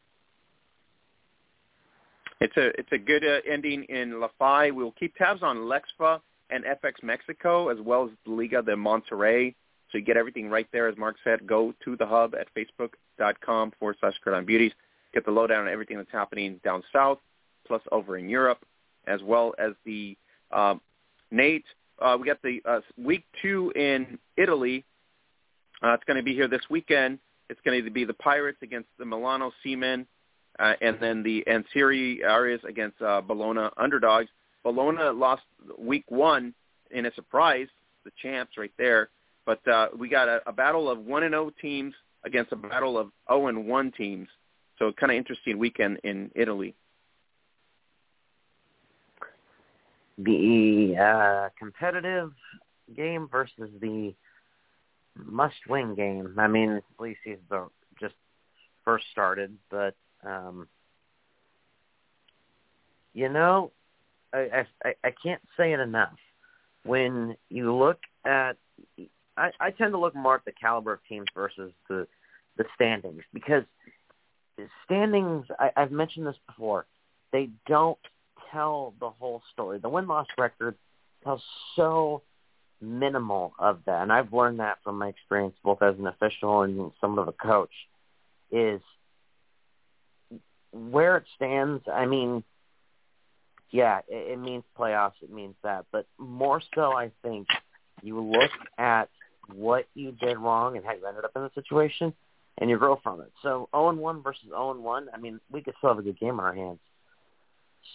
[2.40, 4.70] It's a it's a good uh, ending in La Fay.
[4.70, 6.20] We will keep tabs on Lexfa
[6.50, 9.54] and FX Mexico as well as Liga de Monterrey.
[9.90, 10.86] So you get everything right there.
[10.88, 14.14] As Mark said, go to the hub at facebook.com forward slash
[14.44, 14.72] Beauties.
[15.14, 17.18] Get the lowdown on everything that's happening down south,
[17.66, 18.64] plus over in Europe,
[19.06, 20.16] as well as the
[20.50, 20.80] um,
[21.30, 21.64] Nate.
[22.00, 24.84] Uh, we got the uh, week two in Italy.
[25.82, 27.18] Uh, it's going to be here this weekend.
[27.48, 30.06] It's going to be the Pirates against the Milano Seamen,
[30.58, 34.28] uh, and then the Ansiri Arias against uh, Bologna underdogs.
[34.62, 35.42] Bologna lost
[35.78, 36.52] week one
[36.90, 37.68] in a surprise,
[38.04, 39.08] the champs right there.
[39.46, 41.94] But uh, we got a, a battle of one and zero teams
[42.24, 44.28] against a battle of zero and one teams.
[44.78, 46.74] So kind of interesting weekend in Italy.
[50.18, 52.32] The uh, competitive
[52.96, 54.14] game versus the
[55.16, 56.34] must-win game.
[56.38, 57.68] I mean, at least he's the,
[58.00, 58.14] just
[58.84, 59.94] first started, but
[60.24, 60.68] um,
[63.14, 63.72] you know,
[64.32, 66.16] I, I I can't say it enough.
[66.84, 68.56] When you look at,
[69.36, 72.06] I, I tend to look more at the caliber of teams versus the
[72.56, 73.64] the standings because
[74.84, 75.46] standings.
[75.58, 76.86] I, I've mentioned this before.
[77.32, 77.98] They don't
[78.50, 79.78] tell the whole story.
[79.78, 80.74] The win-loss record
[81.24, 81.42] tells
[81.76, 82.22] so
[82.80, 86.92] minimal of that, and I've learned that from my experience both as an official and
[87.00, 87.72] somewhat of a coach.
[88.50, 88.80] Is
[90.72, 91.82] where it stands.
[91.92, 92.42] I mean,
[93.70, 95.20] yeah, it, it means playoffs.
[95.22, 97.46] It means that, but more so, I think
[98.02, 99.10] you look at
[99.54, 102.14] what you did wrong and how you ended up in the situation,
[102.58, 103.32] and you grow from it.
[103.42, 105.08] So, zero and one versus zero and one.
[105.14, 106.80] I mean, we could still have a good game on our hands.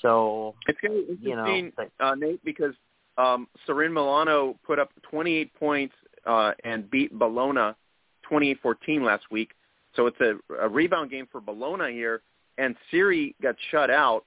[0.01, 2.73] So it's going to be you know, interesting, uh, Nate, because
[3.17, 5.93] um, Serin Milano put up 28 points
[6.25, 7.75] uh, and beat Bologna
[8.31, 9.51] 28-14 last week.
[9.95, 12.21] So it's a, a rebound game for Bologna here,
[12.57, 14.25] and Siri got shut out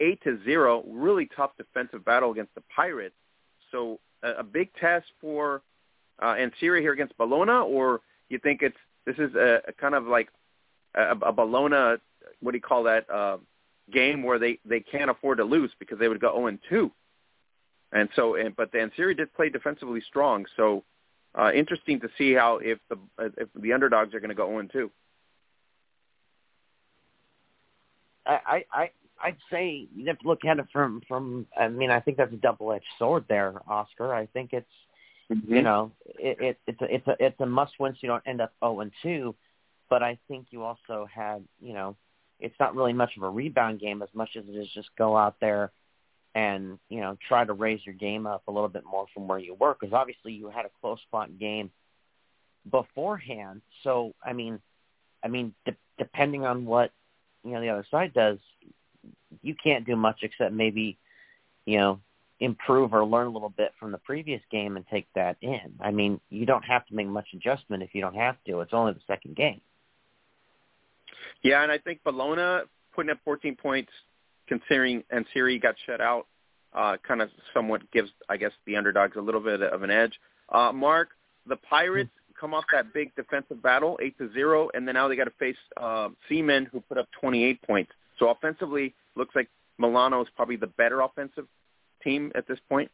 [0.00, 0.84] eight to zero.
[0.86, 3.14] Really tough defensive battle against the Pirates.
[3.72, 5.62] So a, a big test for
[6.22, 8.76] uh, and Siri here against Bologna, or you think it's
[9.06, 10.28] this is a, a kind of like
[10.94, 12.00] a, a Bologna,
[12.40, 13.38] what do you call that uh,
[13.90, 16.90] game where they they can't afford to lose because they would go 0 and 2.
[17.90, 20.44] And so, and, but the Siri did play defensively strong.
[20.56, 20.84] So,
[21.34, 22.98] uh, interesting to see how if the
[23.36, 24.90] if the underdogs are going to go 0 and 2.
[28.26, 28.90] I, I
[29.22, 31.46] I'd say you have to look at it from from.
[31.58, 34.12] I mean, I think that's a double edged sword there, Oscar.
[34.12, 34.66] I think it's
[35.32, 35.54] mm-hmm.
[35.54, 38.26] you know it, it it's a it's a it's a must win so you don't
[38.26, 39.34] end up zero oh and two.
[39.90, 41.96] But I think you also had you know
[42.40, 45.16] it's not really much of a rebound game as much as it is just go
[45.16, 45.72] out there
[46.34, 49.38] and you know try to raise your game up a little bit more from where
[49.38, 51.70] you were because obviously you had a close fought game
[52.70, 53.62] beforehand.
[53.82, 54.60] So I mean,
[55.24, 56.92] I mean de- depending on what
[57.44, 58.38] you know the other side does,
[59.42, 60.98] you can't do much except maybe
[61.64, 62.00] you know
[62.40, 65.74] improve or learn a little bit from the previous game and take that in.
[65.80, 68.60] I mean, you don't have to make much adjustment if you don't have to.
[68.60, 69.60] It's only the second game.
[71.42, 73.90] Yeah, and I think Bologna putting up 14 points,
[74.48, 76.26] considering and Siri got shut out,
[76.72, 80.12] uh, kind of somewhat gives, I guess, the underdogs a little bit of an edge.
[80.48, 81.10] Uh, Mark,
[81.46, 85.16] the Pirates come off that big defensive battle, eight to zero, and then now they
[85.16, 87.92] got to face uh, Seaman, who put up 28 points.
[88.18, 89.48] So offensively, looks like
[89.78, 91.46] Milano is probably the better offensive
[92.02, 92.90] team at this point.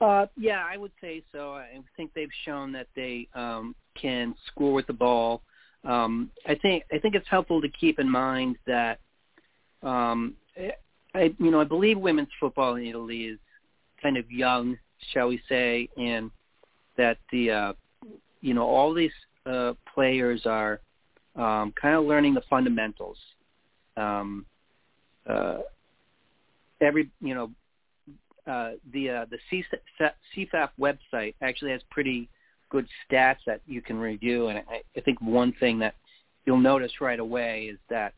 [0.00, 1.54] Uh, yeah, I would say so.
[1.54, 5.42] I think they've shown that they um, can score with the ball.
[5.84, 8.98] Um, I think I think it's helpful to keep in mind that
[9.82, 10.34] um,
[11.14, 13.38] I you know I believe women's football in Italy is
[14.02, 14.76] kind of young,
[15.12, 16.30] shall we say, and
[16.96, 17.72] that the uh,
[18.40, 19.12] you know all these
[19.46, 20.80] uh, players are
[21.36, 23.18] um, kind of learning the fundamentals.
[23.96, 24.46] Um,
[25.28, 25.58] uh,
[26.80, 27.50] every you know
[28.46, 32.28] uh, the uh, the CFAF website actually has pretty
[32.70, 34.48] good stats that you can review.
[34.48, 35.94] And I, I think one thing that
[36.46, 38.14] you'll notice right away is that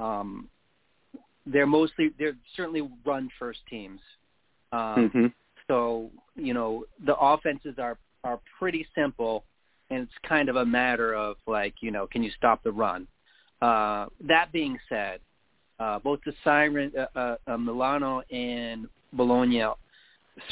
[0.00, 0.48] um,
[1.46, 4.00] they're mostly they're certainly run first teams.
[4.72, 5.26] Um, mm-hmm.
[5.68, 9.44] So you know the offenses are are pretty simple,
[9.90, 13.06] and it's kind of a matter of like you know can you stop the run.
[13.62, 15.20] Uh, that being said,
[15.78, 19.64] uh, both the Siren uh, uh, uh, Milano and Bologna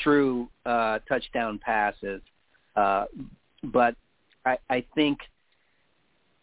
[0.03, 2.21] through uh, touchdown passes.
[2.77, 3.07] Uh,
[3.65, 3.95] but
[4.45, 5.19] I, I think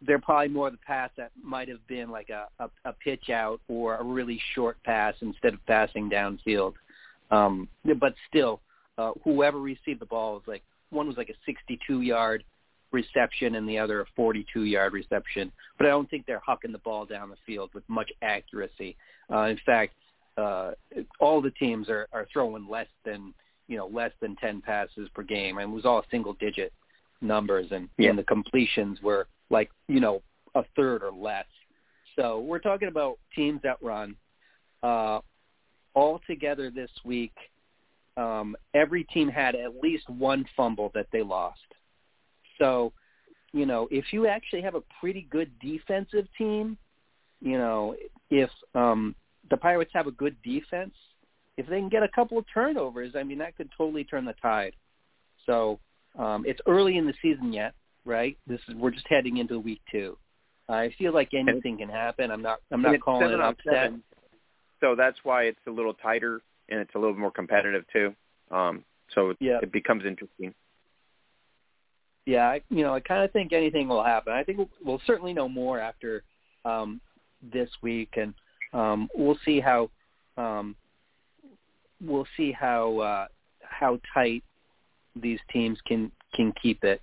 [0.05, 3.59] they're probably more the pass that might have been like a, a, a pitch out
[3.67, 6.73] or a really short pass instead of passing downfield.
[7.31, 7.67] Um,
[7.99, 8.61] but still,
[8.97, 12.43] uh, whoever received the ball was like one was like a 62 yard
[12.91, 15.51] reception and the other a 42 yard reception.
[15.77, 18.95] But I don't think they're hucking the ball down the field with much accuracy.
[19.31, 19.93] Uh, in fact,
[20.37, 20.71] uh,
[21.19, 23.33] all the teams are, are throwing less than
[23.67, 26.73] you know less than 10 passes per game, and it was all single digit
[27.21, 28.09] numbers, and, yeah.
[28.09, 30.21] and the completions were like you know
[30.55, 31.45] a third or less.
[32.15, 34.15] So we're talking about teams that run.
[34.83, 35.19] Uh,
[35.95, 37.33] all together this week,
[38.17, 41.59] um, every team had at least one fumble that they lost.
[42.59, 42.93] So,
[43.53, 46.77] you know, if you actually have a pretty good defensive team,
[47.41, 47.95] you know,
[48.29, 49.15] if um,
[49.49, 50.93] the Pirates have a good defense,
[51.57, 54.33] if they can get a couple of turnovers, I mean, that could totally turn the
[54.41, 54.73] tide.
[55.45, 55.79] So
[56.17, 57.73] um, it's early in the season yet,
[58.03, 58.37] right?
[58.47, 60.17] This is we're just heading into week two.
[60.67, 62.31] I feel like anything can happen.
[62.31, 62.59] I'm not.
[62.71, 63.73] I'm not calling it upset.
[63.73, 64.03] Seven.
[64.81, 68.15] So that's why it's a little tighter and it's a little more competitive too.
[68.51, 69.59] Um, so yeah.
[69.61, 70.53] it becomes interesting.
[72.25, 74.33] Yeah, I, you know, I kind of think anything will happen.
[74.33, 76.23] I think we'll, we'll certainly know more after
[76.65, 76.99] um,
[77.53, 78.33] this week, and
[78.75, 79.89] um, we'll see how
[80.37, 80.75] um,
[82.01, 83.27] we'll see how uh,
[83.61, 84.43] how tight
[85.15, 87.01] these teams can can keep it,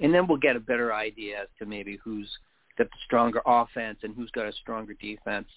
[0.00, 2.28] and then we'll get a better idea as to maybe who's
[2.76, 5.48] got the stronger offense and who's got a stronger defense.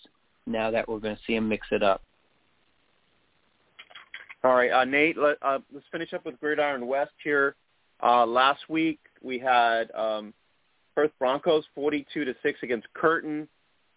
[0.45, 2.01] Now that we're going to see them mix it up.
[4.43, 5.17] All right, uh, Nate.
[5.17, 7.55] Let, uh, let's finish up with Gridiron West here.
[8.01, 10.33] Uh, last week we had um,
[10.95, 13.49] Perth Broncos 42 to six against Curtin.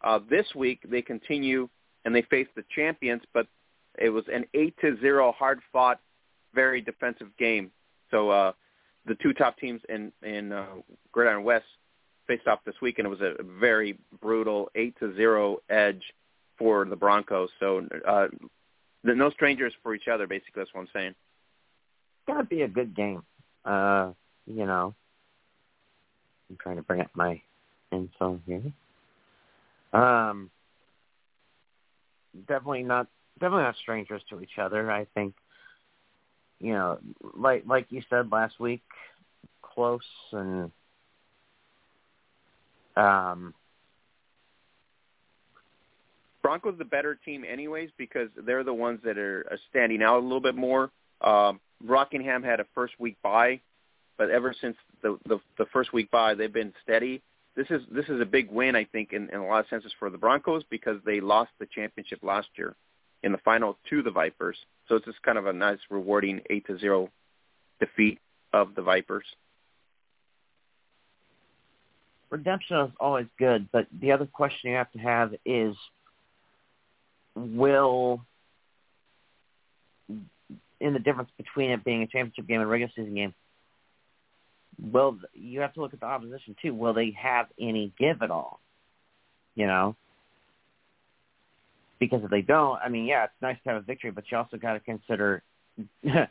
[0.03, 1.69] Uh, this week they continue
[2.05, 3.47] and they face the champions, but
[3.99, 6.01] it was an eight to zero hard fought,
[6.55, 7.71] very defensive game.
[8.11, 8.53] So uh,
[9.07, 10.67] the two top teams in in uh,
[11.13, 11.67] Gridiron West
[12.27, 16.03] faced off this week, and it was a very brutal eight to zero edge
[16.57, 17.51] for the Broncos.
[17.59, 18.29] So uh,
[19.03, 20.27] no strangers for each other.
[20.27, 21.11] Basically, that's what I'm saying.
[21.11, 23.23] It's gonna be a good game.
[23.65, 24.13] Uh,
[24.47, 24.95] you know,
[26.49, 27.41] I'm trying to bring up my
[27.93, 28.63] info here.
[29.93, 30.51] Um,
[32.47, 33.09] definitely not
[33.41, 34.91] definitely not strangers to each other.
[34.91, 35.35] I think,
[36.61, 36.99] you know,
[37.37, 38.83] like like you said last week,
[39.63, 40.01] close
[40.33, 40.71] and
[42.97, 43.55] um
[46.43, 50.23] Broncos the better team anyways because they're the ones that are, are standing out a
[50.23, 50.91] little bit more.
[51.21, 53.61] Um, Rockingham had a first week bye,
[54.17, 57.23] but ever since the, the the first week bye, they've been steady.
[57.57, 59.93] This is this is a big win, I think, in, in a lot of senses
[59.99, 62.77] for the Broncos because they lost the championship last year
[63.23, 64.57] in the final to the Vipers.
[64.89, 67.11] So it's just kind of a nice, rewarding eight to zero
[67.81, 68.19] defeat
[68.53, 69.25] of the Vipers.
[72.31, 75.75] Redemption is always good, but the other question you have to have is
[77.35, 78.25] will
[80.81, 83.35] in the difference between it being a championship game and a regular season game,
[84.81, 86.75] will you have to look at the opposition too?
[86.75, 88.61] Will they have any give at all?
[89.55, 89.97] You know,
[91.99, 94.39] because if they don't, I mean, yeah, it's nice to have a victory, but you
[94.39, 95.43] also got to consider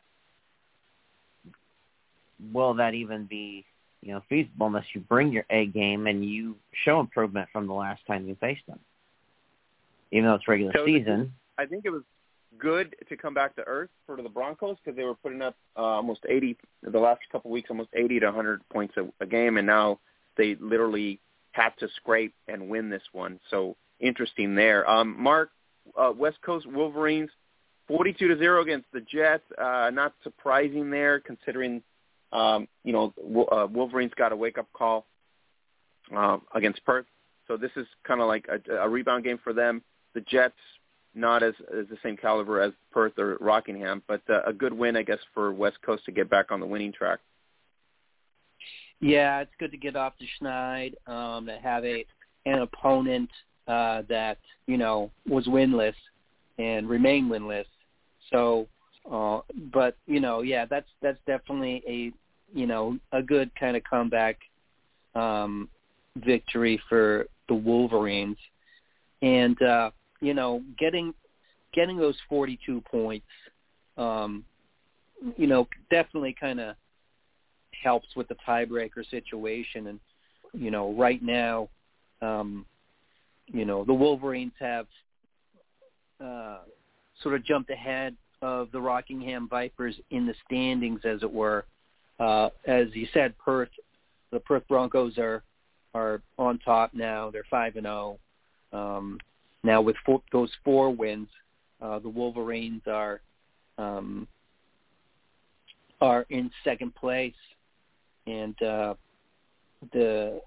[2.54, 3.66] will that even be
[4.02, 6.56] you know feasible unless you bring your A game and you
[6.86, 8.80] show improvement from the last time you faced them
[10.12, 11.34] even though it's regular so season.
[11.58, 12.04] I think it was
[12.58, 15.82] good to come back to earth for the Broncos because they were putting up uh,
[15.82, 19.58] almost 80 the last couple of weeks, almost 80 to 100 points a, a game,
[19.58, 20.00] and now
[20.38, 21.20] they literally
[21.52, 23.40] had to scrape and win this one.
[23.50, 24.90] So interesting there.
[24.90, 25.52] Um, Mark,
[25.98, 27.30] uh, West Coast Wolverines,
[27.88, 29.44] 42 to zero against the Jets.
[29.58, 31.82] Uh, not surprising there, considering
[32.32, 33.14] um, you know
[33.52, 35.06] uh, Wolverines got a wake up call
[36.16, 37.08] uh, against Perth.
[37.48, 39.82] So this is kind of like a, a rebound game for them
[40.14, 40.56] the Jets
[41.16, 44.96] not as as the same caliber as Perth or Rockingham, but uh, a good win,
[44.96, 47.20] I guess, for West Coast to get back on the winning track.
[49.00, 52.06] Yeah, it's good to get off the schneid, um, to have a
[52.46, 53.30] an opponent
[53.68, 54.38] uh, that
[54.68, 55.94] you know was winless
[56.58, 57.66] and remain winless.
[58.32, 58.68] So,
[59.10, 59.40] uh,
[59.72, 62.12] but you know, yeah, that's that's definitely a
[62.58, 64.38] you know a good kind of comeback
[65.16, 65.70] um,
[66.18, 68.38] victory for the Wolverines,
[69.22, 69.92] and uh,
[70.22, 71.14] you know, getting
[71.74, 73.26] getting those 42 points,
[73.98, 74.44] um,
[75.38, 76.76] you know, definitely kind of
[77.84, 79.88] helps with the tiebreaker situation.
[79.88, 80.00] And
[80.54, 81.70] you know, right now,
[82.22, 82.66] um,
[83.48, 84.88] you know, the Wolverines have
[86.24, 86.60] uh,
[87.22, 91.66] sort of jumped ahead of the Rockingham Vipers in the standings, as it were.
[92.20, 93.70] Uh, as you said, Perth,
[94.32, 95.44] the Perth Broncos are
[95.96, 97.32] are on top now.
[97.32, 98.20] They're five and zero.
[99.64, 101.28] Now, with four, those four wins,
[101.82, 103.22] uh, the Wolverines are
[103.78, 104.28] um,
[106.02, 107.34] are in second place,
[108.28, 108.94] and uh,
[109.94, 110.42] the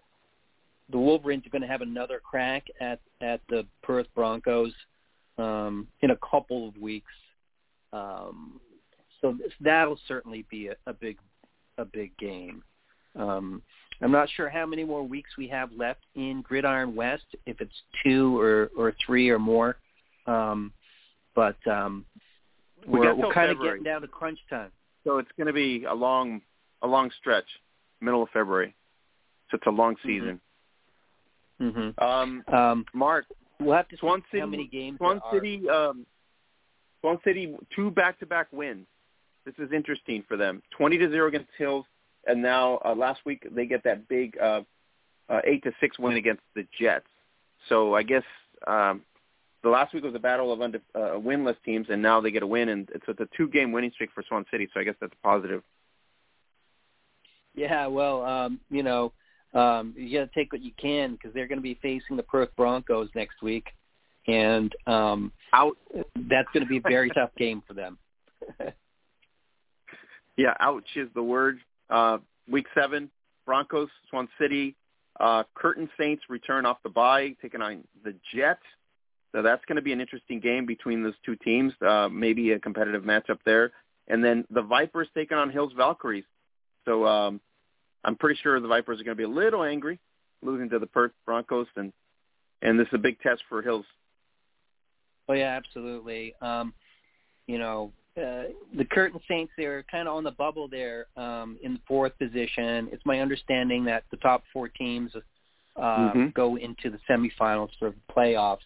[0.90, 4.72] the Wolverines are going to have another crack at at the Perth Broncos
[5.39, 7.12] um, in a couple of weeks.
[7.93, 8.60] Um,
[9.20, 11.18] so that'll certainly be a, a big
[11.78, 12.62] a big game.
[13.16, 13.62] Um,
[14.03, 17.74] I'm not sure how many more weeks we have left in Gridiron West, if it's
[18.05, 19.77] two or, or three or more.
[20.27, 20.73] Um,
[21.35, 22.05] but um,
[22.87, 24.70] we we're, we're kind of getting down to crunch time.
[25.05, 26.41] So it's going to be a long,
[26.83, 27.47] a long stretch,
[28.01, 28.74] middle of February.
[29.51, 30.09] So it's a long Mm-hmm.
[30.09, 30.41] season.
[31.61, 32.05] Mm-hmm.
[32.05, 33.27] Um, Um, Mark,
[33.61, 35.20] we'll have to Swan see City, how many games Swan.
[35.33, 36.05] City, um,
[37.01, 38.87] Swan City, two back-to-back wins.
[39.45, 40.62] This is interesting for them.
[40.77, 41.85] Twenty to zero against Hills,
[42.27, 44.62] and now uh, last week they get that big uh,
[45.28, 47.07] uh, eight to six win against the Jets.
[47.69, 48.24] So I guess
[48.66, 49.03] um,
[49.62, 52.43] the last week was a battle of unde- uh, winless teams, and now they get
[52.43, 54.69] a win, and it's a two-game winning streak for Swan City.
[54.74, 55.62] So I guess that's positive.
[57.55, 59.12] Yeah, well, um, you know,
[59.55, 62.23] um, you got to take what you can because they're going to be facing the
[62.23, 63.66] Perth Broncos next week,
[64.27, 65.77] and um, out.
[66.16, 67.99] That's going to be a very tough game for them.
[70.36, 71.59] Yeah, ouch is the word.
[71.93, 73.10] Uh, week seven,
[73.44, 74.74] Broncos, Swan City,
[75.20, 78.62] uh, Curtin Saints return off the bye, taking on the Jets.
[79.32, 81.73] So that's going to be an interesting game between those two teams.
[81.86, 83.73] Uh, maybe a competitive matchup there.
[84.09, 86.24] And then the Vipers taking on Hills Valkyries.
[86.85, 87.40] So um,
[88.05, 89.98] I'm pretty sure the Vipers are going to be a little angry
[90.43, 91.93] losing to the Perth Broncos, and
[92.62, 93.86] and this is a big test for Hills.
[95.28, 96.35] Oh yeah, absolutely.
[96.40, 96.74] Um,
[97.47, 98.44] you know, uh,
[98.76, 102.89] the Curtin Saints they're kind of on the bubble there um, in the fourth position.
[102.93, 105.20] It's my understanding that the top four teams uh,
[105.80, 106.26] Mm-hmm.
[106.34, 108.59] go into the semifinals for the playoffs.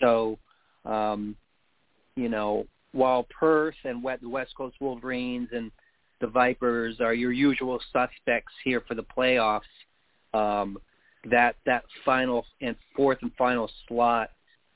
[0.00, 0.38] So,
[0.86, 1.36] um,
[2.16, 5.70] you know, while Perth and West, the West Coast Wolverines and
[6.22, 9.60] the Vipers are your usual suspects here for the playoffs.
[10.32, 10.78] Um,
[11.30, 14.30] that that final and fourth and final slot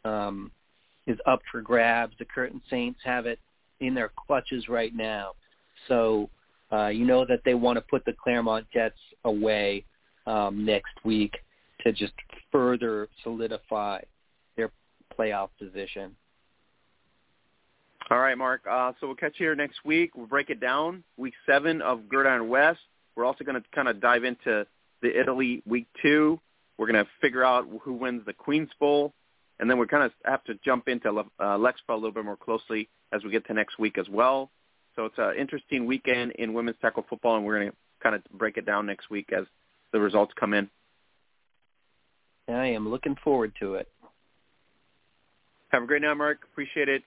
[0.04, 0.50] um,
[1.06, 2.14] is up for grabs.
[2.18, 3.38] The Curtin Saints have it
[3.80, 5.32] in their clutches right now,
[5.88, 6.30] so
[6.72, 9.84] uh, you know that they want to put the Claremont Jets away
[10.26, 11.36] um, next week
[11.84, 12.12] to just
[12.50, 14.00] further solidify
[14.56, 14.70] their
[15.16, 16.16] playoff position.
[18.10, 18.62] All right, Mark.
[18.70, 20.12] Uh, so we'll catch you here next week.
[20.14, 21.02] We'll break it down.
[21.16, 22.78] Week seven of Gridiron West.
[23.16, 24.66] We're also going to kind of dive into
[25.02, 26.38] the Italy week two.
[26.78, 29.12] We're going to figure out who wins the Queen's Bowl,
[29.58, 32.36] and then we kind of have to jump into uh, Lexpo a little bit more
[32.36, 34.50] closely as we get to next week as well.
[34.94, 38.22] So it's an interesting weekend in women's tackle football, and we're going to kind of
[38.38, 39.44] break it down next week as
[39.92, 40.68] the results come in.
[42.48, 43.88] I am looking forward to it.
[45.68, 46.38] Have a great night, Mark.
[46.50, 47.02] Appreciate it.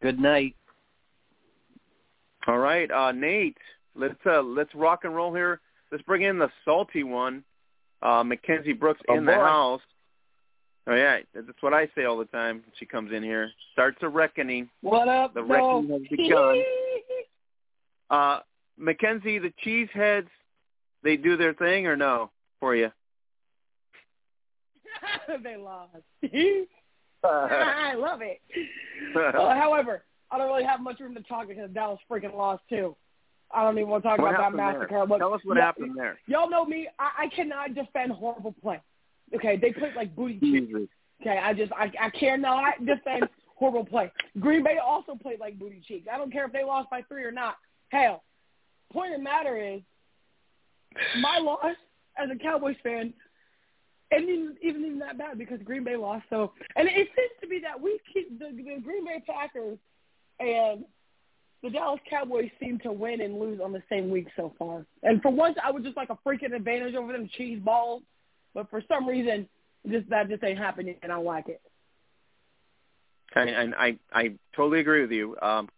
[0.00, 0.54] Good night.
[2.46, 3.58] All right, uh, Nate.
[3.94, 5.60] Let's uh, let's rock and roll here.
[5.90, 7.42] Let's bring in the salty one,
[8.00, 9.32] uh, Mackenzie Brooks oh, in boy.
[9.32, 9.80] the house.
[10.88, 12.62] Oh yeah, that's what I say all the time.
[12.78, 13.50] She comes in here.
[13.72, 14.70] Starts a reckoning.
[14.80, 15.34] What up?
[15.34, 15.46] The no?
[15.46, 16.62] reckoning has begun.
[18.10, 18.40] uh,
[18.78, 20.28] Mackenzie, the cheeseheads,
[21.02, 22.90] they do their thing or no for you?
[25.42, 25.90] they lost.
[27.24, 28.40] I love it.
[29.14, 32.96] uh, however, I don't really have much room to talk because Dallas freaking lost too.
[33.50, 34.86] I don't even want to talk What about that massacre.
[34.90, 35.06] there?
[35.06, 36.18] But Tell us what y- happened there.
[36.26, 36.88] Y'all know me.
[36.98, 38.80] I, I cannot defend horrible play.
[39.34, 40.72] Okay, they played like booty cheeks.
[41.20, 44.10] Okay, I just I I cannot defend horrible play.
[44.38, 46.06] Green Bay also played like booty cheeks.
[46.12, 47.56] I don't care if they lost by three or not.
[47.90, 48.22] Hell,
[48.92, 49.80] point of the matter is,
[51.20, 51.76] my loss
[52.16, 53.12] as a Cowboys fan
[54.10, 56.24] isn't even, even even that bad because Green Bay lost.
[56.30, 59.78] So, and it seems to be that we keep the, the Green Bay Packers
[60.40, 60.84] and
[61.62, 64.86] the Dallas Cowboys seem to win and lose on the same week so far.
[65.02, 68.02] And for once, I would just like a freaking advantage over them cheese balls.
[68.54, 69.48] But for some reason,
[69.88, 71.60] just that just ain't happening, and I like it.
[73.34, 75.36] And, and I I totally agree with you.
[75.40, 75.68] Um,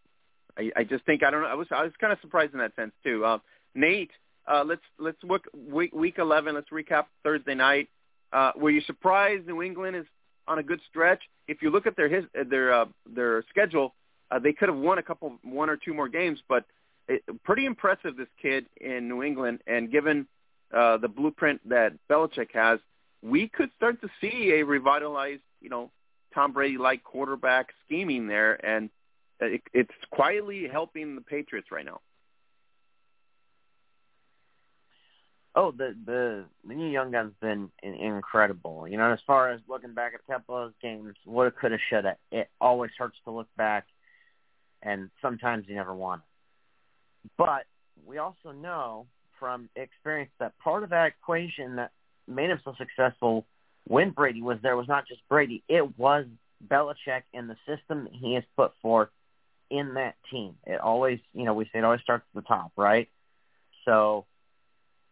[0.57, 1.49] I, I just think I don't know.
[1.49, 3.25] I was I was kind of surprised in that sense too.
[3.25, 3.39] Uh,
[3.75, 4.11] Nate,
[4.51, 6.55] uh, let's let's look week week eleven.
[6.55, 7.89] Let's recap Thursday night.
[8.33, 10.07] Uh, were you surprised New England is
[10.47, 11.21] on a good stretch?
[11.49, 13.95] If you look at their his, their uh, their schedule,
[14.31, 16.65] uh, they could have won a couple one or two more games, but
[17.09, 19.61] it, pretty impressive this kid in New England.
[19.67, 20.27] And given
[20.75, 22.79] uh, the blueprint that Belichick has,
[23.23, 25.91] we could start to see a revitalized, you know,
[26.35, 28.89] Tom Brady-like quarterback scheming there, and
[29.41, 32.01] it, it's quietly helping the Patriots right now.
[35.57, 38.87] Oh, the the the new young gun's been in, incredible.
[38.87, 41.79] You know, as far as looking back at a couple of games, what it coulda,
[41.91, 42.17] shoulda.
[42.31, 43.87] It always hurts to look back,
[44.83, 46.23] and sometimes you never want.
[47.25, 47.31] it.
[47.37, 47.67] But
[48.07, 49.07] we also know
[49.41, 51.91] from experience that part of that equation that
[52.29, 53.47] made him so successful
[53.89, 56.27] when Brady was there was not just Brady; it was
[56.65, 59.09] Belichick and the system that he has put forth
[59.71, 60.55] in that team.
[60.67, 63.09] It always, you know, we say it always starts at the top, right?
[63.85, 64.27] So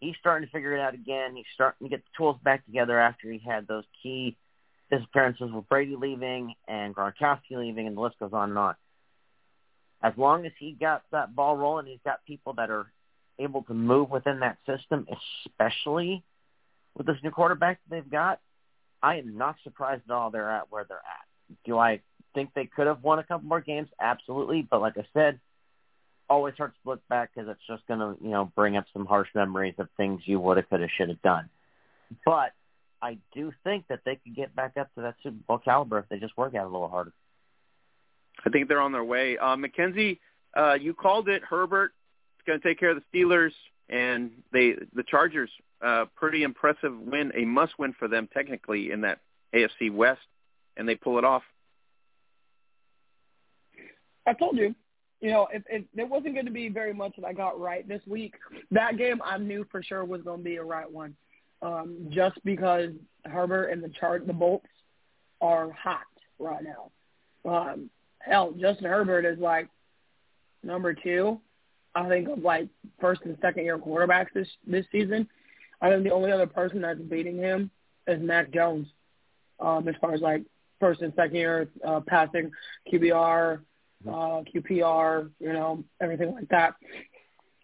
[0.00, 1.34] he's starting to figure it out again.
[1.36, 4.36] He's starting to get the tools back together after he had those key
[4.90, 8.74] disappearances with Brady leaving and Gronkowski leaving, and the list goes on and on.
[10.02, 12.86] As long as he got that ball rolling, he's got people that are
[13.38, 15.06] able to move within that system,
[15.46, 16.22] especially
[16.96, 18.40] with this new quarterback they've got.
[19.02, 21.56] I am not surprised at all they're at where they're at.
[21.64, 22.00] Do I
[22.34, 23.88] think they could have won a couple more games?
[24.00, 24.66] Absolutely.
[24.68, 25.38] But like I said,
[26.28, 29.06] always hurts to look back because it's just going to, you know, bring up some
[29.06, 31.48] harsh memories of things you would have, could have, should have done.
[32.24, 32.52] But
[33.00, 36.08] I do think that they could get back up to that Super Bowl caliber if
[36.08, 37.12] they just work it a little harder.
[38.44, 39.38] I think they're on their way.
[39.38, 40.20] Uh, Mackenzie,
[40.56, 41.42] uh, you called it.
[41.42, 41.92] Herbert
[42.48, 43.52] going to take care of the Steelers,
[43.88, 45.50] and they the Chargers.
[45.80, 49.20] Uh, pretty impressive win, a must-win for them technically in that
[49.54, 50.20] AFC West,
[50.76, 51.44] and they pull it off.
[54.26, 54.74] I told you,
[55.20, 58.02] you know, if there wasn't going to be very much that I got right this
[58.06, 58.34] week,
[58.72, 61.14] that game I knew for sure was going to be a right one,
[61.62, 62.90] um, just because
[63.24, 64.66] Herbert and the chart the Bolts
[65.40, 66.06] are hot
[66.40, 66.90] right now.
[67.48, 69.68] Um, hell, Justin Herbert is like
[70.62, 71.40] number two,
[71.98, 72.68] I think, of like
[73.00, 75.28] first and second year quarterbacks this this season.
[75.80, 77.70] I think the only other person that's beating him
[78.06, 78.88] is Mac Jones,
[79.60, 80.42] um, as far as like
[80.80, 82.50] first and second year uh, passing
[82.92, 83.60] QBR,
[84.06, 84.10] uh,
[84.54, 86.74] QPR, you know, everything like that.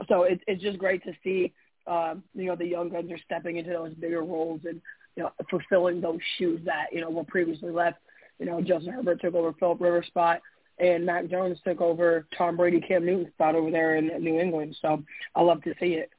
[0.09, 1.53] So it's it's just great to see,
[1.87, 4.81] uh, you know, the young guns are stepping into those bigger roles and
[5.17, 7.99] you know fulfilling those shoes that you know were previously left.
[8.39, 10.41] You know, Justin Herbert took over Philip Rivers' spot.
[10.79, 14.77] And Mac Jones took over Tom Brady, Cam Newton's spot over there in New England.
[14.83, 15.03] So
[15.35, 16.11] I love to see it.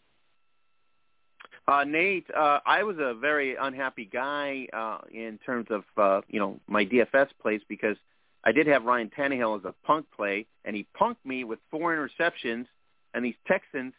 [1.67, 6.39] Uh, Nate, uh, I was a very unhappy guy uh, in terms of uh, you
[6.39, 7.97] know my DFS plays because
[8.43, 11.95] I did have Ryan Tannehill as a punk play, and he punked me with four
[11.95, 12.67] interceptions,
[13.15, 13.93] and these Texans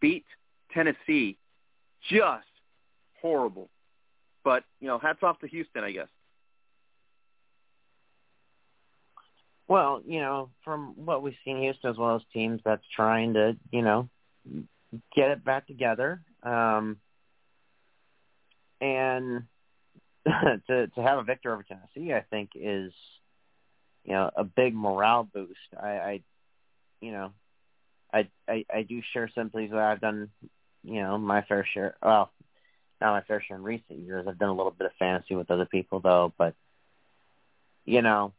[0.00, 0.24] beat
[0.72, 1.38] Tennessee,
[2.10, 2.46] just
[3.22, 3.68] horrible.
[4.42, 6.08] But you know, hats off to Houston, I guess.
[9.68, 13.56] Well, you know, from what we've seen Houston as well as teams that's trying to,
[13.72, 14.08] you know,
[15.14, 16.22] get it back together.
[16.42, 16.98] Um
[18.80, 19.44] and
[20.26, 22.92] to to have a victor over Tennessee I think is
[24.06, 25.58] you know, a big morale boost.
[25.78, 26.20] I, I
[27.00, 27.32] you know,
[28.14, 30.30] I, I I do share sympathies that I've done,
[30.84, 32.30] you know, my fair share well,
[33.00, 34.26] not my fair share in recent years.
[34.28, 36.54] I've done a little bit of fantasy with other people though, but
[37.84, 38.32] you know,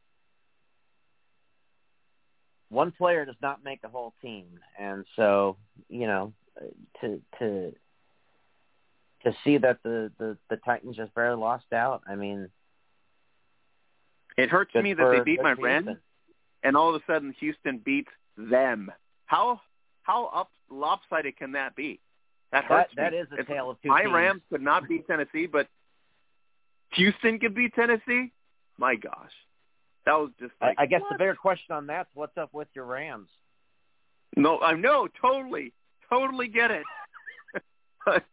[2.69, 5.57] one player does not make a whole team, and so
[5.89, 6.34] you know
[7.02, 7.73] to to
[9.23, 12.02] to see that the the, the Titans just barely lost out.
[12.07, 12.49] I mean,
[14.38, 15.98] it hurts me that they beat my Houston.
[16.64, 18.91] and all of a sudden Houston beats them.
[19.26, 19.61] How
[20.03, 21.99] how up lopsided can that be?
[22.52, 23.18] That hurts that, me.
[23.18, 24.14] That is a If tale of two my teams.
[24.14, 25.68] Rams could not beat Tennessee, but
[26.94, 28.31] Houston could beat Tennessee.
[28.77, 29.31] My gosh,
[30.08, 31.12] that was just I, like I guess what?
[31.12, 33.28] the bigger question on that's what's up with your Rams.
[34.38, 35.74] No, I know totally,
[36.10, 36.84] totally get it.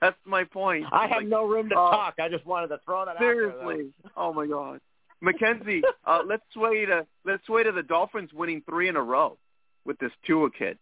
[0.00, 0.86] That's my point.
[0.90, 2.14] I have Like, no room to uh, talk.
[2.18, 3.20] I just wanted to throw that out.
[3.20, 3.90] Seriously.
[4.16, 4.80] Oh my God.
[5.20, 9.36] Mackenzie, uh, let's sway to let's sway to the Dolphins winning three in a row
[9.84, 10.78] with this Tua kid.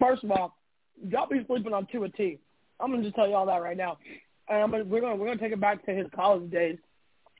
[0.00, 0.56] First of all,
[1.08, 2.40] y'all be sleeping on Tua T.
[2.80, 3.98] I'm gonna just tell you all that right now,
[4.48, 6.78] and I'm gonna, we're gonna we're gonna take it back to his college days.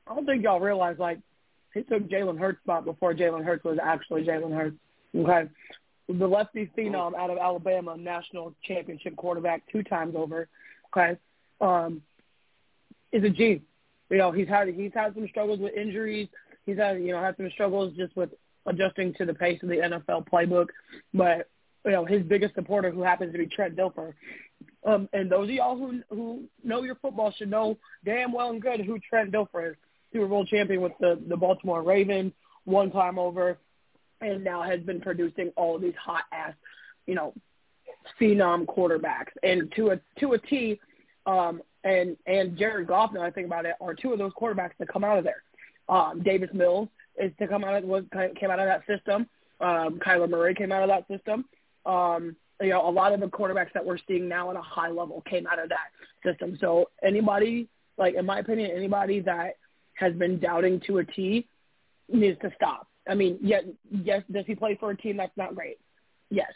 [0.07, 1.19] I don't think y'all realize like
[1.73, 4.77] he took Jalen Hurts' spot before Jalen Hurts was actually Jalen Hurts.
[5.15, 5.49] Okay,
[6.07, 10.47] the lefty phenom out of Alabama, national championship quarterback two times over.
[10.95, 11.17] Okay,
[11.61, 12.01] um,
[13.11, 13.61] is a G.
[14.09, 16.27] You know he's had he's had some struggles with injuries.
[16.65, 18.29] He's had you know had some struggles just with
[18.65, 20.67] adjusting to the pace of the NFL playbook,
[21.13, 21.49] but
[21.85, 24.13] you know, his biggest supporter who happens to be Trent Dilfer.
[24.85, 28.61] Um, and those of y'all who who know your football should know damn well and
[28.61, 29.77] good who Trent Dilfer is.
[30.15, 32.31] Super Bowl champion with the the Baltimore Ravens
[32.63, 33.57] one time over,
[34.21, 36.53] and now has been producing all these hot ass,
[37.05, 37.33] you know,
[38.19, 39.31] phenom quarterbacks.
[39.43, 40.79] And to a Tua T,
[41.25, 43.11] um, and and Jared Goff.
[43.13, 45.43] Now I think about it, are two of those quarterbacks that come out of there.
[45.89, 46.87] Um, Davis Mills
[47.17, 48.05] is to come out of was
[48.39, 49.27] came out of that system.
[49.59, 51.43] Um, Kyler Murray came out of that system.
[51.85, 54.89] Um, you know, a lot of the quarterbacks that we're seeing now at a high
[54.89, 55.91] level came out of that
[56.23, 56.57] system.
[56.61, 57.67] So anybody,
[57.97, 59.55] like in my opinion, anybody that
[59.95, 61.47] has been doubting Tua T
[62.09, 62.87] needs to stop.
[63.07, 65.77] I mean, yes, yes, does he play for a team that's not great?
[66.29, 66.51] Yes.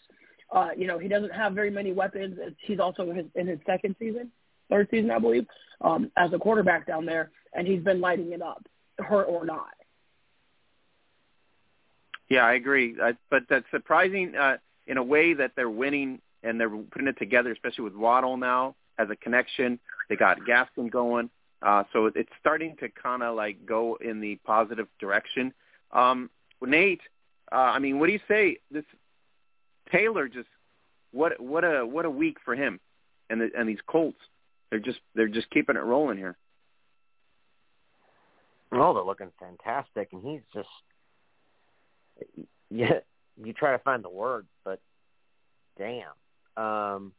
[0.52, 2.38] Uh, you know, he doesn't have very many weapons.
[2.60, 4.32] He's also in his, in his second season,
[4.70, 5.46] third season, I believe,
[5.82, 8.66] um, as a quarterback down there, and he's been lighting it up,
[8.98, 9.70] hurt or not.
[12.30, 12.96] Yeah, I agree.
[13.02, 14.58] I, but that's surprising uh,
[14.88, 18.76] in a way that they're winning and they're putting it together, especially with Waddle now
[18.98, 19.80] as a connection.
[20.10, 21.30] They got Gaskin going.
[21.62, 25.54] Uh, so it's starting to kind of like go in the positive direction.
[25.92, 26.30] Um,
[26.62, 27.02] Nate,
[27.52, 28.58] uh, I mean, what do you say?
[28.72, 28.86] This
[29.92, 30.48] Taylor just
[31.12, 32.80] what what a what a week for him,
[33.30, 34.20] and the, and these Colts,
[34.70, 36.38] they're just they're just keeping it rolling here.
[38.72, 40.70] Oh, they're looking fantastic, and he's just
[42.70, 43.00] yeah.
[43.42, 44.82] You try to find the word, but
[45.78, 46.12] damn.
[46.62, 47.14] Um,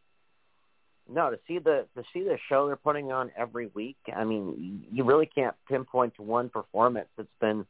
[1.12, 3.96] no, to see the to see the show they're putting on every week.
[4.14, 7.66] I mean, you really can't pinpoint to one performance that's been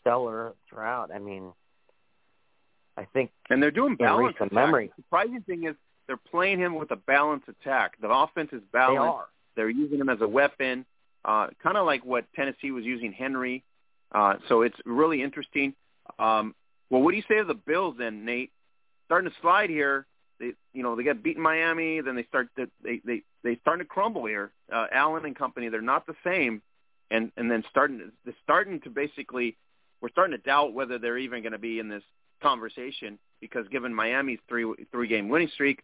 [0.00, 1.10] stellar throughout.
[1.14, 1.52] I mean,
[2.96, 4.52] I think And they're doing balance attack.
[4.52, 4.88] memory.
[4.96, 5.74] The surprising thing is
[6.06, 8.00] they're playing him with a balanced attack.
[8.00, 9.00] The offense is balanced.
[9.02, 9.26] They are.
[9.56, 10.84] They're using him as a weapon,
[11.24, 13.64] uh, kind of like what Tennessee was using Henry.
[14.12, 15.74] Uh, so it's really interesting.
[16.18, 16.54] Um,
[16.90, 18.52] well, what do you say of the Bills then, Nate?
[19.06, 20.06] Starting to slide here.
[20.38, 22.00] They, you know, they got beaten Miami.
[22.00, 24.52] Then they start to they they they starting to crumble here.
[24.72, 26.62] Uh, Allen and company, they're not the same,
[27.10, 29.56] and and then starting to, they're starting to basically
[30.00, 32.02] we're starting to doubt whether they're even going to be in this
[32.42, 35.82] conversation because given Miami's three three game winning streak,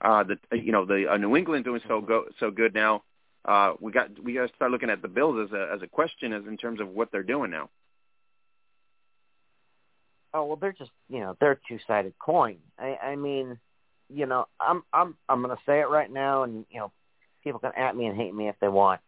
[0.00, 3.02] uh, the you know the uh, New England doing so go so good now.
[3.44, 5.86] Uh, we got we got to start looking at the Bills as a as a
[5.86, 7.70] question as in terms of what they're doing now.
[10.34, 12.58] Oh well, they're just you know they're a two sided coin.
[12.78, 13.58] I, I mean,
[14.08, 16.92] you know, I'm I'm I'm to say it right now, and you know,
[17.42, 19.00] people can at me and hate me if they want,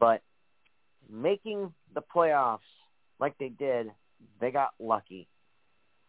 [0.00, 0.22] but
[1.10, 2.58] making the playoffs
[3.18, 3.90] like they did,
[4.40, 5.28] they got lucky.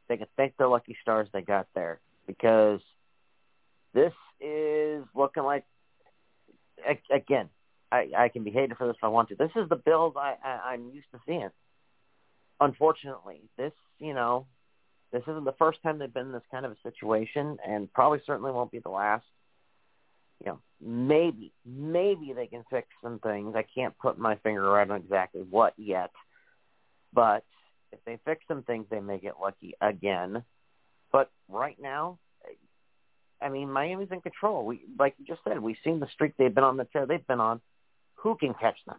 [0.08, 2.82] They can thank the lucky stars they got there because
[3.94, 5.66] this is looking like
[7.12, 7.50] again.
[7.92, 9.36] I, I can be hated for this if I want to.
[9.36, 11.50] This is the Bills I, I I'm used to seeing.
[12.60, 14.48] Unfortunately, this you know,
[15.14, 18.20] this isn't the first time they've been in this kind of a situation, and probably
[18.26, 19.26] certainly won't be the last.
[20.44, 23.56] You know, maybe maybe they can fix some things.
[23.56, 26.12] I can't put my finger right on exactly what yet,
[27.14, 27.46] but
[27.92, 30.44] if they fix some things, they may get lucky again.
[31.12, 32.18] But right now,
[33.40, 34.66] I mean, Miami's in control.
[34.66, 37.26] We, like you just said, we've seen the streak they've been on, the tear they've
[37.28, 37.62] been on.
[38.16, 38.98] Who can catch them?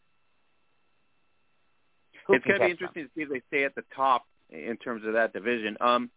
[2.28, 3.10] Who it's going to be interesting them?
[3.14, 4.24] to see if they stay at the top
[4.54, 5.76] in terms of that division.
[5.80, 6.10] Um,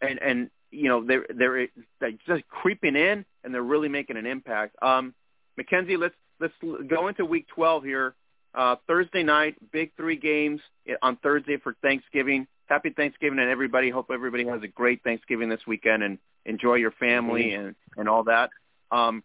[0.00, 1.68] and and you know they're they're,
[2.00, 4.76] they're just creeping in, and they're really making an impact.
[4.82, 5.14] Um,
[5.56, 6.54] Mackenzie, let's let's
[6.88, 8.14] go into Week 12 here.
[8.54, 10.60] Uh, Thursday night, big three games
[11.00, 12.46] on Thursday for Thanksgiving.
[12.66, 13.88] Happy Thanksgiving and everybody.
[13.88, 18.24] Hope everybody has a great Thanksgiving this weekend and enjoy your family and and all
[18.24, 18.50] that.
[18.90, 19.22] Um,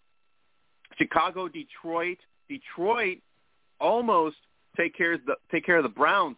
[0.98, 2.20] Chicago, Detroit.
[2.48, 3.20] Detroit
[3.80, 4.38] almost
[4.78, 6.38] take care of the take care of the Browns,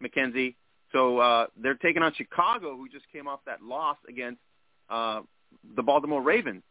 [0.00, 0.56] Mackenzie.
[0.92, 4.40] So uh, they're taking on Chicago, who just came off that loss against
[4.88, 5.22] uh,
[5.74, 6.62] the Baltimore Ravens.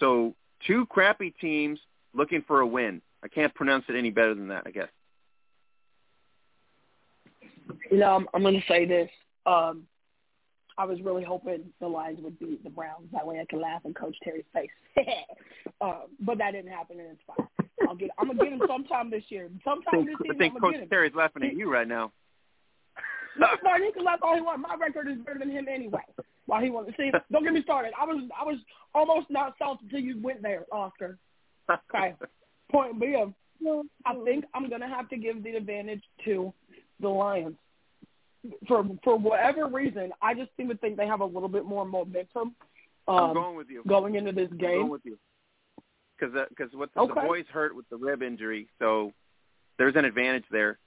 [0.00, 0.34] So
[0.66, 1.78] two crappy teams
[2.14, 3.00] looking for a win.
[3.22, 4.88] I can't pronounce it any better than that, I guess.
[7.90, 9.08] You know, I'm, I'm going to say this.
[9.46, 9.84] Um,
[10.76, 13.06] I was really hoping the Lions would beat the Browns.
[13.12, 14.70] That way I could laugh in Coach Terry's face.
[15.80, 17.46] uh, but that didn't happen, and it's fine.
[17.88, 18.10] I'll get.
[18.18, 19.48] I'm gonna get him sometime this year.
[19.64, 20.76] Sometime this season, I think Coach.
[20.90, 22.12] Terry's laughing at you right now.
[23.38, 24.64] No, no, he can laugh all he wants.
[24.68, 26.02] My record is better than him anyway.
[26.46, 27.10] Why he wants to see?
[27.32, 27.92] Don't get me started.
[28.00, 28.58] I was I was
[28.94, 31.18] almost not salty until you went there, Oscar.
[31.70, 32.14] Okay.
[32.70, 33.34] Point being,
[34.04, 36.52] I think I'm gonna have to give the advantage to
[37.00, 37.56] the Lions.
[38.68, 41.86] For for whatever reason, I just seem to think they have a little bit more
[41.86, 42.54] momentum.
[43.08, 43.82] Um, I'm going with you.
[43.86, 44.70] Going into this game.
[44.70, 45.18] I'm going with you.
[46.18, 47.14] Because because uh, what the, okay.
[47.14, 49.12] the boys hurt with the rib injury, so
[49.78, 50.78] there's an advantage there.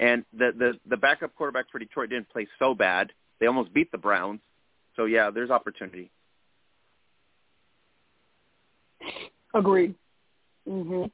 [0.00, 3.12] And the the the backup quarterback for Detroit didn't play so bad.
[3.38, 4.40] They almost beat the Browns.
[4.96, 6.10] So yeah, there's opportunity.
[9.54, 9.94] Agreed.
[10.68, 11.10] Mhm.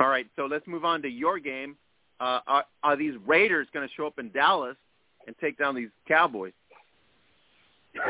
[0.00, 1.76] All right, so let's move on to your game.
[2.20, 4.76] Uh, are, are these Raiders going to show up in Dallas
[5.26, 6.52] and take down these Cowboys?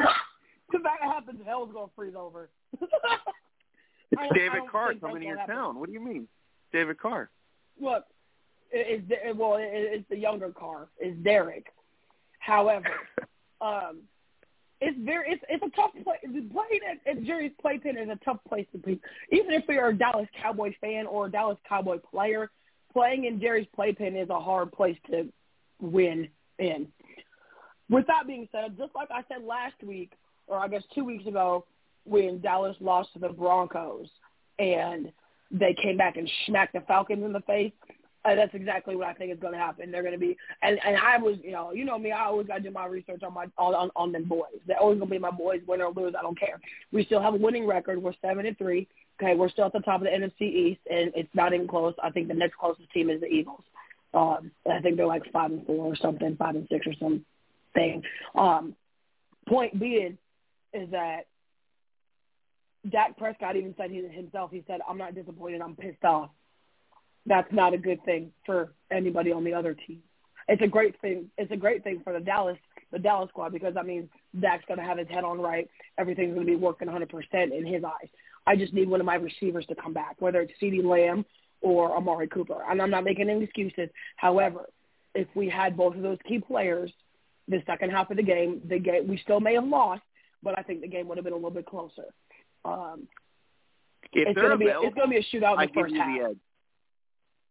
[0.70, 2.50] If that happens, hell's going to freeze over.
[2.78, 2.92] it's
[4.18, 5.54] I, David I Carr coming to your happen.
[5.54, 5.80] town.
[5.80, 6.28] What do you mean,
[6.74, 7.30] David Carr?
[7.80, 8.04] Look,
[8.70, 10.88] it, well, it's the younger Carr.
[10.98, 11.66] It's Derek.
[12.38, 12.86] However,
[13.60, 14.00] um,
[14.80, 16.16] it's very it's it's a tough play.
[16.22, 19.00] Playing at, at Jerry's Playpen is a tough place to be.
[19.32, 22.50] Even if you're a Dallas Cowboys fan or a Dallas Cowboy player,
[22.92, 25.28] playing in Jerry's Playpen is a hard place to
[25.80, 26.28] win
[26.58, 26.86] in.
[27.90, 30.12] With that being said, just like I said last week,
[30.46, 31.64] or I guess two weeks ago,
[32.04, 34.08] when Dallas lost to the Broncos
[34.58, 35.10] and
[35.50, 37.72] they came back and smacked the Falcons in the face,
[38.28, 39.90] uh, that's exactly what I think is going to happen.
[39.90, 42.46] They're going to be, and and I was, you know, you know me, I always
[42.46, 44.60] got to do my research on my on on, on them boys.
[44.66, 46.14] They're always going to be my boys, win or lose.
[46.18, 46.60] I don't care.
[46.92, 48.02] We still have a winning record.
[48.02, 48.88] We're seven and three.
[49.20, 51.94] Okay, we're still at the top of the NFC East, and it's not even close.
[52.02, 53.62] I think the next closest team is the Eagles.
[54.14, 58.02] Um, I think they're like five and four or something, five and six or something.
[58.34, 58.74] Um,
[59.48, 60.18] point being
[60.72, 61.26] is that
[62.88, 66.30] Dak Prescott even said he, himself, he said, I'm not disappointed, I'm pissed off.
[67.26, 70.02] That's not a good thing for anybody on the other team.
[70.48, 71.30] It's a great thing.
[71.36, 72.56] It's a great thing for the Dallas,
[72.90, 74.08] the Dallas squad because that means
[74.40, 75.68] Dak's going to have his head on right.
[75.98, 77.08] Everything's going to be working 100%
[77.56, 78.08] in his eyes.
[78.46, 81.26] I just need one of my receivers to come back, whether it's CeeDee Lamb
[81.60, 82.62] or Amari Cooper.
[82.68, 83.90] And I'm not making any excuses.
[84.16, 84.70] However,
[85.14, 86.90] if we had both of those key players
[87.48, 90.02] the second half of the game, the game we still may have lost,
[90.42, 92.04] but I think the game would have been a little bit closer.
[92.64, 93.08] Um,
[94.12, 95.94] if it's going to be it's going to be a shootout in I the first
[95.94, 96.18] half.
[96.18, 96.36] the.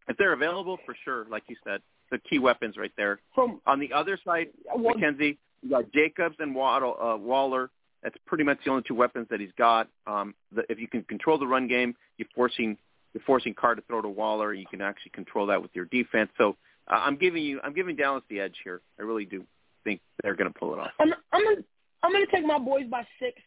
[0.07, 1.81] If they're available, for sure, like you said,
[2.11, 3.19] the key weapons right there.
[3.35, 7.69] From on the other side, well, Mackenzie, you got Jacobs and Waddle, uh, Waller.
[8.03, 9.89] That's pretty much the only two weapons that he's got.
[10.05, 12.77] Um, the, if you can control the run game, you're forcing
[13.13, 14.53] you're forcing Carr to throw to Waller.
[14.53, 16.29] You can actually control that with your defense.
[16.37, 16.55] So
[16.87, 18.81] uh, I'm giving you I'm giving Dallas the edge here.
[18.99, 19.43] I really do
[19.83, 20.91] think they're going to pull it off.
[20.99, 21.63] I'm I'm gonna,
[22.03, 23.41] I'm going to take my boys by six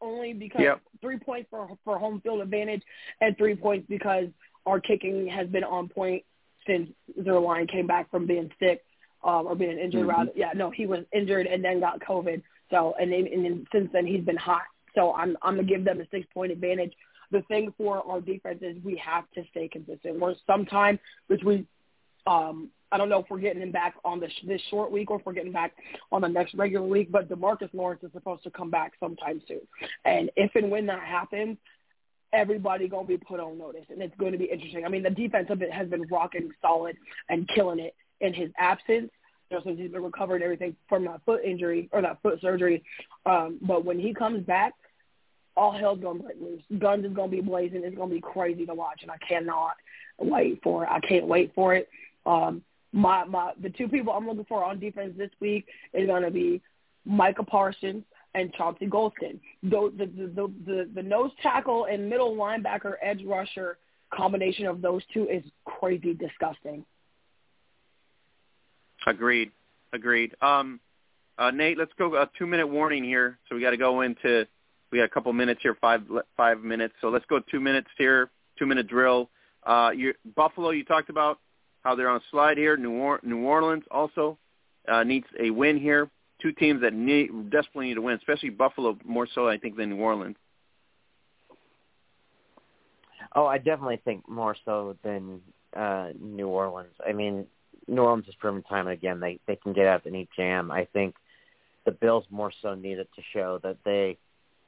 [0.00, 0.80] only because Yep.
[1.00, 2.82] three points for for home field advantage
[3.20, 4.26] and three points because
[4.66, 6.24] our kicking has been on point
[6.66, 8.84] since their line came back from being sick
[9.24, 10.06] um, or being injured.
[10.06, 10.08] Mhm.
[10.08, 12.42] Rather, yeah, no, he was injured and then got COVID.
[12.70, 14.62] So and then, and then since then he's been hot.
[14.94, 16.92] So I'm I'm gonna give them a six point advantage.
[17.30, 20.18] The thing for our defense is we have to stay consistent.
[20.18, 21.66] We're sometime between
[22.26, 25.20] um I don't know if we're getting him back on this this short week or
[25.20, 25.72] if we're getting back
[26.10, 27.10] on the next regular week.
[27.10, 29.60] But Demarcus Lawrence is supposed to come back sometime soon,
[30.04, 31.56] and if and when that happens,
[32.32, 34.84] everybody gonna be put on notice, and it's going to be interesting.
[34.84, 36.96] I mean, the defense of it has been rocking solid
[37.28, 39.10] and killing it in his absence.
[39.50, 42.84] You know, since he's been recovering everything from that foot injury or that foot surgery.
[43.26, 44.74] Um, but when he comes back,
[45.56, 46.62] all hell's gonna break loose.
[46.78, 47.82] Guns is gonna be blazing.
[47.84, 49.72] It's gonna be crazy to watch, and I cannot
[50.18, 50.90] wait for it.
[50.90, 51.88] I can't wait for it.
[52.26, 52.62] Um,
[52.92, 56.62] my my the two people I'm looking for on defense this week is gonna be
[57.04, 58.04] Micah Parsons
[58.34, 59.38] and Chauncey Golston.
[59.62, 63.78] The the, the the the nose tackle and middle linebacker edge rusher
[64.12, 66.84] combination of those two is crazy disgusting.
[69.06, 69.50] Agreed.
[69.92, 70.34] Agreed.
[70.42, 70.80] Um,
[71.38, 73.38] uh, Nate, let's go a two minute warning here.
[73.48, 74.46] So we got to go into
[74.90, 76.02] we got a couple minutes here, five
[76.36, 76.94] five minutes.
[77.00, 79.30] So let's go two minutes here, two minute drill.
[79.64, 79.90] Uh,
[80.36, 81.38] Buffalo, you talked about
[81.82, 82.76] how they're on a slide here.
[82.76, 84.38] New, or- New Orleans also
[84.88, 86.10] uh, needs a win here.
[86.42, 89.90] Two teams that need desperately need to win, especially Buffalo more so I think than
[89.90, 90.36] New Orleans.
[93.34, 95.40] Oh, I definitely think more so than
[95.76, 96.94] uh, New Orleans.
[97.06, 97.46] I mean,
[97.86, 100.70] New Orleans has proven time and again they they can get out of any jam.
[100.70, 101.14] I think
[101.84, 104.16] the Bills more so need it to show that they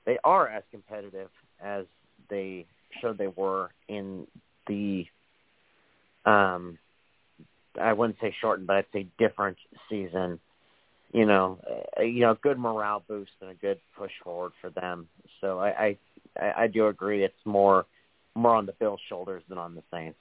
[0.04, 1.30] they are as competitive
[1.62, 1.84] as
[2.28, 2.66] they
[3.00, 4.26] showed they were in
[4.66, 5.06] the
[6.24, 6.78] um
[7.80, 9.56] I wouldn't say shortened, but I'd say different
[9.88, 10.38] season.
[11.12, 11.58] You know,
[11.98, 15.08] uh, you know, good morale boost and a good push forward for them.
[15.40, 15.98] So I
[16.38, 17.86] I I do agree it's more
[18.34, 20.18] more on the Bills' shoulders than on the Saints.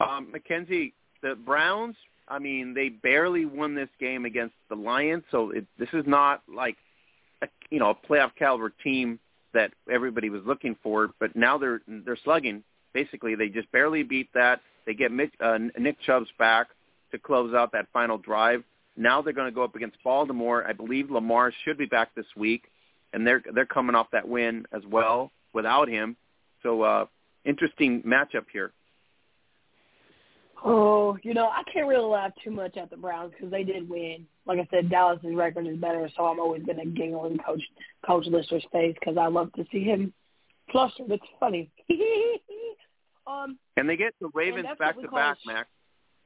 [0.00, 1.96] Um, Mackenzie, the Browns.
[2.26, 6.42] I mean, they barely won this game against the Lions, so it, this is not
[6.52, 6.76] like
[7.42, 9.18] a, you know a playoff caliber team
[9.52, 11.10] that everybody was looking for.
[11.18, 12.62] But now they're they're slugging.
[12.92, 14.60] Basically, they just barely beat that.
[14.86, 16.68] They get Mitch, uh, Nick Chubb's back
[17.12, 18.64] to close out that final drive.
[18.96, 20.66] Now they're going to go up against Baltimore.
[20.66, 22.64] I believe Lamar should be back this week,
[23.12, 26.16] and they're they're coming off that win as well without him.
[26.62, 27.06] So uh,
[27.44, 28.72] interesting matchup here.
[30.62, 33.88] Oh, you know, I can't really laugh too much at the Browns because they did
[33.88, 34.26] win.
[34.46, 37.62] Like I said, Dallas's record is better, so I'm always going to giggle in Coach
[38.06, 40.12] Coach Lister's face because I love to see him
[40.70, 41.10] flustered.
[41.10, 41.70] It's funny.
[43.26, 45.68] um, and they get the Ravens back to back, Max.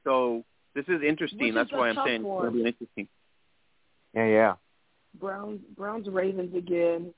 [0.03, 0.43] So
[0.75, 1.53] this is interesting.
[1.53, 2.47] That's why I'm saying one.
[2.47, 3.07] it'll be interesting.
[4.13, 4.53] Yeah, yeah.
[5.19, 7.13] Browns, Browns, Ravens again,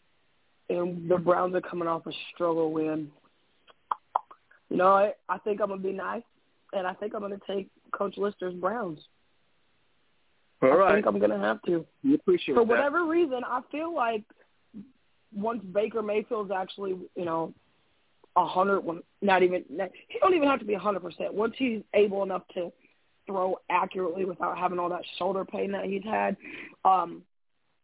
[0.70, 3.12] and the Browns are coming off a struggle win.
[4.70, 6.24] You know, I, I think I'm gonna be nice
[6.74, 9.00] and I think I'm going to take Coach Lister's Browns.
[10.62, 10.94] All I right.
[10.96, 11.86] think I'm going to have to.
[12.04, 12.68] We appreciate For that.
[12.68, 14.24] whatever reason, I feel like
[15.34, 17.54] once Baker Mayfield's actually, you know,
[18.36, 18.84] a hundred,
[19.22, 21.34] not even he don't even have to be a hundred percent.
[21.34, 22.72] Once he's able enough to
[23.28, 26.36] throw accurately without having all that shoulder pain that he's had,
[26.86, 27.22] um,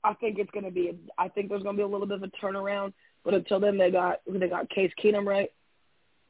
[0.03, 0.97] I think it's going to be.
[1.17, 2.93] I think there's going to be a little bit of a turnaround.
[3.23, 5.51] But until then, they got they got Case Keenum right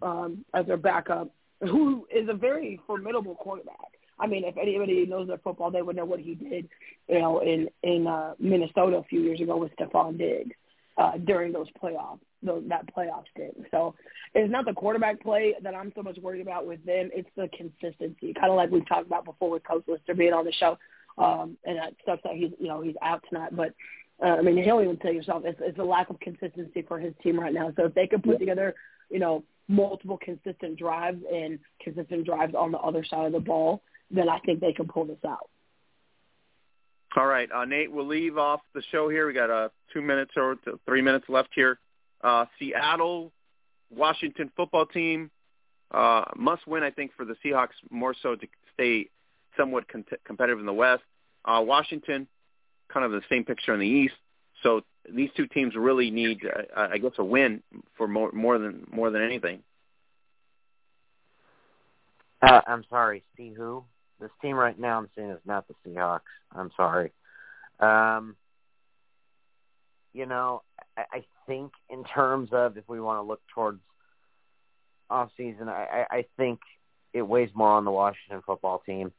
[0.01, 1.31] um, as their backup
[1.61, 3.77] who is a very formidable quarterback.
[4.19, 6.69] I mean, if anybody knows their football, they would know what he did,
[7.07, 10.55] you know, in in uh, Minnesota a few years ago with Stefon Diggs
[10.97, 13.55] uh, during those playoffs, those, that playoff stint.
[13.71, 13.95] So
[14.33, 17.09] it's not the quarterback play that I'm so much worried about with them.
[17.13, 20.45] It's the consistency, kind of like we've talked about before with Coach Lister being on
[20.45, 20.77] the show,
[21.17, 23.73] um, and that sucks that he's you know he's out tonight, but.
[24.23, 27.13] Uh, I mean, he'll even tell yourself it's, it's a lack of consistency for his
[27.23, 27.73] team right now.
[27.75, 28.75] So if they could put together,
[29.09, 33.81] you know, multiple consistent drives and consistent drives on the other side of the ball,
[34.11, 35.49] then I think they can pull this out.
[37.15, 39.27] All right, uh, Nate, we'll leave off the show here.
[39.27, 41.79] We got uh, two minutes or three minutes left here.
[42.23, 43.31] Uh, Seattle,
[43.91, 45.29] Washington football team
[45.91, 49.09] uh, must win, I think, for the Seahawks more so to stay
[49.55, 51.03] somewhat con- competitive in the West.
[51.45, 52.27] Uh, Washington,
[52.91, 54.15] kind of the same picture in the East.
[54.63, 54.81] So
[55.13, 57.61] these two teams really need, uh, I guess, a win
[57.95, 59.59] for more more than more than anything.
[62.41, 63.83] Uh, I'm sorry, see who?
[64.19, 66.21] This team right now I'm seeing is not the Seahawks.
[66.55, 67.11] I'm sorry.
[67.79, 68.35] Um,
[70.13, 70.61] you know,
[70.95, 73.81] I, I think in terms of if we want to look towards
[75.09, 76.59] off season, I, I think
[77.13, 79.11] it weighs more on the Washington football team,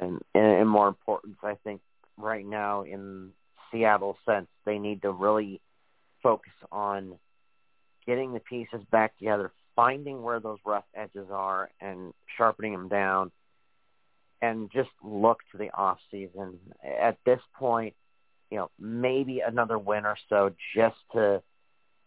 [0.00, 1.80] and and more importance, I think
[2.16, 3.30] right now in
[3.70, 5.60] Seattle sense, they need to really
[6.22, 7.18] focus on
[8.06, 13.30] getting the pieces back together, finding where those rough edges are, and sharpening them down,
[14.42, 16.58] and just look to the off season.
[16.84, 17.94] At this point,
[18.50, 21.42] you know, maybe another win or so just to,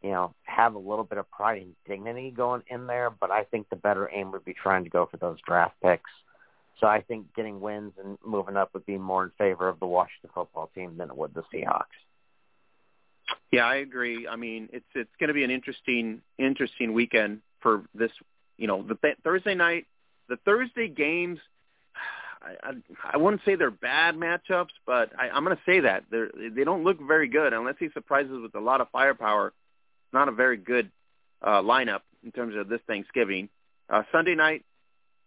[0.01, 3.09] you know, have a little bit of pride and dignity going in there.
[3.09, 6.09] But I think the better aim would be trying to go for those draft picks
[6.79, 9.87] So I think getting wins and moving up would be more in favor of the
[9.87, 11.83] Washington football team than it would the Seahawks.
[13.51, 14.27] Yeah, I agree.
[14.27, 18.11] I mean, it's it's going to be an interesting interesting weekend for this.
[18.57, 19.87] You know, the th- Thursday night,
[20.27, 21.39] the Thursday games.
[22.41, 22.73] I, I
[23.13, 26.63] I wouldn't say they're bad matchups, but I, I'm going to say that they they
[26.63, 29.53] don't look very good unless he surprises with a lot of firepower.
[30.13, 30.91] Not a very good
[31.41, 33.49] uh, lineup in terms of this Thanksgiving.
[33.89, 34.63] Uh, Sunday night,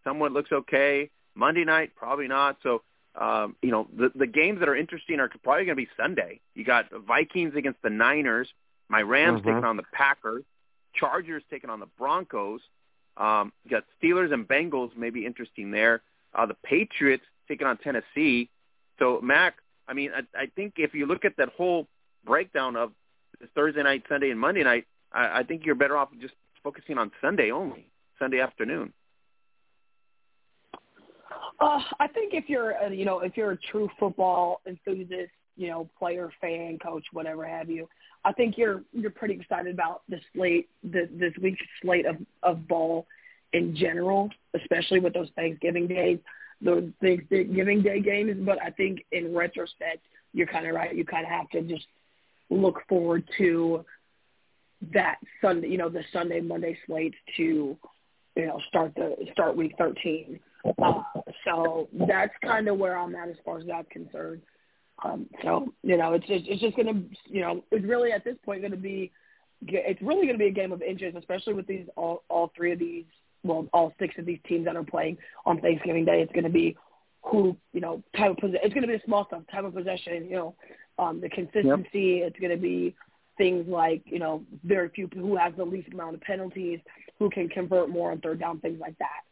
[0.04, 1.10] somewhat looks okay.
[1.34, 2.58] Monday night, probably not.
[2.62, 2.82] So
[3.14, 6.40] um, you know, the the games that are interesting are probably going to be Sunday.
[6.54, 8.48] You got the Vikings against the Niners,
[8.88, 9.48] my Rams Mm-hmm.
[9.48, 10.44] taking on the Packers,
[10.94, 12.60] Chargers taking on the Broncos.
[13.18, 16.00] Um, you got Steelers and Bengals, maybe interesting there.
[16.34, 18.48] Uh, the Patriots taking on Tennessee.
[18.98, 19.56] So Mac,
[19.88, 21.86] I mean, I, I think if you look at that whole
[22.24, 22.92] breakdown of
[23.54, 27.10] Thursday night, Sunday, and Monday night, I, I think you're better off just focusing on
[27.20, 27.86] Sunday only,
[28.18, 28.92] Sunday afternoon.
[31.60, 35.68] Uh, I think if you're, a, you know, if you're a true football enthusiast, you
[35.68, 37.88] know, player, fan, coach, whatever have you,
[38.24, 42.66] I think you're you're pretty excited about the slate, the, this week's slate of of
[42.68, 43.06] ball
[43.52, 44.30] in general,
[44.60, 46.18] especially with those Thanksgiving days,
[46.60, 48.36] those Thanksgiving Day games.
[48.44, 50.94] But I think in retrospect, you're kind of right.
[50.94, 51.86] You kind of have to just
[52.50, 53.84] look forward to
[54.92, 57.76] that Sunday, you know, the Sunday Monday slate to,
[58.36, 60.40] you know, start the start week 13.
[60.82, 61.02] Uh,
[61.44, 64.42] so that's kind of where I'm at as far as that's concerned.
[65.04, 68.36] Um, so you know, it's just it's just gonna you know it's really at this
[68.44, 69.10] point gonna be
[69.66, 72.78] it's really gonna be a game of inches, especially with these all all three of
[72.78, 73.04] these
[73.44, 76.22] well all six of these teams that are playing on Thanksgiving Day.
[76.22, 76.76] It's gonna be
[77.22, 78.60] who you know type of possession.
[78.64, 80.26] It's gonna be the small stuff, type of possession.
[80.28, 80.54] You know,
[80.98, 82.20] um, the consistency.
[82.20, 82.94] It's gonna be
[83.38, 86.80] things like you know very few who has the least amount of penalties,
[87.18, 89.22] who can convert more on third down, things like that.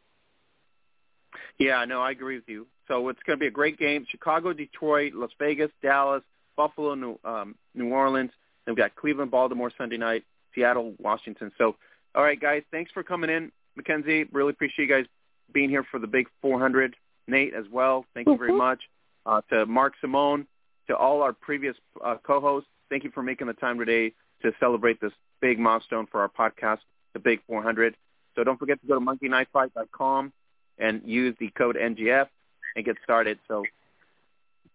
[1.58, 2.66] Yeah, no, I agree with you.
[2.88, 4.06] So it's going to be a great game.
[4.10, 6.22] Chicago, Detroit, Las Vegas, Dallas,
[6.56, 8.30] Buffalo, New, um, New Orleans.
[8.64, 10.24] Then we've got Cleveland, Baltimore Sunday night,
[10.54, 11.52] Seattle, Washington.
[11.58, 11.76] So,
[12.14, 13.52] all right, guys, thanks for coming in.
[13.76, 15.06] Mackenzie, really appreciate you guys
[15.52, 16.96] being here for the big 400.
[17.26, 18.80] Nate as well, thank you very much.
[19.24, 20.46] Uh, to Mark Simon,
[20.88, 25.00] to all our previous uh, co-hosts, thank you for making the time today to celebrate
[25.00, 26.78] this big milestone for our podcast,
[27.12, 27.96] the Big 400.
[28.34, 30.32] So don't forget to go to monkeyknifefight.com
[30.78, 32.26] and use the code NJF
[32.74, 33.38] and get started.
[33.46, 33.64] So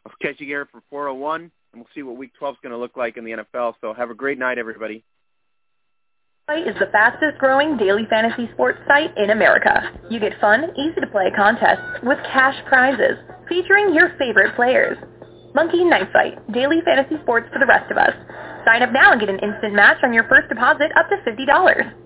[0.06, 2.78] I'll catch you here for 401, and we'll see what Week 12 is going to
[2.78, 3.74] look like in the NFL.
[3.82, 5.04] So have a great night, everybody.
[6.48, 9.90] Is the fastest growing daily fantasy sports site in America.
[10.12, 13.18] You get fun, easy to play contests with cash prizes
[13.50, 14.96] featuring your favorite players.
[15.56, 18.14] Monkey Knife Fight, daily fantasy sports for the rest of us.
[18.64, 22.05] Sign up now and get an instant match on your first deposit up to $50.